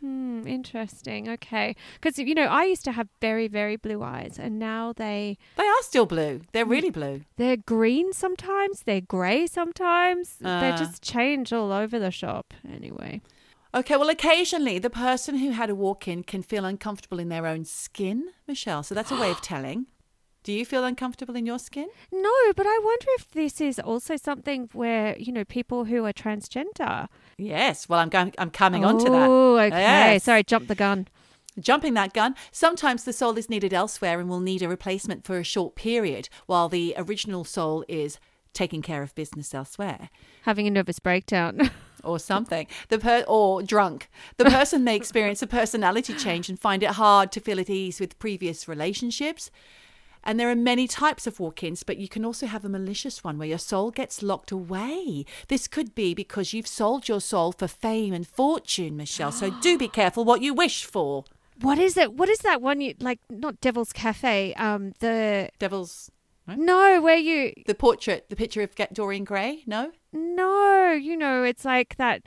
Hmm, 0.00 0.46
interesting. 0.46 1.28
Okay. 1.28 1.74
Because, 2.00 2.18
you 2.18 2.34
know, 2.34 2.44
I 2.44 2.64
used 2.64 2.84
to 2.84 2.92
have 2.92 3.08
very, 3.20 3.48
very 3.48 3.76
blue 3.76 4.02
eyes 4.02 4.38
and 4.38 4.58
now 4.58 4.92
they, 4.92 5.38
They 5.56 5.64
are 5.66 5.82
still 5.82 6.06
blue. 6.06 6.42
They're 6.52 6.64
really 6.66 6.90
blue. 6.90 7.22
they're 7.36 7.56
green 7.56 8.12
sometimes, 8.12 8.82
they're 8.84 9.00
grey 9.00 9.46
sometimes. 9.46 10.36
they 10.40 10.70
Uh. 10.70 10.76
just 10.76 11.02
change 11.02 11.52
all 11.52 11.72
over 11.72 11.98
the 11.98 12.10
shop. 12.10 12.54
Anyway. 12.70 13.20
Okay, 13.74 13.96
well, 13.96 14.08
occasionally 14.08 14.78
the 14.78 14.88
person 14.88 15.38
who 15.38 15.50
had 15.50 15.68
a 15.68 15.74
walk 15.74 16.06
in 16.06 16.22
can 16.22 16.44
feel 16.44 16.64
uncomfortable 16.64 17.18
in 17.18 17.28
their 17.28 17.44
own 17.44 17.64
skin, 17.64 18.30
Michelle. 18.46 18.84
So 18.84 18.94
that's 18.94 19.10
a 19.10 19.16
way 19.16 19.32
of 19.32 19.40
telling. 19.42 19.86
Do 20.44 20.52
you 20.52 20.64
feel 20.64 20.84
uncomfortable 20.84 21.34
in 21.34 21.44
your 21.44 21.58
skin? 21.58 21.88
No, 22.12 22.32
but 22.54 22.66
I 22.66 22.80
wonder 22.84 23.06
if 23.18 23.30
this 23.32 23.60
is 23.60 23.80
also 23.80 24.16
something 24.16 24.68
where, 24.72 25.16
you 25.18 25.32
know, 25.32 25.44
people 25.44 25.86
who 25.86 26.04
are 26.04 26.12
transgender. 26.12 27.08
Yes. 27.36 27.88
Well, 27.88 27.98
I'm 27.98 28.10
going. 28.10 28.32
I'm 28.38 28.50
coming 28.50 28.84
on 28.84 28.98
to 28.98 29.10
that. 29.10 29.28
Oh, 29.28 29.58
okay. 29.58 29.80
Yes. 29.80 30.24
Sorry, 30.24 30.44
jump 30.44 30.68
the 30.68 30.74
gun. 30.76 31.08
Jumping 31.58 31.94
that 31.94 32.12
gun. 32.12 32.36
Sometimes 32.52 33.04
the 33.04 33.12
soul 33.12 33.38
is 33.38 33.48
needed 33.48 33.72
elsewhere 33.72 34.20
and 34.20 34.28
will 34.28 34.40
need 34.40 34.62
a 34.62 34.68
replacement 34.68 35.24
for 35.24 35.38
a 35.38 35.44
short 35.44 35.74
period, 35.74 36.28
while 36.46 36.68
the 36.68 36.94
original 36.96 37.42
soul 37.42 37.84
is 37.88 38.20
taking 38.52 38.82
care 38.82 39.02
of 39.02 39.14
business 39.14 39.54
elsewhere. 39.54 40.10
Having 40.42 40.66
a 40.68 40.70
nervous 40.70 40.98
breakdown. 41.00 41.70
or 42.04 42.18
something. 42.18 42.66
The 42.88 42.98
per- 42.98 43.24
or 43.26 43.62
drunk. 43.62 44.08
The 44.36 44.44
person 44.44 44.84
may 44.84 44.96
experience 44.96 45.42
a 45.42 45.46
personality 45.46 46.14
change 46.14 46.48
and 46.48 46.58
find 46.58 46.82
it 46.82 46.90
hard 46.90 47.32
to 47.32 47.40
feel 47.40 47.60
at 47.60 47.70
ease 47.70 48.00
with 48.00 48.18
previous 48.18 48.68
relationships. 48.68 49.50
And 50.26 50.40
there 50.40 50.50
are 50.50 50.56
many 50.56 50.88
types 50.88 51.26
of 51.26 51.38
walk 51.38 51.62
ins, 51.62 51.82
but 51.82 51.98
you 51.98 52.08
can 52.08 52.24
also 52.24 52.46
have 52.46 52.64
a 52.64 52.68
malicious 52.68 53.22
one 53.22 53.36
where 53.36 53.48
your 53.48 53.58
soul 53.58 53.90
gets 53.90 54.22
locked 54.22 54.50
away. 54.50 55.26
This 55.48 55.68
could 55.68 55.94
be 55.94 56.14
because 56.14 56.54
you've 56.54 56.66
sold 56.66 57.08
your 57.08 57.20
soul 57.20 57.52
for 57.52 57.68
fame 57.68 58.14
and 58.14 58.26
fortune, 58.26 58.96
Michelle. 58.96 59.32
So 59.32 59.50
do 59.60 59.76
be 59.76 59.88
careful 60.00 60.24
what 60.24 60.40
you 60.40 60.54
wish 60.54 60.84
for. 60.86 61.24
what 61.60 61.78
is 61.78 61.98
it? 61.98 62.14
What 62.14 62.30
is 62.30 62.38
that 62.38 62.62
one 62.62 62.80
you 62.80 62.94
like 63.00 63.20
not 63.28 63.60
Devil's 63.60 63.92
Cafe, 63.92 64.54
um 64.54 64.92
the 65.00 65.50
Devil's. 65.58 66.10
No, 66.46 67.00
where 67.00 67.16
you 67.16 67.52
The 67.66 67.74
portrait, 67.74 68.28
the 68.28 68.36
picture 68.36 68.62
of 68.62 68.74
Get 68.74 68.92
Dorian 68.94 69.24
Gray? 69.24 69.62
No? 69.66 69.92
No, 70.12 70.92
you 70.92 71.16
know, 71.16 71.42
it's 71.42 71.64
like 71.64 71.96
that 71.96 72.22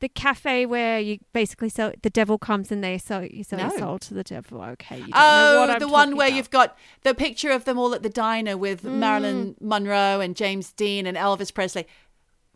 the 0.00 0.08
cafe 0.08 0.64
where 0.64 0.98
you 0.98 1.18
basically 1.34 1.68
sell 1.68 1.92
the 2.02 2.08
devil 2.10 2.38
comes 2.38 2.72
and 2.72 2.82
they 2.82 2.96
sell 2.98 3.22
you 3.24 3.44
sell 3.44 3.60
your 3.60 3.70
soul 3.78 3.98
to 3.98 4.14
the 4.14 4.24
devil. 4.24 4.62
Okay, 4.62 4.96
you 4.96 5.02
don't 5.02 5.10
know 5.10 5.54
Oh, 5.56 5.60
what 5.60 5.70
I'm 5.70 5.78
the 5.78 5.88
one 5.88 6.16
where 6.16 6.28
about. 6.28 6.36
you've 6.36 6.50
got 6.50 6.76
the 7.02 7.14
picture 7.14 7.50
of 7.50 7.64
them 7.66 7.78
all 7.78 7.94
at 7.94 8.02
the 8.02 8.08
diner 8.08 8.56
with 8.56 8.82
Marilyn 8.82 9.56
Monroe 9.60 10.20
and 10.20 10.34
James 10.34 10.72
Dean 10.72 11.06
and 11.06 11.16
Elvis 11.18 11.52
Presley. 11.52 11.86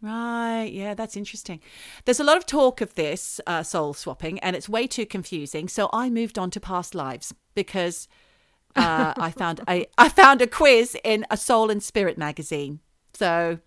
Right, 0.02 0.70
yeah, 0.72 0.92
that's 0.94 1.16
interesting. 1.16 1.60
There's 2.04 2.20
a 2.20 2.24
lot 2.24 2.36
of 2.36 2.44
talk 2.44 2.80
of 2.80 2.94
this 2.94 3.40
uh, 3.46 3.62
soul 3.62 3.94
swapping, 3.94 4.38
and 4.40 4.54
it's 4.54 4.68
way 4.68 4.86
too 4.86 5.06
confusing. 5.06 5.68
So 5.68 5.88
I 5.92 6.10
moved 6.10 6.38
on 6.38 6.50
to 6.50 6.60
past 6.60 6.94
lives 6.94 7.32
because 7.54 8.06
uh, 8.76 9.14
I 9.16 9.30
found 9.30 9.60
a 9.68 9.86
I 9.98 10.08
found 10.08 10.42
a 10.42 10.46
quiz 10.46 10.96
in 11.04 11.26
a 11.30 11.36
Soul 11.36 11.70
and 11.70 11.82
Spirit 11.82 12.18
magazine. 12.18 12.80
So 13.12 13.58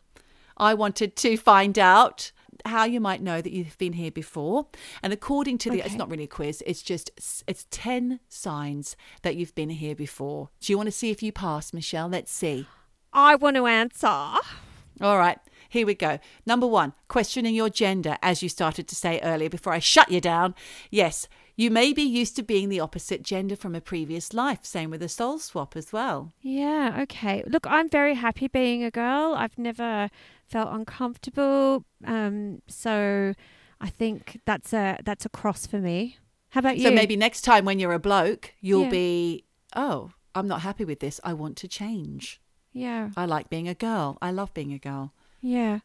I 0.58 0.74
wanted 0.74 1.16
to 1.18 1.38
find 1.38 1.78
out 1.80 2.32
how 2.66 2.84
you 2.86 3.00
might 3.00 3.22
know 3.22 3.42
that 3.42 3.52
you've 3.52 3.78
been 3.78 3.94
here 3.94 4.12
before. 4.12 4.68
And 5.02 5.14
according 5.14 5.58
to 5.60 5.70
the, 5.70 5.86
it's 5.86 5.96
not 5.96 6.10
really 6.10 6.26
a 6.26 6.28
quiz. 6.28 6.64
It's 6.66 6.82
just 6.82 7.12
it's 7.48 7.66
ten 7.70 8.20
signs 8.28 8.96
that 9.22 9.36
you've 9.36 9.56
been 9.56 9.70
here 9.70 9.96
before. 9.96 10.50
Do 10.60 10.74
you 10.74 10.78
want 10.78 10.88
to 10.88 10.92
see 10.92 11.12
if 11.12 11.24
you 11.24 11.32
pass, 11.32 11.74
Michelle? 11.74 12.10
Let's 12.10 12.32
see. 12.32 12.68
I 13.14 13.36
want 13.36 13.56
to 13.56 13.68
answer. 13.68 14.08
All 14.08 15.18
right, 15.20 15.38
here 15.70 15.86
we 15.86 15.94
go. 15.94 16.18
Number 16.46 16.66
one, 16.66 16.94
questioning 17.08 17.54
your 17.54 17.70
gender, 17.70 18.18
as 18.24 18.42
you 18.42 18.50
started 18.50 18.88
to 18.88 18.96
say 18.96 19.20
earlier 19.22 19.50
before 19.50 19.72
I 19.72 19.80
shut 19.80 20.12
you 20.12 20.20
down. 20.20 20.56
Yes, 20.90 21.28
you 21.58 21.70
may 21.72 21.92
be 21.92 22.04
used 22.04 22.36
to 22.38 22.44
being 22.44 22.70
the 22.70 22.80
opposite 22.80 23.24
gender 23.24 23.56
from 23.56 23.76
a 23.76 23.82
previous 23.82 24.32
life. 24.34 24.60
Same 24.64 24.90
with 24.92 25.02
a 25.04 25.10
soul 25.10 25.40
swap 25.40 25.76
as 25.76 25.92
well. 25.92 26.32
Yeah, 26.40 27.00
okay. 27.02 27.44
Look, 27.48 27.66
I'm 27.68 27.90
very 27.90 28.14
happy 28.14 28.48
being 28.48 28.84
a 28.84 28.92
girl. 28.92 29.34
I've 29.36 29.58
never 29.58 30.10
felt 30.46 30.70
uncomfortable. 30.72 31.84
Um, 32.06 32.62
so 32.68 33.34
I 33.82 33.90
think 33.90 34.40
that's 34.46 34.72
a 34.72 34.98
that's 35.04 35.26
a 35.26 35.30
cross 35.30 35.66
for 35.68 35.80
me. 35.80 36.18
How 36.50 36.60
about 36.60 36.78
you? 36.78 36.84
So 36.84 36.92
maybe 36.92 37.18
next 37.18 37.42
time 37.42 37.66
when 37.66 37.80
you're 37.80 37.92
a 37.94 38.00
bloke, 38.00 38.54
you'll 38.62 38.84
Yeah. 38.84 38.90
be, 38.90 39.44
oh, 39.76 40.12
I'm 40.36 40.48
not 40.48 40.62
happy 40.62 40.86
with 40.86 41.00
this. 41.00 41.20
I 41.24 41.34
want 41.34 41.58
to 41.58 41.68
change. 41.68 42.40
Yeah. 42.72 43.10
I 43.18 43.26
like 43.26 43.50
being 43.50 43.68
a 43.68 43.74
girl. 43.74 44.18
I 44.22 44.30
love 44.32 44.54
being 44.54 44.72
a 44.72 44.78
girl. 44.80 45.14
Yeah. 45.42 45.80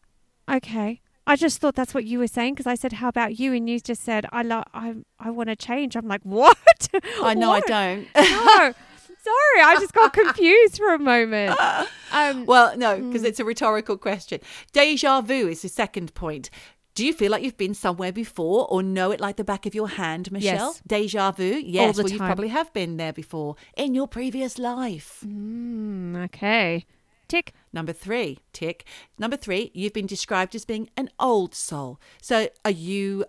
Okay. 0.47 1.01
I 1.25 1.35
just 1.35 1.59
thought 1.61 1.75
that's 1.75 1.93
what 1.93 2.03
you 2.05 2.19
were 2.19 2.27
saying 2.27 2.55
because 2.55 2.67
I 2.67 2.75
said, 2.75 2.93
"How 2.93 3.07
about 3.07 3.39
you?" 3.39 3.53
and 3.53 3.69
you 3.69 3.79
just 3.79 4.03
said, 4.03 4.25
"I 4.31 4.41
love. 4.43 4.65
I 4.73 4.95
I 5.19 5.29
want 5.31 5.49
to 5.49 5.55
change." 5.55 5.95
I'm 5.95 6.07
like, 6.07 6.21
"What?" 6.23 6.57
I 7.21 7.33
know 7.33 7.49
What? 7.49 7.71
I 7.71 7.85
don't. 7.95 8.07
no. 8.15 8.73
Sorry, 9.23 9.61
I 9.63 9.77
just 9.79 9.93
got 9.93 10.11
confused 10.11 10.77
for 10.77 10.93
a 10.93 10.99
moment. 10.99 11.57
Um, 12.15 12.45
well, 12.45 12.77
no, 12.77 12.99
because 12.99 13.23
it's 13.23 13.39
a 13.39 13.43
rhetorical 13.43 13.97
question. 13.97 14.39
Deja 14.71 15.21
vu 15.21 15.47
is 15.47 15.63
the 15.63 15.67
second 15.67 16.13
point. 16.13 16.51
Do 16.93 17.03
you 17.03 17.11
feel 17.11 17.31
like 17.31 17.41
you've 17.41 17.57
been 17.57 17.73
somewhere 17.73 18.11
before 18.11 18.67
or 18.69 18.83
know 18.83 19.09
it 19.09 19.19
like 19.19 19.37
the 19.37 19.43
back 19.43 19.65
of 19.65 19.73
your 19.73 19.87
hand, 19.87 20.31
Michelle? 20.31 20.73
Yes. 20.73 20.81
Deja 20.85 21.31
vu? 21.31 21.59
Yes. 21.65 21.95
the 21.95 22.03
well, 22.03 22.11
you 22.11 22.19
probably 22.19 22.49
have 22.49 22.71
been 22.71 22.97
there 22.97 23.13
before 23.13 23.55
in 23.75 23.95
your 23.95 24.07
previous 24.07 24.59
life. 24.59 25.23
mm, 25.25 26.23
okay. 26.25 26.85
Tick. 27.27 27.53
Number 27.73 27.91
three, 27.91 28.37
tick. 28.53 28.85
Number 29.17 29.35
three, 29.35 29.71
you've 29.73 29.93
been 29.93 30.05
described 30.05 30.55
as 30.55 30.63
being 30.63 30.89
an 30.95 31.09
old 31.19 31.55
soul. 31.55 31.99
So 32.21 32.49
are 32.63 32.71
you 32.71 33.25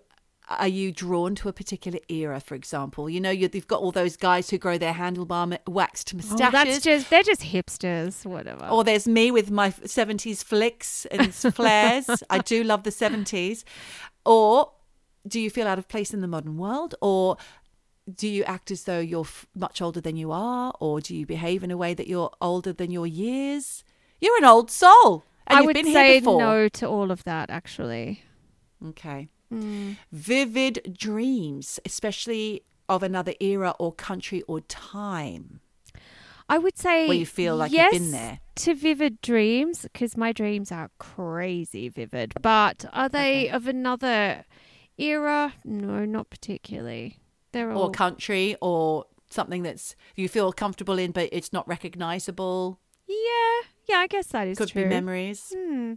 are 0.48 0.68
you 0.68 0.92
drawn 0.92 1.34
to 1.36 1.48
a 1.48 1.52
particular 1.54 1.98
era, 2.08 2.38
for 2.38 2.54
example? 2.54 3.08
You 3.08 3.18
know, 3.20 3.30
you, 3.30 3.48
you've 3.50 3.66
got 3.66 3.80
all 3.80 3.92
those 3.92 4.16
guys 4.16 4.50
who 4.50 4.58
grow 4.58 4.76
their 4.76 4.92
handlebar 4.92 5.58
waxed 5.66 6.12
Oh, 6.30 6.50
that's 6.50 6.80
just 6.80 7.08
they're 7.08 7.22
just 7.22 7.40
hipsters, 7.40 8.26
whatever. 8.26 8.66
Or 8.66 8.84
there's 8.84 9.08
me 9.08 9.30
with 9.30 9.50
my 9.50 9.70
70s 9.70 10.44
flicks 10.44 11.06
and 11.06 11.34
flares. 11.54 12.06
I 12.28 12.38
do 12.38 12.62
love 12.62 12.82
the 12.82 12.90
70s. 12.90 13.64
Or 14.26 14.72
do 15.26 15.40
you 15.40 15.48
feel 15.48 15.66
out 15.66 15.78
of 15.78 15.88
place 15.88 16.12
in 16.12 16.20
the 16.20 16.28
modern 16.28 16.58
world? 16.58 16.94
Or 17.00 17.38
do 18.14 18.28
you 18.28 18.44
act 18.44 18.70
as 18.70 18.84
though 18.84 19.00
you're 19.00 19.22
f- 19.22 19.46
much 19.54 19.80
older 19.80 20.00
than 20.00 20.16
you 20.16 20.30
are? 20.30 20.74
Or 20.78 21.00
do 21.00 21.16
you 21.16 21.24
behave 21.24 21.64
in 21.64 21.70
a 21.70 21.76
way 21.76 21.94
that 21.94 22.06
you're 22.06 22.30
older 22.42 22.74
than 22.74 22.90
your 22.90 23.06
years? 23.06 23.82
You're 24.24 24.38
an 24.38 24.44
old 24.44 24.70
soul. 24.70 25.24
And 25.46 25.58
I 25.58 25.60
you've 25.60 25.66
would 25.66 25.74
been 25.74 25.92
say 25.92 26.12
here 26.12 26.20
before. 26.22 26.40
no 26.40 26.68
to 26.70 26.88
all 26.88 27.10
of 27.10 27.24
that, 27.24 27.50
actually. 27.50 28.22
Okay. 28.88 29.28
Mm. 29.52 29.96
Vivid 30.10 30.96
dreams, 30.98 31.78
especially 31.84 32.62
of 32.88 33.02
another 33.02 33.34
era 33.40 33.74
or 33.78 33.92
country 33.92 34.40
or 34.48 34.60
time. 34.62 35.60
I 36.48 36.58
would 36.58 36.76
say 36.78 37.06
Where 37.08 37.16
you 37.16 37.26
feel 37.26 37.56
like 37.56 37.72
yes 37.72 37.92
you've 37.92 38.02
been 38.02 38.10
there. 38.12 38.40
to 38.56 38.74
vivid 38.74 39.20
dreams 39.22 39.82
because 39.82 40.16
my 40.16 40.32
dreams 40.32 40.70
are 40.72 40.90
crazy 40.98 41.88
vivid. 41.88 42.34
But 42.40 42.84
are 42.92 43.08
they 43.08 43.44
Okay. 43.46 43.48
of 43.50 43.66
another 43.66 44.44
era? 44.98 45.54
No, 45.64 46.04
not 46.04 46.28
particularly. 46.30 47.18
They're 47.52 47.72
all 47.72 47.84
or 47.84 47.90
country 47.92 48.56
or 48.60 49.06
something 49.30 49.62
that's 49.62 49.96
you 50.16 50.28
feel 50.28 50.52
comfortable 50.52 50.98
in 50.98 51.10
but 51.12 51.28
it's 51.32 51.52
not 51.52 51.66
recognizable 51.66 52.78
yeah, 53.06 53.68
yeah. 53.88 53.96
I 53.96 54.06
guess 54.06 54.28
that 54.28 54.48
is 54.48 54.58
could 54.58 54.68
true. 54.68 54.84
be 54.84 54.88
memories 54.88 55.52
Hmm. 55.54 55.94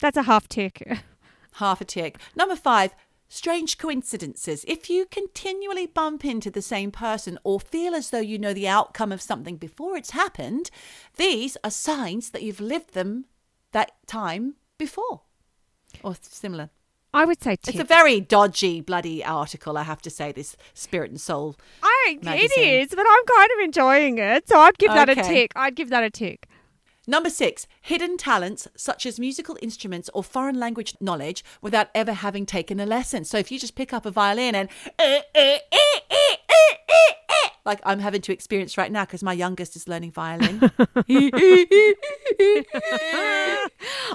That's 0.00 0.16
a 0.16 0.22
half 0.24 0.48
tick. 0.48 0.98
half 1.56 1.80
a 1.80 1.84
tick 1.84 2.18
number 2.34 2.56
five 2.56 2.94
strange 3.28 3.76
coincidences 3.78 4.64
if 4.66 4.88
you 4.90 5.06
continually 5.06 5.86
bump 5.86 6.24
into 6.24 6.50
the 6.50 6.62
same 6.62 6.90
person 6.90 7.38
or 7.44 7.60
feel 7.60 7.94
as 7.94 8.10
though 8.10 8.18
you 8.20 8.38
know 8.38 8.54
the 8.54 8.66
outcome 8.68 9.12
of 9.12 9.20
something 9.20 9.56
before 9.56 9.96
it's 9.96 10.10
happened 10.10 10.70
these 11.16 11.56
are 11.62 11.70
signs 11.70 12.30
that 12.30 12.42
you've 12.42 12.60
lived 12.60 12.94
them 12.94 13.26
that 13.72 13.92
time 14.06 14.54
before 14.78 15.22
or 16.02 16.16
similar 16.22 16.70
I 17.14 17.26
would 17.26 17.42
say 17.42 17.56
tick. 17.56 17.74
it's 17.74 17.84
a 17.84 17.84
very 17.84 18.18
dodgy 18.20 18.80
bloody 18.80 19.22
article 19.22 19.76
i 19.76 19.82
have 19.82 20.00
to 20.02 20.10
say 20.10 20.32
this 20.32 20.56
spirit 20.72 21.10
and 21.10 21.20
soul 21.20 21.56
I, 21.82 22.18
it 22.22 22.58
is, 22.58 22.88
but 22.90 23.06
I'm 23.08 23.24
kind 23.26 23.50
of 23.52 23.64
enjoying 23.64 24.18
it, 24.18 24.48
so 24.48 24.58
I'd 24.58 24.78
give 24.78 24.90
that 24.90 25.08
a 25.08 25.14
tick. 25.14 25.52
I'd 25.54 25.74
give 25.76 25.90
that 25.90 26.02
a 26.02 26.10
tick. 26.10 26.48
Number 27.06 27.30
six, 27.30 27.66
hidden 27.80 28.16
talents 28.16 28.68
such 28.76 29.06
as 29.06 29.18
musical 29.18 29.58
instruments 29.60 30.08
or 30.14 30.22
foreign 30.22 30.58
language 30.60 30.94
knowledge 31.00 31.44
without 31.60 31.88
ever 31.94 32.12
having 32.12 32.46
taken 32.46 32.78
a 32.78 32.86
lesson. 32.86 33.24
So 33.24 33.38
if 33.38 33.50
you 33.50 33.58
just 33.58 33.74
pick 33.74 33.92
up 33.92 34.06
a 34.06 34.10
violin 34.12 34.54
and 34.54 34.68
eh, 34.98 35.20
eh, 35.34 35.58
eh, 35.72 35.78
eh, 36.10 36.36
eh, 36.50 36.74
eh, 36.88 37.12
eh, 37.28 37.48
like 37.64 37.80
I'm 37.84 37.98
having 37.98 38.20
to 38.22 38.32
experience 38.32 38.78
right 38.78 38.90
now 38.92 39.04
because 39.04 39.22
my 39.22 39.32
youngest 39.32 39.74
is 39.74 39.88
learning 39.88 40.12
violin. 40.12 40.60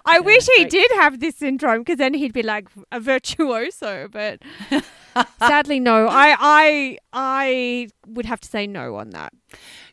I 0.06 0.20
wish 0.22 0.48
he 0.56 0.64
great. 0.64 0.70
did 0.70 0.92
have 0.96 1.20
this 1.20 1.36
syndrome 1.36 1.80
because 1.82 1.98
then 1.98 2.14
he'd 2.14 2.34
be 2.34 2.44
like 2.44 2.68
a 2.92 3.00
virtuoso. 3.00 4.08
But 4.12 4.42
sadly, 5.40 5.80
no. 5.80 6.08
I 6.08 6.36
I 6.40 6.98
I 7.14 7.90
would 8.08 8.26
have 8.26 8.40
to 8.42 8.48
say 8.48 8.68
no 8.68 8.96
on 8.96 9.10
that. 9.12 9.34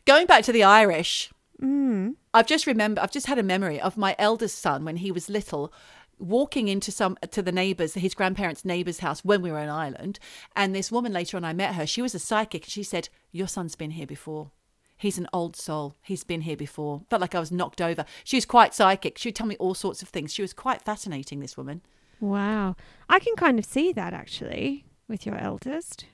Going 0.05 0.27
back 0.27 0.43
to 0.45 0.51
the 0.51 0.63
Irish, 0.63 1.31
Mm. 1.61 2.15
I've 2.35 2.47
just 2.47 2.67
remember 2.67 3.01
I've 3.01 3.11
just 3.11 3.27
had 3.27 3.39
a 3.39 3.43
memory 3.43 3.79
of 3.79 3.97
my 3.97 4.15
eldest 4.19 4.59
son 4.59 4.83
when 4.85 4.97
he 4.97 5.11
was 5.11 5.29
little 5.29 5.73
walking 6.19 6.67
into 6.67 6.91
some 6.91 7.17
to 7.31 7.41
the 7.41 7.51
neighbors 7.51 7.93
his 7.95 8.13
grandparents 8.13 8.63
neighbor's 8.63 8.99
house 8.99 9.25
when 9.25 9.41
we 9.41 9.51
were 9.51 9.59
in 9.59 9.69
Ireland 9.69 10.17
and 10.55 10.73
this 10.73 10.91
woman 10.91 11.11
later 11.11 11.35
on 11.37 11.43
I 11.43 11.53
met 11.53 11.75
her 11.75 11.85
she 11.85 12.01
was 12.01 12.15
a 12.15 12.19
psychic 12.19 12.63
and 12.65 12.71
she 12.71 12.83
said 12.83 13.09
your 13.31 13.47
son's 13.47 13.75
been 13.75 13.91
here 13.91 14.07
before. 14.07 14.51
He's 14.97 15.17
an 15.17 15.27
old 15.33 15.57
soul. 15.57 15.95
He's 16.01 16.23
been 16.23 16.41
here 16.41 16.55
before. 16.55 17.01
Felt 17.09 17.21
like 17.21 17.35
I 17.35 17.39
was 17.41 17.51
knocked 17.51 17.81
over. 17.81 18.05
She 18.23 18.37
was 18.37 18.45
quite 18.45 18.73
psychic. 18.73 19.17
She 19.17 19.27
would 19.27 19.35
tell 19.35 19.45
me 19.45 19.57
all 19.57 19.73
sorts 19.73 20.01
of 20.01 20.07
things. 20.07 20.33
She 20.33 20.41
was 20.41 20.53
quite 20.53 20.81
fascinating 20.81 21.41
this 21.41 21.57
woman. 21.57 21.81
Wow, 22.21 22.77
I 23.09 23.19
can 23.19 23.35
kind 23.35 23.59
of 23.59 23.65
see 23.65 23.91
that 23.91 24.13
actually 24.13 24.85
with 25.09 25.25
your 25.25 25.37
eldest. 25.37 26.05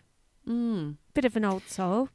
mm, 0.47 0.97
Bit 1.13 1.25
of 1.25 1.35
an 1.35 1.45
old 1.45 1.67
soul. 1.67 2.09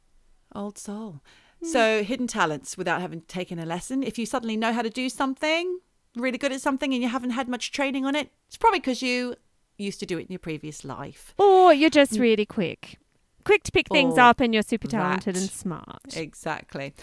old 0.53 0.77
soul 0.77 1.21
Mm. 1.63 1.67
so 1.67 2.03
hidden 2.03 2.27
talents 2.27 2.77
without 2.77 3.01
having 3.01 3.21
taken 3.21 3.57
a 3.59 3.65
lesson 3.65 4.03
if 4.03 4.19
you 4.19 4.25
suddenly 4.25 4.55
know 4.55 4.73
how 4.73 4.81
to 4.81 4.89
do 4.89 5.09
something 5.09 5.79
really 6.15 6.37
good 6.37 6.51
at 6.51 6.61
something 6.61 6.93
and 6.93 7.01
you 7.01 7.09
haven't 7.09 7.31
had 7.31 7.47
much 7.47 7.71
training 7.71 8.05
on 8.05 8.15
it 8.15 8.31
it's 8.47 8.57
probably 8.57 8.79
because 8.79 9.01
you 9.01 9.35
used 9.77 9.99
to 9.99 10.05
do 10.05 10.17
it 10.17 10.21
in 10.21 10.27
your 10.29 10.39
previous 10.39 10.83
life 10.83 11.33
Or 11.37 11.73
you're 11.73 11.89
just 11.89 12.13
mm. 12.13 12.19
really 12.19 12.45
quick. 12.45 12.97
Quick 13.43 13.63
to 13.63 13.71
pick 13.71 13.87
things 13.89 14.15
Or 14.15 14.21
up 14.21 14.39
and 14.41 14.53
you're 14.53 14.63
super 14.63 14.87
talented 14.87 15.37
and 15.37 15.49
smart. 15.49 16.15
Exactly. 16.15 16.93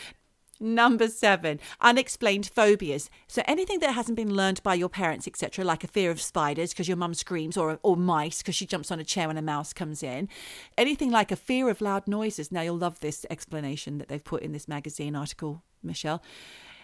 Number 0.61 1.09
seven, 1.09 1.59
unexplained 1.81 2.51
phobias. 2.55 3.11
So 3.27 3.43
anything 3.47 3.81
that 3.81 3.95
hasn't 3.95 4.17
been 4.17 4.35
learned 4.35 4.63
by 4.63 4.75
your 4.75 4.89
parents, 4.89 5.27
etc., 5.27 5.65
like 5.65 5.83
a 5.83 5.89
fear 5.89 6.11
of 6.11 6.21
spiders 6.21 6.71
because 6.71 6.87
your 6.87 6.97
mum 6.97 7.15
screams, 7.15 7.57
or 7.57 7.79
or 7.83 7.97
mice 7.97 8.39
because 8.39 8.55
she 8.55 8.67
jumps 8.67 8.91
on 8.91 9.01
a 9.01 9.05
chair 9.05 9.27
when 9.27 9.37
a 9.37 9.43
mouse 9.43 9.73
comes 9.73 10.03
in. 10.03 10.29
Anything 10.79 11.11
like 11.11 11.33
a 11.33 11.37
fear 11.37 11.69
of 11.69 11.81
loud 11.81 12.07
noises. 12.07 12.53
Now 12.53 12.63
you'll 12.63 12.79
love 12.79 13.01
this 13.01 13.27
explanation 13.31 13.99
that 13.99 14.09
they've 14.09 14.23
put 14.23 14.43
in 14.43 14.53
this 14.53 14.69
magazine 14.69 15.17
article, 15.17 15.63
Michelle. 15.83 16.23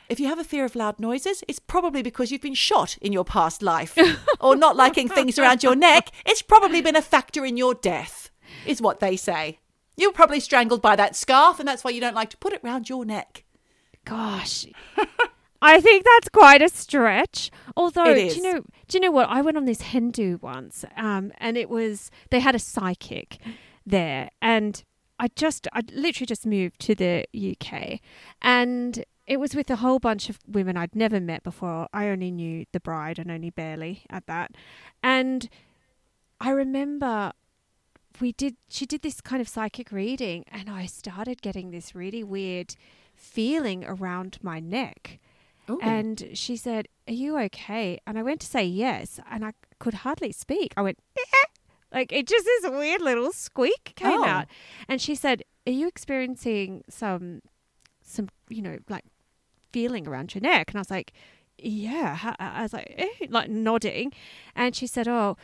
If 0.09 0.19
you 0.19 0.27
have 0.27 0.41
a 0.41 0.45
fear 0.45 0.65
of 0.65 0.75
loud 0.75 0.99
noises, 0.99 1.45
it's 1.47 1.61
probably 1.61 2.03
because 2.03 2.33
you've 2.33 2.41
been 2.41 2.55
shot 2.55 2.99
in 3.01 3.13
your 3.13 3.25
past 3.25 3.63
life, 3.63 3.97
or 4.41 4.57
not 4.57 4.75
liking 4.75 5.09
things 5.09 5.39
around 5.39 5.63
your 5.63 5.77
neck. 5.77 6.11
It's 6.27 6.43
probably 6.43 6.83
been 6.83 6.97
a 6.97 7.03
factor 7.03 7.45
in 7.45 7.57
your 7.57 7.75
death, 7.75 8.31
is 8.67 8.83
what 8.83 8.99
they 8.99 9.17
say. 9.17 9.61
You 9.97 10.09
were 10.09 10.15
probably 10.15 10.41
strangled 10.41 10.83
by 10.83 10.97
that 10.97 11.15
scarf, 11.15 11.61
and 11.61 11.69
that's 11.69 11.85
why 11.85 11.93
you 11.93 12.01
don't 12.01 12.17
like 12.17 12.31
to 12.31 12.37
put 12.37 12.53
it 12.53 12.65
round 12.65 12.89
your 12.89 13.05
neck. 13.05 13.45
Gosh. 14.05 14.67
I 15.63 15.81
think 15.81 16.05
that's 16.05 16.29
quite 16.31 16.63
a 16.63 16.69
stretch. 16.69 17.51
Although, 17.77 18.15
do 18.15 18.27
you 18.27 18.43
know? 18.43 18.61
Do 18.89 18.97
you 18.97 19.01
know 19.01 19.11
what? 19.11 19.29
I 19.29 19.43
went 19.43 19.57
on 19.57 19.67
this 19.67 19.83
hen 19.83 20.11
do 20.11 20.39
once, 20.41 20.85
um, 20.97 21.33
and 21.39 21.57
it 21.57 21.69
was 21.69 22.11
they 22.31 22.41
had 22.41 22.55
a 22.55 22.59
psychic 22.59 23.39
there, 23.85 24.31
and 24.41 24.83
I 25.19 25.29
just, 25.37 25.69
I 25.73 25.83
literally 25.93 26.27
just 26.27 26.47
moved 26.47 26.81
to 26.81 26.95
the 26.95 27.27
UK, 27.35 28.01
and 28.41 29.05
it 29.27 29.39
was 29.39 29.55
with 29.55 29.69
a 29.71 29.77
whole 29.77 29.99
bunch 29.99 30.31
of 30.31 30.39
women 30.49 30.79
I'd 30.79 30.97
never 30.97 31.21
met 31.21 31.43
before. 31.43 31.89
I 31.93 32.09
only 32.09 32.31
knew 32.31 32.65
the 32.73 32.81
bride, 32.81 33.19
and 33.19 33.31
only 33.31 33.51
barely 33.51 34.05
at 34.09 34.27
that, 34.27 34.53
and 35.03 35.49
I 36.41 36.51
remember 36.51 37.33
we 38.19 38.33
did 38.33 38.57
she 38.69 38.87
did 38.87 39.03
this 39.03 39.21
kind 39.21 39.41
of 39.41 39.49
psychic 39.49 39.93
reading 39.93 40.45
and 40.51 40.69
I 40.69 40.87
started 40.87 41.43
getting 41.43 41.71
this 41.71 41.95
really 41.95 42.25
weird 42.25 42.75
feeling 43.21 43.85
around 43.85 44.39
my 44.43 44.59
neck. 44.61 45.19
Ooh. 45.69 45.79
And 45.83 46.31
she 46.35 46.57
said, 46.57 46.89
Are 47.07 47.13
you 47.13 47.39
okay? 47.39 48.01
And 48.07 48.19
I 48.19 48.23
went 48.23 48.41
to 48.41 48.47
say 48.47 48.65
yes, 48.65 49.21
and 49.31 49.45
I 49.45 49.53
could 49.79 49.95
hardly 49.95 50.33
speak. 50.33 50.73
I 50.77 50.83
went, 50.83 50.99
"Eh." 51.17 51.47
like 51.93 52.13
it 52.13 52.27
just 52.27 52.45
this 52.45 52.71
weird 52.71 53.03
little 53.03 53.33
squeak 53.33 53.93
came 53.97 54.21
Oh. 54.21 54.25
out. 54.25 54.47
And 54.89 55.01
she 55.01 55.15
said, 55.15 55.43
Are 55.67 55.73
you 55.73 55.87
experiencing 55.87 56.83
some, 56.89 57.43
some, 58.03 58.29
you 58.49 58.63
know, 58.63 58.79
like 58.89 59.05
feeling 59.73 60.09
around 60.09 60.35
your 60.35 60.43
neck? 60.43 60.71
And 60.71 60.79
I 60.79 60.81
was 60.81 60.91
like, 60.91 61.13
Yeah. 61.59 62.35
I 62.39 62.63
was 62.63 62.73
like, 62.73 62.95
eh, 62.97 63.27
like 63.29 63.51
nodding. 63.51 64.13
And 64.57 64.75
she 64.75 64.87
said, 64.87 65.07
Oh, 65.07 65.37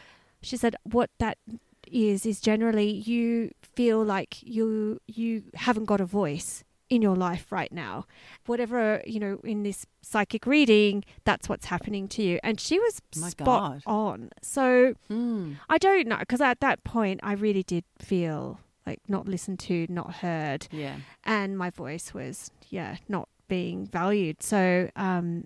she 0.43 0.57
said, 0.57 0.75
What 0.85 1.11
that 1.19 1.39
is, 1.87 2.27
is 2.27 2.41
generally 2.41 2.91
you 2.91 3.53
feel 3.63 4.03
like 4.03 4.43
you 4.43 5.01
you 5.07 5.45
haven't 5.55 5.85
got 5.85 6.01
a 6.01 6.05
voice 6.07 6.65
in 6.89 7.03
your 7.03 7.17
life 7.17 7.51
right 7.51 7.73
now. 7.73 8.07
Whatever 8.47 9.03
you 9.07 9.19
know 9.21 9.41
in 9.45 9.63
this 9.65 9.87
psychic 10.03 10.47
reading 10.47 11.05
that's 11.25 11.49
what's 11.49 11.67
happening 11.67 12.07
to 12.09 12.23
you. 12.23 12.39
And 12.43 12.61
she 12.61 12.79
was 12.79 13.01
My 13.17 13.29
spot 13.31 13.47
God. 13.47 13.83
on. 13.87 14.31
So 14.43 14.95
Mm. 15.11 15.57
i 15.69 15.79
don't 15.79 16.07
know 16.07 16.19
because 16.19 16.41
at 16.41 16.61
that 16.61 16.85
point 16.85 17.21
i 17.23 17.33
really 17.33 17.63
did 17.63 17.85
feel 17.99 18.61
like 18.87 19.01
not 19.09 19.27
listened 19.27 19.59
to 19.61 19.87
not 19.89 20.17
heard. 20.17 20.69
Yeah. 20.71 20.97
and 21.25 21.59
my 21.59 21.71
voice 21.71 22.15
was 22.15 22.51
yeah 22.71 22.97
not 23.09 23.29
being 23.49 23.87
valued. 23.87 24.43
So 24.43 24.89
um 24.97 25.45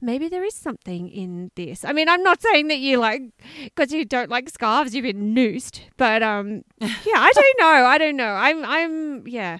maybe 0.00 0.28
there 0.28 0.44
is 0.44 0.54
something 0.54 1.08
in 1.08 1.50
this. 1.54 1.84
I 1.84 1.92
mean 1.92 2.08
i'm 2.08 2.22
not 2.22 2.42
saying 2.42 2.68
that 2.68 2.78
you 2.78 2.98
like 2.98 3.22
because 3.64 3.92
you 3.92 4.04
don't 4.04 4.30
like 4.30 4.48
scarves 4.48 4.94
you've 4.94 5.04
been 5.04 5.34
noosed 5.34 5.82
but 5.96 6.22
um 6.22 6.62
yeah 6.80 7.20
i 7.28 7.32
don't 7.34 7.58
know 7.58 7.86
i 7.86 7.98
don't 7.98 8.16
know. 8.16 8.32
I'm 8.32 8.64
i'm 8.64 9.26
yeah 9.28 9.58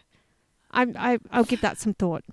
i'm 0.71 0.95
I, 0.99 1.19
i'll 1.31 1.45
give 1.45 1.61
that 1.61 1.79
some 1.79 1.95
thought 1.95 2.25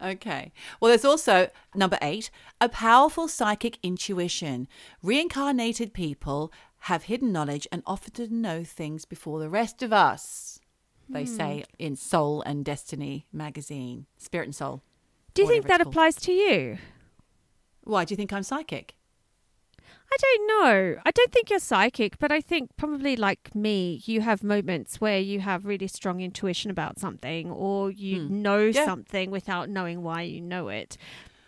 Okay. 0.00 0.52
Well, 0.80 0.90
there's 0.90 1.04
also 1.04 1.50
number 1.74 1.98
eight 2.00 2.30
a 2.60 2.68
powerful 2.68 3.28
psychic 3.28 3.78
intuition. 3.82 4.68
Reincarnated 5.02 5.92
people 5.92 6.52
have 6.82 7.04
hidden 7.04 7.32
knowledge 7.32 7.66
and 7.72 7.82
often 7.86 8.40
know 8.40 8.62
things 8.64 9.04
before 9.04 9.40
the 9.40 9.48
rest 9.48 9.82
of 9.82 9.92
us. 9.92 10.60
They 11.08 11.24
hmm. 11.24 11.36
say 11.36 11.64
in 11.78 11.96
Soul 11.96 12.42
and 12.42 12.64
Destiny 12.64 13.26
magazine, 13.32 14.06
Spirit 14.18 14.44
and 14.44 14.54
Soul. 14.54 14.82
do 15.34 15.42
you 15.42 15.48
think 15.48 15.66
that 15.66 15.80
applies 15.80 16.16
to 16.16 16.32
you 16.32 16.78
Why 17.84 18.04
do 18.04 18.12
you 18.12 18.16
think 18.16 18.32
I'm 18.32 18.42
psychic? 18.42 18.94
I 20.10 20.16
don't 20.20 20.46
know. 20.46 21.00
I 21.04 21.10
don't 21.10 21.30
think 21.32 21.50
you're 21.50 21.58
psychic, 21.58 22.18
but 22.18 22.32
I 22.32 22.40
think 22.40 22.70
probably 22.76 23.14
like 23.14 23.54
me, 23.54 24.00
you 24.06 24.22
have 24.22 24.42
moments 24.42 25.00
where 25.00 25.18
you 25.18 25.40
have 25.40 25.66
really 25.66 25.86
strong 25.86 26.20
intuition 26.20 26.70
about 26.70 26.98
something 26.98 27.50
or 27.50 27.90
you 27.90 28.22
Hmm. 28.26 28.42
know 28.42 28.58
Yeah. 28.66 28.84
something 28.86 29.30
without 29.30 29.68
knowing 29.68 30.02
why 30.02 30.22
you 30.22 30.40
know 30.40 30.68
it. 30.68 30.96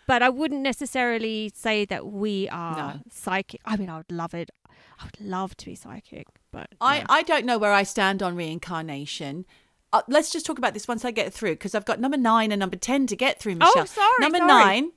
But 0.07 0.21
I 0.21 0.29
wouldn't 0.29 0.61
necessarily 0.61 1.51
say 1.55 1.85
that 1.85 2.05
we 2.07 2.49
are 2.49 2.75
No. 2.95 2.99
psychic. 3.09 3.61
I 3.65 3.77
mean, 3.77 3.89
I 3.89 3.97
would 3.97 4.11
love 4.11 4.33
it. 4.33 4.51
I 4.99 5.05
would 5.05 5.19
love 5.21 5.57
to 5.57 5.65
be 5.65 5.73
psychic, 5.75 6.27
but 6.51 6.67
I, 6.79 6.97
yeah. 6.99 7.05
I 7.09 7.23
don't 7.23 7.45
know 7.45 7.57
where 7.57 7.73
I 7.73 7.81
stand 7.83 8.21
on 8.21 8.35
reincarnation. 8.35 9.45
Uh, 9.93 10.01
let's 10.07 10.31
just 10.31 10.45
talk 10.45 10.57
about 10.57 10.73
this 10.73 10.87
once 10.87 11.03
I 11.03 11.11
get 11.11 11.33
through 11.33 11.51
because 11.53 11.73
I've 11.75 11.85
got 11.85 11.99
number 11.99 12.17
nine 12.17 12.51
and 12.51 12.59
number 12.59 12.77
10 12.77 13.07
to 13.07 13.15
get 13.15 13.39
through, 13.39 13.55
Michelle. 13.55 13.73
Oh, 13.81 13.85
sorry, 13.85 14.11
Number 14.19 14.37
sorry. 14.37 14.47
nine, 14.63 14.91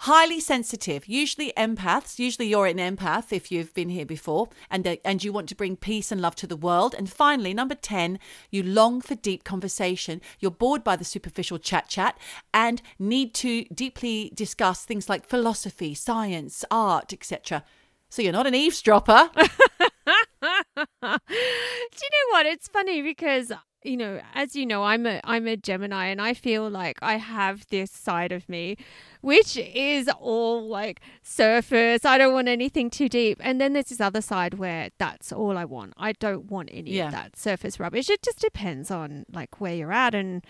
highly 0.00 0.40
sensitive, 0.40 1.06
usually 1.06 1.52
empaths. 1.58 2.18
Usually 2.18 2.48
you're 2.48 2.66
an 2.66 2.78
empath 2.78 3.32
if 3.32 3.52
you've 3.52 3.74
been 3.74 3.90
here 3.90 4.06
before 4.06 4.48
and, 4.70 4.98
and 5.04 5.22
you 5.22 5.32
want 5.32 5.48
to 5.50 5.54
bring 5.54 5.76
peace 5.76 6.10
and 6.10 6.20
love 6.22 6.34
to 6.36 6.46
the 6.46 6.56
world. 6.56 6.94
And 6.96 7.10
finally, 7.10 7.52
number 7.52 7.74
10, 7.74 8.18
you 8.50 8.62
long 8.62 9.02
for 9.02 9.14
deep 9.14 9.44
conversation. 9.44 10.22
You're 10.38 10.50
bored 10.50 10.82
by 10.82 10.96
the 10.96 11.04
superficial 11.04 11.58
chat 11.58 11.88
chat 11.88 12.18
and 12.54 12.80
need 12.98 13.34
to 13.34 13.64
deeply 13.64 14.32
discuss 14.34 14.84
things 14.84 15.08
like 15.08 15.26
philosophy, 15.26 15.92
science, 15.94 16.64
art, 16.70 17.12
etc. 17.12 17.62
So 18.08 18.22
you're 18.22 18.32
not 18.32 18.46
an 18.46 18.54
eavesdropper. 18.54 19.30
Do 19.36 19.48
you 21.02 22.10
know 22.10 22.30
what? 22.30 22.46
It's 22.46 22.68
funny 22.68 23.02
because 23.02 23.52
you 23.82 23.96
know, 23.96 24.20
as 24.34 24.54
you 24.54 24.66
know, 24.66 24.84
I'm 24.84 25.06
a 25.06 25.20
I'm 25.24 25.46
a 25.46 25.56
Gemini, 25.56 26.06
and 26.06 26.20
I 26.20 26.34
feel 26.34 26.68
like 26.68 26.98
I 27.02 27.16
have 27.16 27.66
this 27.68 27.90
side 27.90 28.32
of 28.32 28.48
me, 28.48 28.76
which 29.22 29.56
is 29.56 30.08
all 30.20 30.66
like 30.68 31.00
surface. 31.22 32.04
I 32.04 32.18
don't 32.18 32.34
want 32.34 32.48
anything 32.48 32.90
too 32.90 33.08
deep, 33.08 33.38
and 33.42 33.60
then 33.60 33.72
there's 33.72 33.86
this 33.86 34.00
other 34.00 34.20
side 34.20 34.54
where 34.54 34.90
that's 34.98 35.32
all 35.32 35.56
I 35.56 35.64
want. 35.64 35.94
I 35.96 36.12
don't 36.12 36.50
want 36.50 36.68
any 36.72 36.90
Yeah. 36.92 37.06
of 37.06 37.12
that 37.12 37.36
surface 37.36 37.80
rubbish. 37.80 38.10
It 38.10 38.22
just 38.22 38.40
depends 38.40 38.90
on 38.90 39.24
like 39.32 39.60
where 39.60 39.74
you're 39.74 39.92
at 39.92 40.14
and 40.14 40.44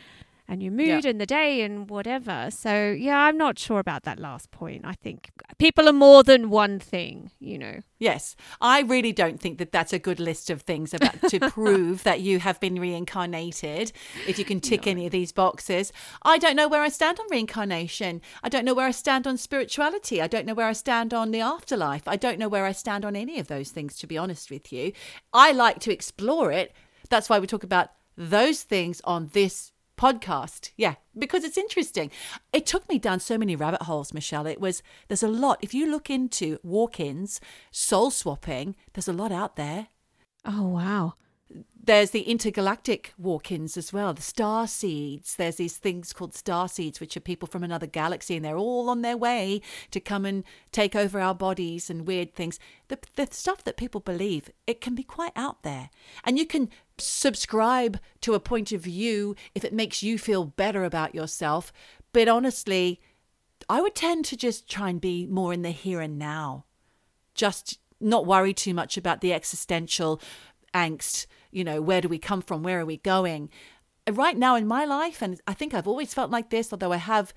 and 0.50 0.64
your 0.64 0.72
mood 0.72 1.06
and 1.06 1.20
the 1.20 1.26
day 1.26 1.62
and 1.62 1.88
whatever. 1.88 2.48
So 2.50 2.90
yeah, 2.90 3.20
I'm 3.20 3.38
not 3.38 3.56
sure 3.56 3.78
about 3.78 4.02
that 4.02 4.18
last 4.18 4.50
point. 4.50 4.84
I 4.84 4.94
think 4.94 5.30
people 5.58 5.88
are 5.88 5.92
more 5.92 6.24
than 6.24 6.50
one 6.50 6.80
thing. 6.80 7.30
You 7.38 7.56
know. 7.56 7.80
Yes, 8.00 8.34
I 8.60 8.80
really 8.80 9.12
don't 9.12 9.40
think 9.40 9.58
that 9.58 9.70
that's 9.70 9.92
a 9.92 9.98
good 9.98 10.18
list 10.18 10.50
of 10.50 10.62
things 10.62 10.92
about 10.92 11.22
to 11.28 11.38
prove 11.50 12.02
that 12.02 12.20
you 12.20 12.40
have 12.40 12.58
been 12.58 12.80
reincarnated. 12.80 13.92
If 14.26 14.40
you 14.40 14.44
can 14.44 14.58
tick 14.58 14.88
any 14.88 15.06
of 15.06 15.12
these 15.12 15.30
boxes, 15.30 15.92
I 16.22 16.36
don't 16.38 16.56
know 16.56 16.66
where 16.66 16.82
I 16.82 16.88
stand 16.88 17.20
on 17.20 17.26
reincarnation. 17.30 18.20
I 18.42 18.48
don't 18.48 18.64
know 18.64 18.74
where 18.74 18.88
I 18.88 18.90
stand 18.90 19.28
on 19.28 19.36
spirituality. 19.36 20.20
I 20.20 20.26
don't 20.26 20.46
know 20.46 20.54
where 20.54 20.66
I 20.66 20.72
stand 20.72 21.14
on 21.14 21.30
the 21.30 21.42
afterlife. 21.42 22.08
I 22.08 22.16
don't 22.16 22.40
know 22.40 22.48
where 22.48 22.64
I 22.64 22.72
stand 22.72 23.04
on 23.04 23.14
any 23.14 23.38
of 23.38 23.46
those 23.46 23.70
things. 23.70 23.96
To 23.98 24.08
be 24.08 24.18
honest 24.18 24.50
with 24.50 24.72
you, 24.72 24.92
I 25.32 25.52
like 25.52 25.78
to 25.80 25.92
explore 25.92 26.50
it. 26.50 26.74
That's 27.08 27.28
why 27.28 27.38
we 27.38 27.46
talk 27.46 27.62
about 27.62 27.90
those 28.16 28.62
things 28.62 29.00
on 29.04 29.30
this 29.32 29.72
podcast. 30.00 30.70
Yeah, 30.76 30.94
because 31.16 31.44
it's 31.44 31.58
interesting. 31.58 32.10
It 32.52 32.64
took 32.64 32.88
me 32.88 32.98
down 32.98 33.20
so 33.20 33.36
many 33.36 33.54
rabbit 33.54 33.82
holes, 33.82 34.14
Michelle. 34.14 34.46
It 34.46 34.60
was, 34.60 34.82
there's 35.08 35.22
a 35.22 35.28
lot. 35.28 35.58
If 35.60 35.74
you 35.74 35.90
look 35.90 36.08
into 36.08 36.58
walk 36.62 36.98
ins, 36.98 37.40
soul 37.70 38.10
swapping, 38.10 38.76
there's 38.94 39.08
a 39.08 39.12
lot 39.12 39.30
out 39.30 39.56
there. 39.56 39.88
Oh 40.44 40.66
wow. 40.68 41.14
There's 41.82 42.10
the 42.10 42.22
intergalactic 42.22 43.14
walk 43.18 43.50
ins 43.50 43.76
as 43.76 43.92
well, 43.92 44.12
the 44.14 44.22
star 44.22 44.68
seeds. 44.68 45.34
There's 45.34 45.56
these 45.56 45.76
things 45.76 46.12
called 46.12 46.34
star 46.34 46.68
seeds, 46.68 47.00
which 47.00 47.16
are 47.16 47.20
people 47.20 47.48
from 47.48 47.64
another 47.64 47.86
galaxy, 47.86 48.36
and 48.36 48.44
they're 48.44 48.56
all 48.56 48.88
on 48.88 49.02
their 49.02 49.16
way 49.16 49.62
to 49.90 49.98
come 49.98 50.24
and 50.24 50.44
take 50.72 50.94
over 50.94 51.18
our 51.18 51.34
bodies 51.34 51.90
and 51.90 52.06
weird 52.06 52.34
things. 52.34 52.60
The, 52.88 52.98
the 53.16 53.28
stuff 53.30 53.64
that 53.64 53.76
people 53.76 54.00
believe, 54.00 54.50
it 54.66 54.80
can 54.80 54.94
be 54.94 55.02
quite 55.02 55.32
out 55.34 55.62
there. 55.62 55.90
And 56.22 56.38
you 56.38 56.46
can 56.46 56.68
subscribe 56.98 57.98
to 58.20 58.34
a 58.34 58.40
point 58.40 58.72
of 58.72 58.82
view 58.82 59.34
if 59.54 59.64
it 59.64 59.72
makes 59.72 60.02
you 60.02 60.18
feel 60.18 60.44
better 60.44 60.84
about 60.84 61.14
yourself. 61.14 61.72
But 62.12 62.28
honestly, 62.28 63.00
I 63.68 63.80
would 63.80 63.94
tend 63.94 64.26
to 64.26 64.36
just 64.36 64.68
try 64.68 64.90
and 64.90 65.00
be 65.00 65.26
more 65.26 65.52
in 65.52 65.62
the 65.62 65.70
here 65.70 66.00
and 66.00 66.18
now 66.18 66.66
just 67.34 67.78
not 68.00 68.26
worry 68.26 68.52
too 68.52 68.74
much 68.74 68.96
about 68.96 69.20
the 69.20 69.32
existential 69.32 70.20
angst 70.74 71.26
you 71.50 71.64
know 71.64 71.80
where 71.80 72.00
do 72.00 72.08
we 72.08 72.18
come 72.18 72.40
from 72.42 72.62
where 72.62 72.80
are 72.80 72.86
we 72.86 72.96
going 72.98 73.50
right 74.10 74.36
now 74.36 74.54
in 74.56 74.66
my 74.66 74.84
life 74.84 75.20
and 75.22 75.40
i 75.46 75.54
think 75.54 75.72
i've 75.74 75.86
always 75.88 76.12
felt 76.14 76.30
like 76.30 76.50
this 76.50 76.72
although 76.72 76.92
i 76.92 76.96
have 76.96 77.32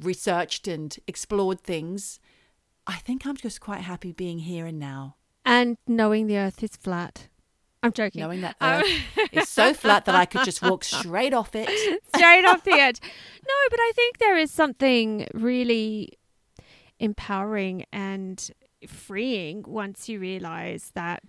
researched 0.00 0.66
and 0.68 0.96
explored 1.06 1.60
things 1.60 2.18
i 2.86 2.96
think 2.96 3.26
i'm 3.26 3.36
just 3.36 3.60
quite 3.60 3.80
happy 3.82 4.12
being 4.12 4.40
here 4.40 4.66
and 4.66 4.78
now 4.78 5.16
And 5.44 5.76
knowing 5.86 6.26
the 6.26 6.36
earth 6.38 6.62
is 6.62 6.76
flat. 6.76 7.28
I'm 7.82 7.92
joking. 7.92 8.20
knowing 8.20 8.40
that 8.42 8.56
Um, 8.60 8.82
earth 8.82 9.28
is 9.32 9.48
so 9.48 9.72
flat 9.72 10.04
that 10.06 10.14
i 10.14 10.24
could 10.26 10.44
just 10.44 10.60
walk 10.62 10.82
straight 10.98 11.32
off 11.32 11.54
it 11.54 11.68
straight 12.14 12.44
off 12.44 12.64
the 12.64 12.72
edge. 12.74 13.00
No, 13.50 13.54
but 13.70 13.80
I 13.80 13.92
think 13.94 14.18
there 14.18 14.36
is 14.36 14.50
something 14.50 15.26
really 15.32 16.18
empowering 17.00 17.84
and 17.92 18.50
freeing 18.86 19.64
once 19.66 20.08
you 20.08 20.18
realize 20.20 20.90
that 20.94 21.22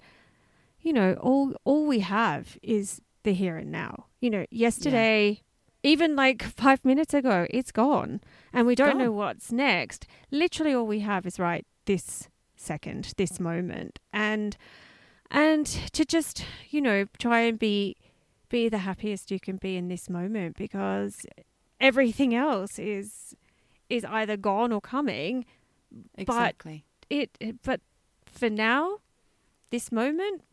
you 0.82 0.94
know 0.94 1.14
all 1.16 1.54
all 1.64 1.86
we 1.86 2.00
have 2.00 2.58
is 2.62 3.02
the 3.24 3.34
here 3.34 3.58
and 3.58 3.72
now. 3.72 4.06
You 4.20 4.30
know, 4.30 4.46
yesterday 4.50 5.44
even 5.82 6.16
like 6.16 6.44
5 6.44 6.84
minutes 6.84 7.14
ago 7.14 7.48
it's 7.50 7.72
gone 7.72 8.20
and 8.52 8.68
we 8.68 8.76
don't 8.76 8.98
know 8.98 9.12
what's 9.12 9.52
next. 9.52 10.08
Literally 10.32 10.74
all 10.74 10.88
we 10.88 11.00
have 11.00 11.26
is 11.26 11.40
right 11.40 11.66
this 11.86 12.28
second, 12.56 13.14
this 13.18 13.40
moment. 13.40 14.00
And 14.12 14.58
and 15.32 15.66
to 15.66 16.06
just, 16.06 16.44
you 16.70 16.82
know, 16.82 17.06
try 17.18 17.42
and 17.42 17.58
be 17.58 17.96
be 18.50 18.68
the 18.68 18.80
happiest 18.80 19.32
you 19.32 19.40
can 19.40 19.58
be 19.58 19.78
in 19.78 19.88
this 19.88 20.10
moment 20.10 20.58
because 20.58 21.26
everything 21.80 22.36
else 22.36 22.78
is 22.80 23.36
is 23.90 24.04
either 24.06 24.36
gone 24.36 24.72
or 24.72 24.82
coming 24.82 25.46
exactly 26.16 26.86
it, 27.10 27.36
it 27.40 27.56
but 27.64 27.82
for 28.26 28.50
now 28.50 28.98
this 29.72 29.92
moment 29.92 30.44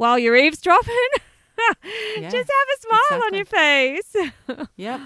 while 0.00 0.18
you're 0.18 0.36
eavesdropping 0.36 1.08
Yeah, 2.18 2.30
just 2.30 2.50
have 2.50 2.68
a 2.74 2.80
smile 2.80 3.22
on 3.26 3.34
your 3.34 3.44
face 3.44 4.16
Yep. 4.76 5.00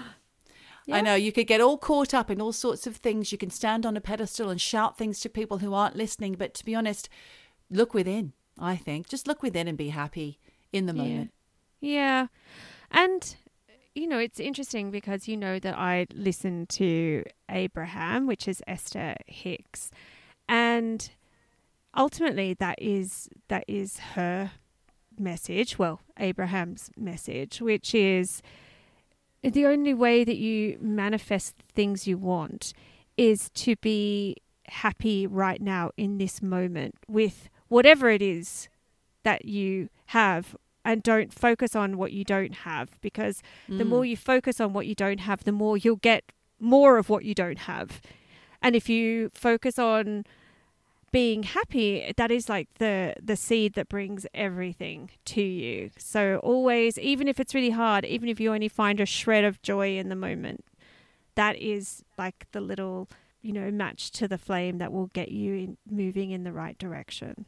Yeah. 0.87 0.95
I 0.97 1.01
know 1.01 1.15
you 1.15 1.31
could 1.31 1.47
get 1.47 1.59
all 1.59 1.77
caught 1.77 2.13
up 2.13 2.29
in 2.29 2.39
all 2.39 2.53
sorts 2.53 2.85
of 2.85 2.97
things. 2.97 3.31
You 3.31 3.39
can 3.39 3.49
stand 3.49 3.85
on 3.87 3.97
a 3.97 4.01
pedestal 4.01 4.51
and 4.51 4.61
shout 4.61 4.99
things 4.99 5.19
to 5.21 5.29
people 5.29 5.57
who 5.57 5.73
aren't 5.73 5.95
listening. 5.95 6.35
But 6.35 6.53
to 6.53 6.63
be 6.63 6.75
honest, 6.75 7.09
look 7.71 7.95
within, 7.95 8.33
I 8.59 8.75
think. 8.75 9.09
Just 9.09 9.27
look 9.27 9.41
within 9.41 9.67
and 9.67 9.77
be 9.77 9.89
happy 9.89 10.39
in 10.71 10.85
the 10.85 10.93
moment. 10.93 11.31
yeah 11.81 12.27
and 12.91 13.35
you 13.95 14.07
know, 14.07 14.19
it's 14.19 14.39
interesting 14.39 14.91
because 14.91 15.27
you 15.27 15.37
know 15.37 15.57
that 15.57 15.77
I 15.77 16.05
listen 16.13 16.65
to 16.67 17.23
Abraham, 17.49 18.27
which 18.27 18.45
is 18.45 18.61
Esther 18.67 19.15
Hicks, 19.25 19.89
and 20.49 21.09
ultimately 21.95 22.53
that 22.55 22.77
is 22.81 23.29
that 23.47 23.63
is 23.69 23.99
her 23.99 24.51
message. 25.19 25.77
Well, 25.79 26.01
Abraham's 26.19 26.89
message, 26.97 27.61
which 27.61 27.93
is 27.95 28.41
the 29.43 29.65
only 29.65 29.93
way 29.93 30.23
that 30.23 30.37
you 30.37 30.77
manifest 30.81 31.55
things 31.73 32.07
you 32.07 32.17
want 32.17 32.73
is 33.17 33.49
to 33.51 33.75
be 33.77 34.37
happy 34.67 35.27
right 35.27 35.61
now 35.61 35.91
in 35.97 36.17
this 36.17 36.41
moment 36.41 36.95
with 37.07 37.49
whatever 37.67 38.09
it 38.09 38.21
is 38.21 38.67
that 39.23 39.45
you 39.45 39.89
have 40.07 40.55
and 40.83 41.01
don't 41.03 41.31
focus 41.33 41.75
on 41.75 41.97
what 41.97 42.11
you 42.11 42.23
don't 42.23 42.53
have 42.57 42.99
because 43.01 43.41
the 43.67 43.83
Mm. 43.83 43.87
more 43.87 44.05
you 44.05 44.17
focus 44.17 44.59
on 44.59 44.73
what 44.73 44.87
you 44.87 44.95
don't 44.95 45.19
have 45.21 45.43
the 45.43 45.51
more 45.51 45.77
you'll 45.77 45.95
get 45.97 46.31
more 46.59 46.97
of 46.97 47.09
what 47.09 47.23
you 47.25 47.33
don't 47.35 47.59
have 47.59 48.01
and 48.61 48.75
if 48.75 48.89
you 48.89 49.29
focus 49.33 49.77
on 49.77 50.25
being 51.15 51.43
happy 51.43 52.11
that 52.17 52.29
is 52.29 52.49
like 52.49 52.67
the 52.77 53.15
the 53.23 53.37
seed 53.37 53.71
that 53.75 53.87
brings 53.87 54.27
everything 54.33 55.09
to 55.23 55.41
you. 55.41 55.89
So 55.97 56.41
always 56.43 56.99
even 56.99 57.29
if 57.29 57.39
it's 57.39 57.55
really 57.55 57.69
hard 57.69 58.03
even 58.03 58.27
if 58.27 58.37
you 58.37 58.53
only 58.53 58.67
find 58.67 58.99
a 58.99 59.05
shred 59.05 59.45
of 59.45 59.61
joy 59.61 59.97
in 59.97 60.09
the 60.09 60.15
moment 60.17 60.65
that 61.35 61.55
is 61.55 62.03
like 62.17 62.47
the 62.51 62.59
little 62.59 63.07
you 63.41 63.53
know 63.53 63.71
match 63.71 64.11
to 64.11 64.27
the 64.27 64.37
flame 64.37 64.77
that 64.79 64.91
will 64.91 65.07
get 65.07 65.31
you 65.31 65.53
in, 65.53 65.77
moving 65.89 66.31
in 66.31 66.43
the 66.43 66.51
right 66.51 66.77
direction 66.77 67.45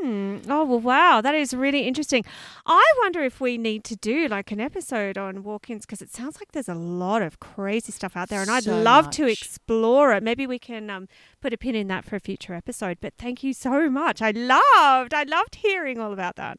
Hmm. 0.00 0.38
Oh 0.48 0.64
well, 0.64 0.80
wow, 0.80 1.20
that 1.20 1.34
is 1.34 1.52
really 1.52 1.86
interesting. 1.86 2.24
I 2.64 2.92
wonder 3.02 3.22
if 3.22 3.40
we 3.40 3.58
need 3.58 3.84
to 3.84 3.96
do 3.96 4.28
like 4.28 4.50
an 4.50 4.60
episode 4.60 5.18
on 5.18 5.42
walk-ins 5.42 5.84
because 5.84 6.00
it 6.00 6.10
sounds 6.10 6.40
like 6.40 6.52
there's 6.52 6.68
a 6.68 6.74
lot 6.74 7.20
of 7.20 7.38
crazy 7.38 7.92
stuff 7.92 8.16
out 8.16 8.28
there, 8.30 8.40
and 8.40 8.50
I'd 8.50 8.64
So 8.64 8.80
love 8.80 9.10
to 9.10 9.26
explore 9.26 10.12
it. 10.12 10.22
Maybe 10.22 10.46
we 10.46 10.58
can 10.58 10.88
um, 10.88 11.08
put 11.42 11.52
a 11.52 11.58
pin 11.58 11.74
in 11.74 11.88
that 11.88 12.04
for 12.04 12.16
a 12.16 12.20
future 12.20 12.54
episode. 12.54 12.98
But 13.00 13.14
thank 13.18 13.42
you 13.42 13.52
so 13.52 13.90
much. 13.90 14.22
I 14.22 14.30
loved, 14.30 15.12
I 15.12 15.24
loved 15.24 15.56
hearing 15.56 15.98
all 15.98 16.12
about 16.12 16.36
that. 16.36 16.58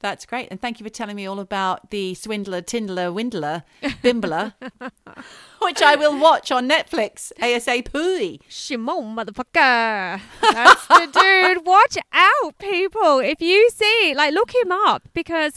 That's 0.00 0.26
great. 0.26 0.48
And 0.50 0.60
thank 0.60 0.78
you 0.78 0.84
for 0.84 0.90
telling 0.90 1.16
me 1.16 1.26
all 1.26 1.40
about 1.40 1.90
the 1.90 2.14
Swindler, 2.14 2.60
Tindler, 2.62 3.12
Windler, 3.12 3.62
Bimbler, 4.02 4.52
which 5.62 5.80
I 5.82 5.96
will 5.96 6.18
watch 6.18 6.52
on 6.52 6.68
Netflix 6.68 7.32
ASAP. 7.40 8.40
Shimon, 8.48 9.16
motherfucker. 9.16 10.20
That's 10.42 10.86
the 10.86 11.08
dude. 11.12 11.66
Watch 11.66 11.96
out, 12.12 12.58
people. 12.58 13.18
If 13.20 13.40
you 13.40 13.70
see, 13.70 14.14
like, 14.14 14.34
look 14.34 14.54
him 14.54 14.70
up 14.70 15.08
because, 15.14 15.54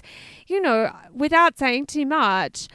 you 0.48 0.62
know, 0.62 0.92
without 1.14 1.58
saying 1.58 1.88
too 1.88 2.06
much, 2.06 2.68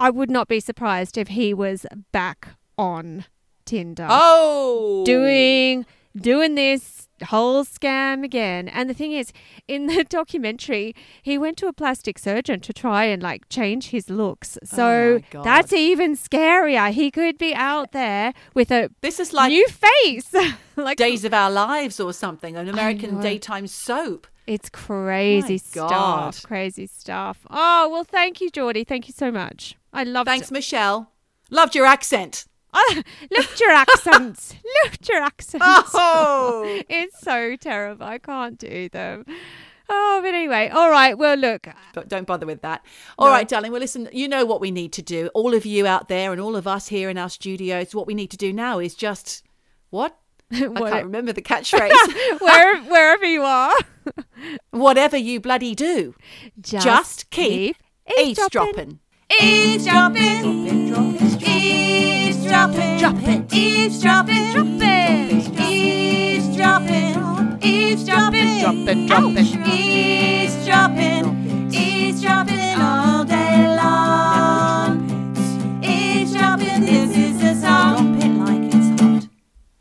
I 0.00 0.10
would 0.10 0.30
not 0.30 0.48
be 0.48 0.58
surprised 0.58 1.16
if 1.16 1.28
he 1.28 1.54
was 1.54 1.86
back 2.10 2.48
on 2.76 3.26
Tinder 3.64 4.08
Oh. 4.10 5.04
doing 5.06 5.86
doing 6.16 6.56
this 6.56 7.08
whole 7.26 7.64
scam 7.64 8.24
again. 8.24 8.68
And 8.68 8.88
the 8.90 8.94
thing 8.94 9.12
is, 9.12 9.32
in 9.68 9.86
the 9.86 10.04
documentary, 10.08 10.94
he 11.22 11.38
went 11.38 11.56
to 11.58 11.66
a 11.66 11.72
plastic 11.72 12.18
surgeon 12.18 12.60
to 12.60 12.72
try 12.72 13.04
and 13.04 13.22
like 13.22 13.48
change 13.48 13.88
his 13.90 14.08
looks. 14.10 14.58
Oh 14.62 14.66
so 14.66 14.86
Oh 14.86 15.14
my 15.14 15.24
God. 15.30 15.44
that's 15.44 15.72
even 15.72 16.16
scarier. 16.16 16.90
He 16.92 17.10
could 17.10 17.38
be 17.38 17.54
out 17.54 17.92
there 17.92 18.32
with 18.54 18.70
a 18.70 18.90
This 19.00 19.18
is 19.20 19.32
like 19.32 19.50
new 19.50 19.66
face. 19.68 20.34
like 20.76 20.98
Days 20.98 21.24
of 21.24 21.32
Our 21.34 21.50
Lives 21.50 22.00
or 22.00 22.12
something, 22.12 22.56
an 22.56 22.68
American 22.68 23.20
daytime 23.20 23.66
soap. 23.66 24.26
it's 24.46 24.68
crazy 24.68 25.58
stuff. 25.58 26.42
Crazy 26.42 26.86
stuff. 26.86 27.46
Oh 27.50 27.88
well, 27.90 28.04
thank 28.04 28.40
you, 28.40 28.50
Geordie. 28.50 28.84
Thank 28.84 29.08
you 29.08 29.14
so 29.16 29.30
much. 29.30 29.76
I 29.92 30.04
loved 30.04 30.26
Thanks, 30.28 30.50
Michelle. 30.50 31.10
Loved 31.50 31.74
your 31.74 31.84
accent. 31.86 32.46
Oh, 32.72 33.02
lift 33.30 33.60
your 33.60 33.70
accents. 33.70 34.54
lift 34.84 35.08
your 35.08 35.20
accents. 35.22 35.64
Oh. 35.64 36.82
it's 36.88 37.20
so 37.20 37.56
terrible. 37.56 38.06
I 38.06 38.18
can't 38.18 38.58
do 38.58 38.88
them. 38.88 39.24
Oh, 39.88 40.20
but 40.22 40.32
anyway, 40.34 40.70
all 40.70 40.90
right. 40.90 41.18
Well, 41.18 41.36
look, 41.36 41.66
But 41.92 42.08
don't 42.08 42.26
bother 42.26 42.46
with 42.46 42.62
that. 42.62 42.82
All 43.18 43.28
right, 43.28 43.46
darling. 43.46 43.72
Well, 43.72 43.80
listen, 43.80 44.08
you 44.12 44.26
know 44.26 44.46
what 44.46 44.60
we 44.60 44.70
need 44.70 44.92
to 44.94 45.02
do. 45.02 45.28
All 45.34 45.52
of 45.52 45.66
you 45.66 45.86
out 45.86 46.08
there 46.08 46.32
and 46.32 46.40
all 46.40 46.56
of 46.56 46.66
us 46.66 46.88
here 46.88 47.10
in 47.10 47.18
our 47.18 47.28
studios, 47.28 47.94
what 47.94 48.06
we 48.06 48.14
need 48.14 48.30
to 48.30 48.38
do 48.38 48.52
now 48.52 48.78
is 48.78 48.94
just 48.94 49.42
what? 49.90 50.16
I 50.52 50.58
can't 50.58 51.04
remember 51.04 51.32
the 51.32 51.42
catchphrase. 51.42 52.40
where, 52.40 52.82
wherever 52.84 53.24
you 53.24 53.42
are, 53.42 53.74
Whatever 54.70 55.16
you 55.16 55.40
bloody 55.40 55.74
do, 55.74 56.14
just, 56.60 56.84
just 56.84 57.30
keep 57.30 57.76
eavesdropping. 58.18 58.30
Eavesdropping 58.30 59.00
eavesdropping, 59.40 60.44
eavesdropping, 61.40 62.98
eavesdropping, 63.00 63.46
eavesdropping, 63.52 64.50
eavesdropping, 65.58 67.58
eavesdropping, 67.62 69.66
eavesdropping, 69.66 71.24
eavesdropping 71.72 72.80
all 72.80 73.24
day 73.24 73.76
long. 73.76 74.71